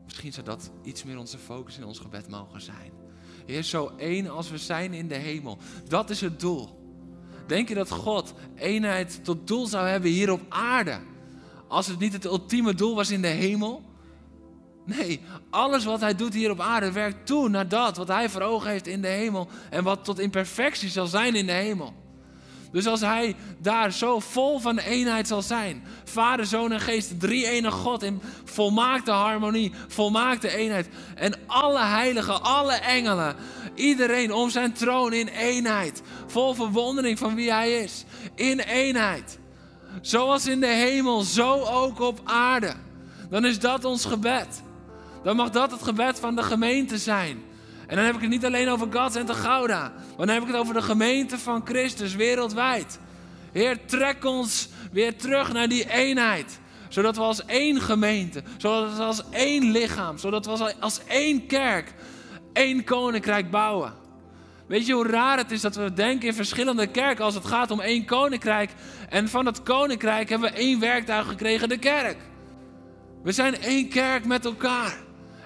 Misschien 0.04 0.32
zou 0.32 0.46
dat 0.46 0.70
iets 0.82 1.04
meer 1.04 1.18
onze 1.18 1.38
focus 1.38 1.78
in 1.78 1.84
ons 1.84 1.98
gebed 1.98 2.28
mogen 2.28 2.60
zijn. 2.60 2.92
Heer, 3.46 3.62
zo 3.62 3.92
één 3.96 4.28
als 4.30 4.50
we 4.50 4.58
zijn 4.58 4.92
in 4.92 5.08
de 5.08 5.14
hemel. 5.14 5.58
Dat 5.88 6.10
is 6.10 6.20
het 6.20 6.40
doel. 6.40 6.78
Denk 7.46 7.68
je 7.68 7.74
dat 7.74 7.90
God 7.90 8.34
eenheid 8.56 9.24
tot 9.24 9.46
doel 9.46 9.66
zou 9.66 9.88
hebben 9.88 10.10
hier 10.10 10.32
op 10.32 10.40
aarde? 10.48 11.00
Als 11.68 11.86
het 11.86 11.98
niet 11.98 12.12
het 12.12 12.24
ultieme 12.24 12.74
doel 12.74 12.94
was 12.94 13.10
in 13.10 13.22
de 13.22 13.28
hemel? 13.28 13.89
Nee, 14.96 15.20
alles 15.50 15.84
wat 15.84 16.00
hij 16.00 16.14
doet 16.14 16.34
hier 16.34 16.50
op 16.50 16.60
aarde 16.60 16.92
werkt 16.92 17.26
toe 17.26 17.48
naar 17.48 17.68
dat 17.68 17.96
wat 17.96 18.08
hij 18.08 18.28
voor 18.28 18.42
ogen 18.42 18.70
heeft 18.70 18.86
in 18.86 19.02
de 19.02 19.08
hemel 19.08 19.48
en 19.70 19.84
wat 19.84 20.04
tot 20.04 20.18
imperfectie 20.18 20.88
zal 20.88 21.06
zijn 21.06 21.34
in 21.34 21.46
de 21.46 21.52
hemel. 21.52 21.94
Dus 22.72 22.86
als 22.86 23.00
hij 23.00 23.36
daar 23.58 23.92
zo 23.92 24.20
vol 24.20 24.58
van 24.58 24.78
eenheid 24.78 25.28
zal 25.28 25.42
zijn, 25.42 25.84
Vader, 26.04 26.46
Zoon 26.46 26.72
en 26.72 26.80
Geest, 26.80 27.20
drie 27.20 27.46
enige 27.46 27.76
God 27.76 28.02
in 28.02 28.20
volmaakte 28.44 29.10
harmonie, 29.10 29.72
volmaakte 29.88 30.56
eenheid 30.56 30.88
en 31.14 31.38
alle 31.46 31.84
heiligen, 31.84 32.42
alle 32.42 32.74
engelen, 32.74 33.36
iedereen 33.74 34.32
om 34.32 34.50
zijn 34.50 34.72
troon 34.72 35.12
in 35.12 35.28
eenheid, 35.28 36.02
vol 36.26 36.54
verwondering 36.54 37.18
van 37.18 37.34
wie 37.34 37.52
hij 37.52 37.72
is, 37.72 38.04
in 38.34 38.58
eenheid. 38.58 39.38
Zoals 40.00 40.46
in 40.46 40.60
de 40.60 40.66
hemel, 40.66 41.20
zo 41.20 41.62
ook 41.64 42.00
op 42.00 42.20
aarde. 42.24 42.74
Dan 43.30 43.44
is 43.44 43.58
dat 43.58 43.84
ons 43.84 44.04
gebed. 44.04 44.62
Dan 45.22 45.36
mag 45.36 45.50
dat 45.50 45.70
het 45.70 45.82
gebed 45.82 46.20
van 46.20 46.36
de 46.36 46.42
gemeente 46.42 46.98
zijn. 46.98 47.42
En 47.86 47.96
dan 47.96 48.04
heb 48.04 48.14
ik 48.14 48.20
het 48.20 48.30
niet 48.30 48.44
alleen 48.44 48.68
over 48.68 48.86
Gats 48.90 49.16
en 49.16 49.26
de 49.26 49.34
Gouda. 49.34 49.92
Maar 50.16 50.26
dan 50.26 50.34
heb 50.34 50.42
ik 50.42 50.48
het 50.48 50.56
over 50.56 50.74
de 50.74 50.82
gemeente 50.82 51.38
van 51.38 51.62
Christus 51.64 52.14
wereldwijd. 52.14 52.98
Heer, 53.52 53.86
trek 53.86 54.24
ons 54.24 54.68
weer 54.92 55.16
terug 55.16 55.52
naar 55.52 55.68
die 55.68 55.90
eenheid. 55.90 56.60
Zodat 56.88 57.16
we 57.16 57.22
als 57.22 57.44
één 57.44 57.80
gemeente, 57.80 58.42
zodat 58.56 58.96
we 58.96 59.02
als 59.02 59.22
één 59.30 59.70
lichaam, 59.70 60.18
zodat 60.18 60.46
we 60.46 60.74
als 60.80 61.00
één 61.06 61.46
kerk, 61.46 61.94
één 62.52 62.84
koninkrijk 62.84 63.50
bouwen. 63.50 63.92
Weet 64.66 64.86
je 64.86 64.92
hoe 64.92 65.06
raar 65.06 65.36
het 65.36 65.50
is 65.50 65.60
dat 65.60 65.76
we 65.76 65.92
denken 65.92 66.28
in 66.28 66.34
verschillende 66.34 66.86
kerken 66.86 67.24
als 67.24 67.34
het 67.34 67.46
gaat 67.46 67.70
om 67.70 67.80
één 67.80 68.04
koninkrijk. 68.04 68.70
En 69.08 69.28
van 69.28 69.46
het 69.46 69.62
koninkrijk 69.62 70.28
hebben 70.28 70.50
we 70.50 70.56
één 70.56 70.80
werktuig 70.80 71.26
gekregen, 71.26 71.68
de 71.68 71.78
kerk. 71.78 72.16
We 73.22 73.32
zijn 73.32 73.60
één 73.60 73.88
kerk 73.88 74.24
met 74.24 74.44
elkaar. 74.44 74.98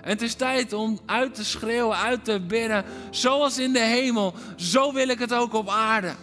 Het 0.05 0.23
is 0.23 0.35
tijd 0.35 0.73
om 0.73 0.99
uit 1.07 1.35
te 1.35 1.45
schreeuwen, 1.45 1.97
uit 1.97 2.25
te 2.25 2.41
bidden. 2.41 2.85
Zoals 3.11 3.59
in 3.59 3.73
de 3.73 3.81
hemel, 3.85 4.35
zo 4.57 4.93
wil 4.93 5.09
ik 5.09 5.19
het 5.19 5.35
ook 5.35 5.55
op 5.55 5.69
aarde. 5.69 6.15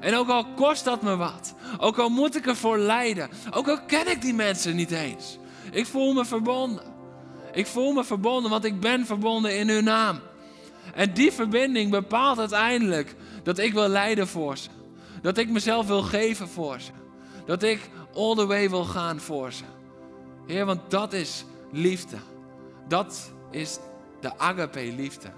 En 0.00 0.14
ook 0.14 0.28
al 0.28 0.46
kost 0.56 0.84
dat 0.84 1.02
me 1.02 1.16
wat, 1.16 1.54
ook 1.78 1.98
al 1.98 2.08
moet 2.08 2.36
ik 2.36 2.46
ervoor 2.46 2.78
lijden, 2.78 3.28
ook 3.50 3.68
al 3.68 3.78
ken 3.86 4.10
ik 4.10 4.22
die 4.22 4.34
mensen 4.34 4.76
niet 4.76 4.90
eens. 4.90 5.38
Ik 5.70 5.86
voel 5.86 6.12
me 6.12 6.24
verbonden. 6.24 6.82
Ik 7.52 7.66
voel 7.66 7.92
me 7.92 8.04
verbonden, 8.04 8.50
want 8.50 8.64
ik 8.64 8.80
ben 8.80 9.06
verbonden 9.06 9.58
in 9.58 9.68
hun 9.68 9.84
naam. 9.84 10.20
En 10.94 11.12
die 11.12 11.32
verbinding 11.32 11.90
bepaalt 11.90 12.38
uiteindelijk 12.38 13.14
dat 13.42 13.58
ik 13.58 13.72
wil 13.72 13.88
lijden 13.88 14.28
voor 14.28 14.58
ze. 14.58 14.68
Dat 15.22 15.38
ik 15.38 15.48
mezelf 15.48 15.86
wil 15.86 16.02
geven 16.02 16.48
voor 16.48 16.80
ze. 16.80 16.90
Dat 17.46 17.62
ik 17.62 17.90
all 18.14 18.34
the 18.34 18.46
way 18.46 18.70
wil 18.70 18.84
gaan 18.84 19.20
voor 19.20 19.52
ze. 19.52 19.64
Heer, 20.46 20.64
want 20.64 20.80
dat 20.90 21.12
is 21.12 21.44
liefde. 21.72 22.16
Dat 22.88 23.32
is 23.50 23.78
de 24.20 24.38
agape-liefde. 24.38 25.28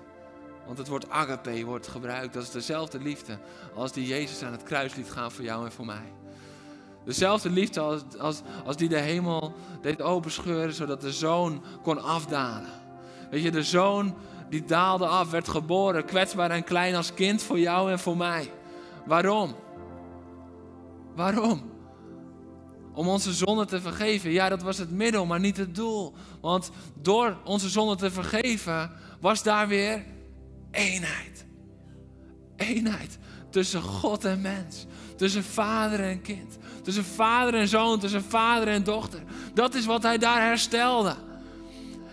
Want 0.67 0.79
het 0.79 0.89
woord 0.89 1.11
agape 1.11 1.65
wordt 1.65 1.89
gebruikt. 1.89 2.35
Dat 2.35 2.43
is 2.43 2.51
dezelfde 2.51 2.99
liefde 2.99 3.39
als 3.75 3.93
die 3.93 4.07
Jezus 4.07 4.43
aan 4.43 4.53
het 4.53 4.63
kruis 4.63 4.95
liet 4.95 5.11
gaan 5.11 5.33
voor 5.33 5.45
jou 5.45 5.65
en 5.65 5.73
voor 5.73 5.87
mij. 5.87 6.13
Dezelfde 7.05 7.51
liefde 7.51 7.81
als, 7.81 8.03
als, 8.19 8.43
als 8.65 8.77
die 8.77 8.89
de 8.89 8.99
hemel 8.99 9.55
deed 9.83 10.03
openscheuren 10.03 10.75
zodat 10.75 11.01
de 11.01 11.13
zoon 11.13 11.63
kon 11.83 12.03
afdalen. 12.03 12.71
Weet 13.31 13.43
je, 13.43 13.51
de 13.51 13.63
zoon 13.63 14.15
die 14.49 14.65
daalde 14.65 15.07
af, 15.07 15.31
werd 15.31 15.49
geboren, 15.49 16.05
kwetsbaar 16.05 16.51
en 16.51 16.65
klein 16.65 16.95
als 16.95 17.15
kind 17.15 17.43
voor 17.43 17.59
jou 17.59 17.91
en 17.91 17.99
voor 17.99 18.17
mij. 18.17 18.53
Waarom? 19.07 19.55
Waarom? 21.15 21.70
Om 22.95 23.09
onze 23.09 23.33
zonde 23.33 23.65
te 23.65 23.81
vergeven. 23.81 24.31
Ja, 24.31 24.49
dat 24.49 24.63
was 24.63 24.79
het 24.79 24.91
middel, 24.91 25.27
maar 25.27 25.41
niet 25.41 25.57
het 25.57 25.75
doel. 25.75 26.15
Want 26.41 26.71
door 27.03 27.37
onze 27.45 27.69
zonde 27.69 27.97
te 27.97 28.11
vergeven, 28.11 28.91
was 29.21 29.43
daar 29.43 29.69
weer 29.69 30.05
eenheid. 30.71 31.45
Eenheid 32.57 33.19
tussen 33.51 33.83
God 33.83 34.25
en 34.25 34.41
mens. 34.41 34.87
Tussen 35.17 35.45
vader 35.45 36.01
en 36.01 36.23
kind. 36.23 36.59
Tussen 36.83 37.05
vader 37.05 37.55
en 37.55 37.69
zoon, 37.69 37.99
tussen 37.99 38.25
vader 38.25 38.69
en 38.69 38.85
dochter. 38.85 39.21
Dat 39.55 39.75
is 39.75 39.87
wat 39.87 40.03
hij 40.03 40.19
daar 40.19 40.43
herstelde. 40.43 41.17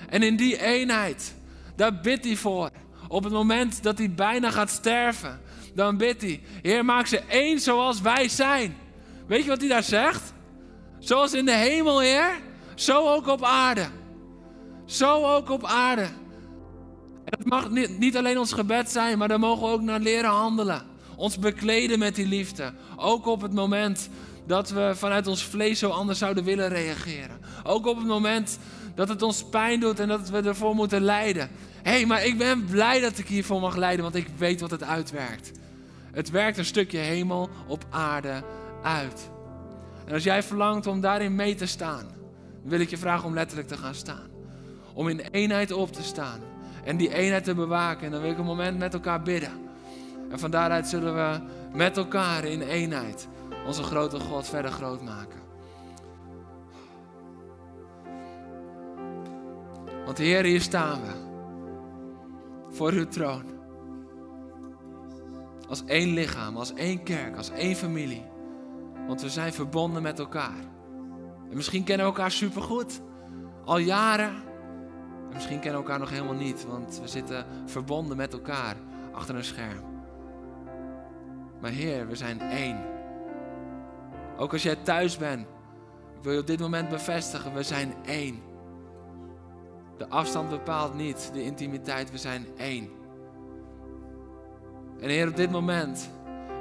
En 0.09 0.23
in 0.23 0.36
die 0.36 0.61
eenheid, 0.61 1.36
daar 1.75 1.99
bidt 1.99 2.25
hij 2.25 2.36
voor. 2.36 2.69
Op 3.07 3.23
het 3.23 3.34
moment 3.34 3.84
dat 3.84 3.97
hij 3.97 4.11
bijna 4.11 4.51
gaat 4.51 4.69
sterven, 4.69 5.39
dan 5.73 5.97
bidt 5.97 6.21
hij: 6.21 6.41
Heer, 6.61 6.86
maak 6.86 7.07
ze 7.07 7.19
één 7.19 7.59
zoals 7.59 8.01
wij 8.01 8.30
zijn. 8.30 8.78
Weet 9.28 9.43
je 9.43 9.49
wat 9.49 9.59
hij 9.59 9.69
daar 9.69 9.84
zegt? 9.84 10.34
Zoals 11.08 11.34
in 11.34 11.45
de 11.45 11.55
hemel, 11.55 11.99
Heer, 11.99 12.39
zo 12.76 13.08
ook 13.08 13.28
op 13.28 13.43
aarde. 13.43 13.88
Zo 14.86 15.36
ook 15.36 15.49
op 15.49 15.66
aarde. 15.66 16.01
En 16.01 17.38
dat 17.38 17.45
mag 17.45 17.70
niet, 17.70 17.99
niet 17.99 18.18
alleen 18.18 18.39
ons 18.39 18.53
gebed 18.53 18.89
zijn, 18.89 19.18
maar 19.18 19.28
daar 19.28 19.39
mogen 19.39 19.68
we 19.68 19.74
ook 19.74 19.82
naar 19.82 19.99
leren 19.99 20.30
handelen. 20.30 20.86
Ons 21.16 21.39
bekleden 21.39 21.99
met 21.99 22.16
die 22.16 22.28
liefde. 22.28 22.74
Ook 22.95 23.26
op 23.26 23.41
het 23.41 23.53
moment 23.53 24.10
dat 24.47 24.70
we 24.70 24.91
vanuit 24.95 25.28
ons 25.28 25.43
vlees 25.43 25.80
zo 25.80 25.89
anders 25.89 26.20
zouden 26.20 26.43
willen 26.43 26.70
reageren. 26.70 27.39
Ook 27.64 27.86
op 27.86 27.97
het 27.97 28.08
moment 28.08 28.60
dat 28.95 29.10
het 29.10 29.22
ons 29.22 29.43
pijn 29.43 29.80
doet 29.80 29.99
en 29.99 30.08
dat 30.08 30.30
we 30.30 30.41
ervoor 30.41 30.76
moeten 30.76 31.01
lijden. 31.01 31.49
Hé, 31.84 31.91
hey, 31.91 32.05
maar 32.05 32.26
ik 32.26 32.38
ben 32.38 32.66
blij 32.66 32.99
dat 32.99 33.18
ik 33.18 33.28
hiervoor 33.28 33.62
mag 33.62 33.76
lijden, 33.76 34.03
want 34.03 34.16
ik 34.16 34.28
weet 34.38 34.62
wat 34.62 34.72
het 34.72 34.84
uitwerkt. 34.84 35.51
Het 36.12 36.30
werkt 36.30 36.58
een 36.58 36.66
stukje 36.66 36.97
hemel 36.97 37.49
op 37.68 37.86
aarde 37.89 38.43
uit. 38.84 39.36
En 40.08 40.14
als 40.14 40.24
jij 40.24 40.43
verlangt 40.43 40.88
om 40.88 41.01
daarin 41.01 41.36
mee 41.36 41.55
te 41.55 41.66
staan, 41.66 42.05
wil 42.64 42.80
ik 42.80 42.89
je 42.89 42.97
vragen 42.97 43.28
om 43.28 43.34
letterlijk 43.34 43.68
te 43.68 43.78
gaan 43.78 43.95
staan. 43.95 44.28
Om 44.93 45.08
in 45.08 45.20
eenheid 45.20 45.72
op 45.72 45.91
te 45.91 46.03
staan 46.03 46.39
en 46.84 46.97
die 46.97 47.14
eenheid 47.14 47.43
te 47.43 47.55
bewaken. 47.55 48.05
En 48.05 48.12
dan 48.12 48.22
wil 48.22 48.32
ik 48.32 48.38
een 48.38 48.45
moment 48.45 48.78
met 48.78 48.93
elkaar 48.93 49.22
bidden. 49.22 49.51
En 50.30 50.39
van 50.39 50.51
daaruit 50.51 50.88
zullen 50.88 51.16
we 51.16 51.39
met 51.74 51.97
elkaar 51.97 52.45
in 52.45 52.62
eenheid 52.62 53.28
onze 53.66 53.84
grote 53.84 54.20
God 54.20 54.47
verder 54.47 54.72
groot 54.72 55.01
maken. 55.01 55.39
Want 60.05 60.18
Heer, 60.18 60.43
hier 60.43 60.62
staan 60.62 61.01
we. 61.01 61.12
Voor 62.76 62.91
uw 62.91 63.08
troon. 63.08 63.43
Als 65.68 65.84
één 65.86 66.14
lichaam, 66.14 66.58
als 66.58 66.74
één 66.74 67.03
kerk, 67.03 67.38
als 67.38 67.51
één 67.51 67.76
familie. 67.76 68.36
Want 69.08 69.22
we 69.22 69.30
zijn 69.30 69.53
verbonden 69.53 70.01
met 70.01 70.20
elkaar. 70.20 70.60
En 71.49 71.55
misschien 71.55 71.84
kennen 71.84 72.05
we 72.05 72.12
elkaar 72.12 72.32
supergoed. 72.32 73.01
Al 73.66 73.78
jaren. 73.78 74.34
En 75.28 75.34
misschien 75.34 75.60
kennen 75.60 75.82
we 75.82 75.86
elkaar 75.86 75.99
nog 75.99 76.10
helemaal 76.10 76.34
niet. 76.34 76.66
Want 76.66 76.99
we 77.01 77.08
zitten 77.08 77.45
verbonden 77.66 78.18
met 78.18 78.34
elkaar 78.34 78.76
achter 79.12 79.36
een 79.36 79.43
scherm. 79.43 79.84
Maar 81.62 81.72
Heer, 81.72 82.08
we 82.08 82.16
zijn 82.16 82.41
één. 82.41 82.78
Ook 84.38 84.51
als 84.51 84.64
jij 84.64 84.76
thuis 84.76 85.18
bent. 85.18 85.47
Ik 86.18 86.24
wil 86.24 86.34
je 86.34 86.39
op 86.39 86.47
dit 86.47 86.60
moment 86.60 86.89
bevestigen. 86.89 87.53
We 87.53 87.64
zijn 87.64 87.93
één. 88.05 88.39
De 89.97 90.10
afstand 90.10 90.49
bepaalt 90.49 90.93
niet 90.93 91.30
de 91.34 91.43
intimiteit. 91.43 92.12
We 92.12 92.18
zijn 92.18 92.45
één. 92.58 92.89
En 94.99 95.10
Heer, 95.10 95.28
op 95.28 95.36
dit 95.36 95.51
moment 95.51 96.10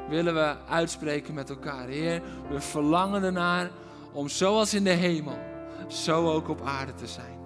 willen 0.09 0.35
we 0.35 0.55
uitspreken 0.69 1.35
met 1.35 1.51
elkaar. 1.51 1.89
Heer, 1.89 2.23
we 2.51 2.61
verlangen 2.61 3.23
ernaar 3.23 3.71
om 4.13 4.29
zoals 4.29 4.75
in 4.75 4.85
de 4.85 4.91
hemel, 4.91 5.39
zo 5.89 6.33
ook 6.33 6.49
op 6.49 6.61
aarde 6.65 6.95
te 6.95 7.07
zijn. 7.07 7.39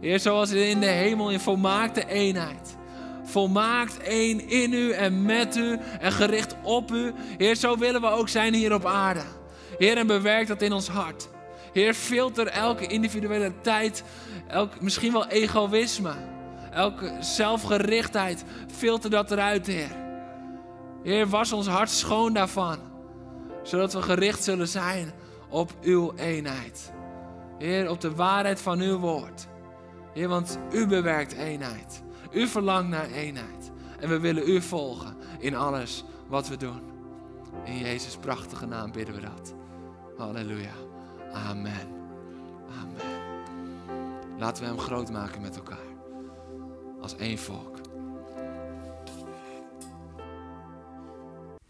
Heer, 0.00 0.20
zoals 0.20 0.50
in 0.50 0.80
de 0.80 0.86
hemel 0.86 1.30
in 1.30 1.40
volmaakte 1.40 2.06
eenheid. 2.06 2.76
Volmaakt 3.24 3.98
één 3.98 4.48
in 4.48 4.72
u 4.72 4.90
en 4.90 5.22
met 5.22 5.56
u 5.56 5.78
en 6.00 6.12
gericht 6.12 6.56
op 6.62 6.90
u. 6.90 7.12
Heer, 7.38 7.54
zo 7.54 7.78
willen 7.78 8.00
we 8.00 8.06
ook 8.06 8.28
zijn 8.28 8.54
hier 8.54 8.74
op 8.74 8.86
aarde. 8.86 9.22
Heer, 9.78 9.96
en 9.96 10.06
bewerk 10.06 10.46
dat 10.46 10.62
in 10.62 10.72
ons 10.72 10.88
hart. 10.88 11.28
Heer, 11.72 11.94
filter 11.94 12.46
elke 12.46 12.86
individuele 12.86 13.52
tijd, 13.60 14.04
elk, 14.46 14.80
misschien 14.80 15.12
wel 15.12 15.26
egoïsme, 15.26 16.12
elke 16.70 17.16
zelfgerichtheid, 17.20 18.44
filter 18.76 19.10
dat 19.10 19.30
eruit, 19.30 19.66
Heer. 19.66 20.03
Heer, 21.04 21.26
was 21.26 21.52
ons 21.52 21.66
hart 21.66 21.90
schoon 21.90 22.32
daarvan, 22.32 22.78
zodat 23.62 23.92
we 23.92 24.02
gericht 24.02 24.44
zullen 24.44 24.68
zijn 24.68 25.12
op 25.48 25.72
uw 25.82 26.12
eenheid. 26.14 26.92
Heer, 27.58 27.90
op 27.90 28.00
de 28.00 28.14
waarheid 28.14 28.60
van 28.60 28.80
uw 28.80 28.98
woord. 28.98 29.46
Heer, 30.12 30.28
want 30.28 30.58
u 30.72 30.86
bewerkt 30.86 31.32
eenheid. 31.32 32.02
U 32.30 32.46
verlangt 32.46 32.88
naar 32.88 33.10
eenheid. 33.10 33.70
En 34.00 34.08
we 34.08 34.20
willen 34.20 34.48
u 34.48 34.62
volgen 34.62 35.16
in 35.38 35.54
alles 35.54 36.04
wat 36.28 36.48
we 36.48 36.56
doen. 36.56 36.80
In 37.64 37.78
Jezus' 37.78 38.16
prachtige 38.16 38.66
naam 38.66 38.92
bidden 38.92 39.14
we 39.14 39.20
dat. 39.20 39.54
Halleluja. 40.16 40.74
Amen. 41.32 41.88
Amen. 42.80 43.22
Laten 44.38 44.62
we 44.62 44.68
hem 44.68 44.78
groot 44.78 45.10
maken 45.10 45.40
met 45.40 45.56
elkaar. 45.56 45.92
Als 47.00 47.16
één 47.16 47.38
volk. 47.38 47.73